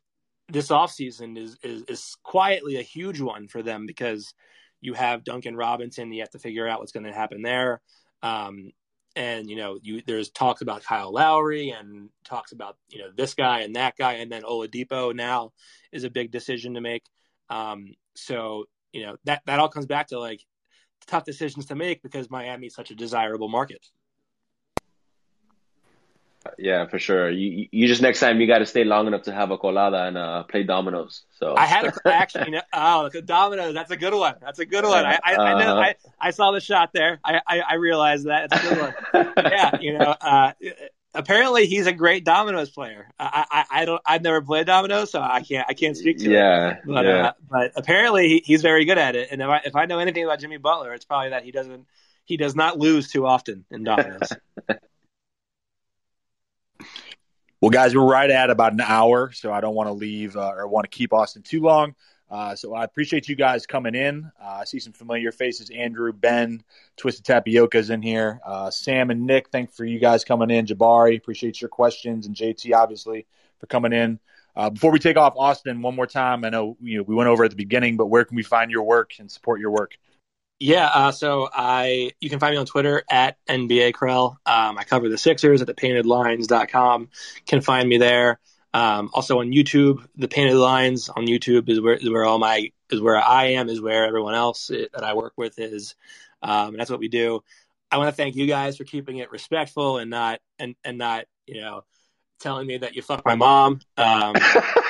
this 0.49 0.68
offseason 0.68 1.38
is, 1.38 1.57
is 1.64 1.84
is 1.84 2.18
quietly 2.24 2.76
a 2.76 2.82
huge 2.82 3.22
one 3.22 3.47
for 3.47 3.64
them 3.64 3.86
because 3.86 4.34
you 4.82 4.93
have 4.93 5.24
Duncan 5.24 5.55
Robinson. 5.55 6.11
You 6.11 6.22
have 6.22 6.32
to 6.32 6.39
figure 6.39 6.68
out 6.68 6.80
what's 6.80 6.91
going 6.91 7.05
to 7.05 7.14
happen 7.14 7.41
there. 7.41 7.82
Um, 8.22 8.72
and 9.16 9.49
you 9.49 9.55
know, 9.55 9.78
you 9.82 10.01
there's 10.05 10.30
talks 10.30 10.61
about 10.61 10.84
Kyle 10.84 11.11
Lowry 11.11 11.70
and 11.70 12.09
talks 12.24 12.51
about 12.51 12.78
you 12.89 12.99
know 12.99 13.09
this 13.16 13.34
guy 13.34 13.61
and 13.61 13.76
that 13.76 13.95
guy, 13.97 14.14
and 14.14 14.32
then 14.32 14.43
Oladipo 14.43 15.16
now 15.16 15.51
is 15.91 16.03
a 16.03 16.09
big 16.09 16.32
decision 16.32 16.74
to 16.74 16.82
make. 16.82 17.03
Um, 17.49 17.93
so 18.16 18.66
you 18.91 19.05
know 19.05 19.18
that 19.26 19.41
that 19.45 19.59
all 19.59 19.70
comes 19.70 19.86
back 19.86 20.07
to 20.07 20.20
like 20.20 20.41
tough 21.07 21.26
decisions 21.26 21.68
to 21.68 21.76
make 21.76 22.01
because 22.01 22.30
Miami 22.30 22.68
is 22.68 22.76
such 22.76 22.91
a 22.91 22.95
desirable 22.95 23.49
market. 23.49 23.86
Yeah, 26.58 26.88
for 26.88 27.00
sure. 27.00 27.30
You 27.30 27.68
you 27.72 27.88
just 27.88 28.02
next 28.02 28.20
time 28.20 28.39
you 28.41 28.48
got 28.48 28.60
to 28.60 28.66
stay 28.66 28.84
long 28.84 29.08
enough 29.08 29.24
to 29.24 29.34
have 29.34 29.52
a 29.52 29.58
colada 29.58 30.04
and 30.04 30.18
uh, 30.18 30.44
play 30.44 30.64
dominoes. 30.64 31.24
So 31.32 31.56
I 31.56 31.66
had 31.66 31.86
a, 31.86 31.94
actually, 32.06 32.60
oh, 32.74 33.10
the 33.10 33.22
dominoes. 33.22 33.74
That's 33.74 33.91
a 33.91 33.98
good 33.98 34.14
one. 34.14 34.36
That's 34.41 34.60
a 34.60 34.66
good 34.66 34.84
one. 34.84 35.06
I 35.06 35.20
I, 35.24 35.36
I 35.36 35.64
know. 35.64 35.78
I, 35.78 35.96
I 36.20 36.32
saw 36.32 36.52
the 36.52 36.60
shot 36.60 36.91
there. 36.94 37.20
I 37.24 37.41
I, 37.48 37.60
I 37.62 37.74
realized 37.76 38.28
that. 38.28 38.50
It's 38.52 38.64
a 38.64 38.70
good 38.70 38.82
one. 38.82 39.34
yeah, 39.38 39.78
you 39.80 39.98
know. 39.98 40.16
Uh, 40.20 40.52
apparently, 41.14 41.66
he's 41.66 41.88
a 41.88 41.94
great 41.94 42.26
dominoes 42.26 42.70
player. 42.70 43.10
I, 43.20 43.46
I 43.50 43.66
I 43.82 43.86
don't. 43.86 44.02
I've 44.06 44.22
never 44.22 44.41
played 44.41 44.68
dominoes, 44.68 45.12
so 45.12 45.22
I 45.22 45.41
can't 45.41 45.66
I 45.70 45.74
can't 45.74 45.98
speak 45.98 46.20
to 46.20 46.30
yeah, 46.30 46.72
it. 46.72 46.78
But 46.86 47.06
yeah. 47.06 47.28
uh, 47.28 47.32
but 47.50 47.72
apparently, 47.76 48.28
he, 48.28 48.44
he's 48.46 48.62
very 48.62 48.86
good 48.86 48.98
at 48.98 49.16
it. 49.16 49.30
And 49.32 49.41
if 49.41 49.48
I 49.48 49.62
if 49.66 49.76
I 49.76 49.86
know 49.86 50.00
anything 50.00 50.24
about 50.24 50.39
Jimmy 50.39 50.58
Butler, 50.58 50.94
it's 50.94 51.06
probably 51.06 51.30
that 51.30 51.44
he 51.44 51.52
doesn't 51.52 51.86
he 52.26 52.38
does 52.38 52.56
not 52.56 52.78
lose 52.78 53.12
too 53.12 53.26
often 53.26 53.66
in 53.72 53.84
dominoes. 53.84 54.30
Well, 57.64 57.70
guys, 57.70 57.95
we're 57.95 58.03
right 58.03 58.30
at 58.30 58.49
about 58.49 58.74
an 58.74 58.82
hour, 58.82 59.32
so 59.32 59.53
I 59.53 59.61
don't 59.61 59.74
want 59.74 59.88
to 59.88 59.93
leave 59.93 60.36
uh, 60.36 60.51
or 60.53 60.68
want 60.68 60.84
to 60.84 60.89
keep 60.89 61.14
Austin 61.14 61.43
too 61.43 61.61
long. 61.61 61.95
Uh, 62.30 62.57
so 62.57 62.74
I 62.74 62.84
appreciate 62.84 63.30
you 63.30 63.38
guys 63.38 63.66
coming 63.66 63.95
in. 63.95 64.30
Uh, 64.38 64.57
I 64.59 64.64
see 64.66 64.80
some 64.80 64.91
familiar 64.91 65.32
faces: 65.32 65.70
Andrew, 65.70 66.11
Ben, 66.11 66.61
Twisted 66.97 67.24
Tapioca's 67.24 67.89
in 67.89 68.01
here. 68.01 68.41
Uh, 68.45 68.70
Sam 68.70 69.11
and 69.11 69.26
Nick, 69.26 69.47
thanks 69.47 69.78
for 69.78 69.86
you 69.86 69.97
guys 69.97 70.26
coming 70.26 70.51
in. 70.51 70.66
Jabari, 70.66 71.16
appreciate 71.16 71.61
your 71.61 71.70
questions, 71.70 72.28
and 72.28 72.36
JT 72.36 72.76
obviously 72.76 73.28
for 73.61 73.68
coming 73.68 73.93
in. 73.93 74.20
Uh, 74.57 74.70
before 74.70 74.91
we 74.91 74.99
take 74.99 75.16
off, 75.16 75.34
Austin, 75.38 75.82
one 75.82 75.95
more 75.95 76.05
time. 76.05 76.43
I 76.43 76.49
know 76.49 76.76
you 76.82 76.97
know 76.97 77.03
we 77.03 77.16
went 77.16 77.30
over 77.30 77.45
at 77.45 77.49
the 77.49 77.55
beginning, 77.55 77.95
but 77.95 78.07
where 78.07 78.26
can 78.26 78.36
we 78.36 78.43
find 78.43 78.72
your 78.72 78.84
work 78.84 79.14
and 79.20 79.32
support 79.32 79.61
your 79.61 79.72
work? 79.72 79.97
Yeah, 80.64 80.88
uh, 80.88 81.11
so 81.11 81.49
I 81.51 82.14
you 82.22 82.30
can 82.30 82.39
find 82.39 82.53
me 82.53 82.57
on 82.57 82.66
Twitter 82.66 83.03
at 83.11 83.36
NBA 83.49 83.91
Krell. 83.91 84.38
Um, 84.45 84.78
I 84.78 84.86
cover 84.86 85.09
the 85.09 85.18
Sixers 85.18 85.61
at 85.61 85.68
thepaintedlines.com. 85.68 87.09
Can 87.45 87.59
find 87.59 87.89
me 87.89 87.97
there. 87.97 88.39
Um, 88.74 89.09
also 89.14 89.41
on 89.41 89.51
YouTube, 89.51 90.07
the 90.16 90.30
Painted 90.30 90.55
Lines 90.55 91.09
on 91.09 91.28
YouTube 91.28 91.68
is 91.68 91.82
where 91.82 91.95
is 91.95 92.09
where 92.09 92.24
all 92.24 92.39
my 92.39 92.72
is 92.89 93.01
where 93.01 93.18
I 93.18 93.47
am 93.47 93.68
is 93.68 93.82
where 93.82 94.05
everyone 94.05 94.36
else 94.36 94.68
that 94.68 95.03
I 95.03 95.16
work 95.16 95.34
with 95.36 95.59
is. 95.59 95.95
Um, 96.41 96.70
and 96.70 96.80
that's 96.80 96.89
what 96.89 97.01
we 97.01 97.09
do. 97.09 97.43
I 97.91 97.97
want 97.97 98.07
to 98.07 98.16
thank 98.16 98.38
you 98.38 98.47
guys 98.47 98.78
for 98.78 98.86
keeping 98.86 99.18
it 99.18 99.32
respectful 99.32 99.97
and 99.97 100.09
not 100.09 100.39
and 100.59 100.76
and 100.86 100.97
not 100.97 101.26
you 101.45 101.59
know 101.59 101.84
telling 102.39 102.68
me 102.68 102.78
that 102.78 102.95
you 102.95 103.01
fucked 103.01 103.26
my 103.26 103.36
mom. 103.36 103.82
Um, 103.97 104.34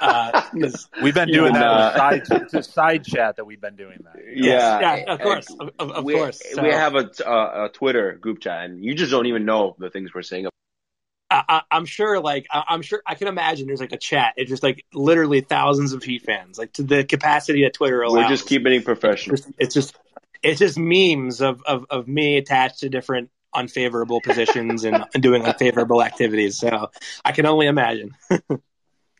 uh, 0.00 0.42
we've 1.02 1.14
been 1.14 1.28
doing 1.28 1.54
Yeah, 1.54 1.60
that. 1.60 1.96
nah. 1.96 2.10
With 2.10 2.26
side, 2.26 2.42
it's 2.42 2.54
a 2.54 2.62
side 2.62 3.04
chat 3.04 3.36
that 3.36 3.44
we've 3.44 3.60
been 3.60 3.76
doing 3.76 3.98
that. 4.04 4.22
Yeah, 4.34 4.80
yeah, 4.80 5.12
of 5.12 5.20
course, 5.20 5.46
of, 5.58 5.70
of, 5.78 5.90
of 5.90 6.04
we, 6.04 6.14
course. 6.14 6.40
So- 6.54 6.62
we 6.62 6.70
have 6.70 6.94
a, 6.94 7.10
uh, 7.28 7.66
a 7.66 7.68
Twitter 7.72 8.12
group 8.14 8.40
chat, 8.40 8.64
and 8.64 8.84
you 8.84 8.94
just 8.94 9.10
don't 9.10 9.26
even 9.26 9.44
know 9.44 9.76
the 9.78 9.90
things 9.90 10.14
we're 10.14 10.22
saying. 10.22 10.46
I, 11.30 11.44
I, 11.48 11.62
I'm 11.70 11.84
sure, 11.84 12.20
like, 12.20 12.46
I, 12.50 12.64
I'm 12.68 12.82
sure 12.82 13.02
I 13.06 13.14
can 13.14 13.28
imagine 13.28 13.66
there's 13.66 13.80
like 13.80 13.92
a 13.92 13.98
chat. 13.98 14.34
It's 14.36 14.48
just 14.48 14.62
like 14.62 14.84
literally 14.94 15.42
thousands 15.42 15.92
of 15.92 16.02
Heat 16.02 16.22
fans, 16.22 16.58
like 16.58 16.72
to 16.74 16.82
the 16.82 17.04
capacity 17.04 17.64
that 17.64 17.74
Twitter 17.74 18.00
allows. 18.02 18.24
We're 18.24 18.28
just 18.28 18.48
keeping 18.48 18.72
it 18.72 18.84
professional. 18.84 19.34
It's 19.34 19.44
just, 19.44 19.54
it's 19.58 19.74
just, 19.74 19.96
it's 20.42 20.58
just 20.58 20.78
memes 20.78 21.40
of, 21.42 21.62
of, 21.66 21.84
of 21.90 22.08
me 22.08 22.38
attached 22.38 22.78
to 22.80 22.88
different 22.88 23.30
unfavorable 23.54 24.20
positions 24.20 24.84
and, 24.84 25.04
and 25.12 25.22
doing 25.22 25.44
unfavorable 25.44 26.02
activities. 26.02 26.58
So 26.58 26.90
I 27.24 27.32
can 27.32 27.44
only 27.46 27.66
imagine. 27.66 28.14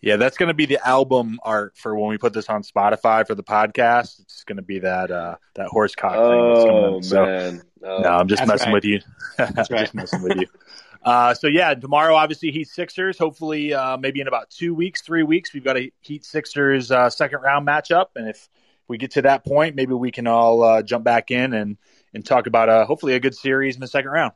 Yeah, 0.00 0.16
that's 0.16 0.36
going 0.36 0.48
to 0.48 0.54
be 0.54 0.66
the 0.66 0.86
album 0.86 1.38
art 1.42 1.76
for 1.76 1.94
when 1.96 2.10
we 2.10 2.18
put 2.18 2.32
this 2.32 2.48
on 2.48 2.62
Spotify 2.62 3.26
for 3.26 3.34
the 3.34 3.42
podcast. 3.42 4.20
It's 4.20 4.44
going 4.44 4.56
to 4.56 4.62
be 4.62 4.80
that 4.80 5.10
uh, 5.10 5.36
that 5.54 5.66
horse 5.68 5.94
cock 5.94 6.12
thing. 6.12 6.54
That's 6.54 6.64
coming 6.64 6.84
Oh 6.84 6.96
in. 6.96 7.02
So, 7.02 7.24
man, 7.26 7.62
Oh. 7.84 7.98
no, 7.98 8.08
I'm 8.10 8.28
just 8.28 8.46
messing 8.46 8.68
right. 8.68 8.74
with 8.74 8.84
you. 8.84 9.00
That's 9.38 9.70
right. 9.70 9.80
just 9.80 9.94
messing 9.94 10.22
with 10.22 10.36
you. 10.36 10.46
Uh, 11.00 11.32
so 11.32 11.46
yeah, 11.46 11.72
tomorrow 11.74 12.16
obviously 12.16 12.50
Heat 12.50 12.66
Sixers. 12.66 13.16
Hopefully, 13.16 13.72
uh, 13.72 13.96
maybe 13.96 14.20
in 14.20 14.26
about 14.26 14.50
two 14.50 14.74
weeks, 14.74 15.00
three 15.00 15.22
weeks, 15.22 15.54
we've 15.54 15.62
got 15.64 15.78
a 15.78 15.92
Heat 16.00 16.24
Sixers 16.24 16.90
uh, 16.90 17.08
second 17.08 17.40
round 17.40 17.66
matchup, 17.66 18.06
and 18.16 18.28
if 18.28 18.48
we 18.88 18.98
get 18.98 19.12
to 19.12 19.22
that 19.22 19.44
point, 19.44 19.76
maybe 19.76 19.94
we 19.94 20.10
can 20.10 20.26
all 20.26 20.60
uh, 20.62 20.82
jump 20.82 21.04
back 21.04 21.30
in 21.30 21.54
and 21.54 21.76
and 22.12 22.26
talk 22.26 22.48
about 22.48 22.68
uh, 22.68 22.84
hopefully 22.84 23.14
a 23.14 23.20
good 23.20 23.36
series 23.36 23.76
in 23.76 23.80
the 23.80 23.86
second 23.86 24.10
round. 24.10 24.32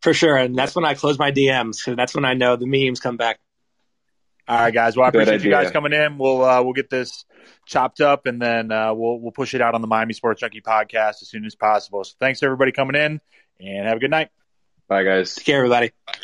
For 0.00 0.14
sure. 0.14 0.34
And 0.34 0.56
that's 0.56 0.74
when 0.74 0.86
I 0.86 0.94
close 0.94 1.18
my 1.18 1.30
DMs. 1.30 1.74
So 1.76 1.94
that's 1.94 2.14
when 2.14 2.24
I 2.24 2.32
know 2.34 2.56
the 2.56 2.66
memes 2.66 2.98
come 2.98 3.18
back. 3.18 3.38
All 4.50 4.56
right, 4.56 4.74
guys. 4.74 4.96
Well, 4.96 5.06
I 5.06 5.12
Good 5.12 5.22
appreciate 5.22 5.44
you 5.44 5.50
guys 5.52 5.70
coming 5.70 5.92
in. 5.92 6.18
We'll 6.18 6.42
uh, 6.44 6.60
we'll 6.60 6.72
get 6.72 6.90
this 6.90 7.24
chopped 7.66 8.00
up, 8.00 8.26
and 8.26 8.42
then 8.42 8.72
uh, 8.72 8.92
we'll 8.92 9.20
we'll 9.20 9.30
push 9.30 9.54
it 9.54 9.60
out 9.60 9.76
on 9.76 9.80
the 9.80 9.86
Miami 9.86 10.12
Sports 10.12 10.40
Junkie 10.40 10.60
podcast 10.60 11.22
as 11.22 11.28
soon 11.28 11.44
as 11.44 11.54
possible. 11.54 12.02
So, 12.02 12.16
thanks 12.18 12.42
everybody 12.42 12.72
coming 12.72 12.96
in, 12.96 13.20
and 13.60 13.86
have 13.86 13.98
a 13.98 14.00
good 14.00 14.10
night. 14.10 14.30
Bye, 14.88 15.04
guys. 15.04 15.36
Take 15.36 15.46
care, 15.46 15.58
everybody. 15.58 15.92
Bye. 16.04 16.14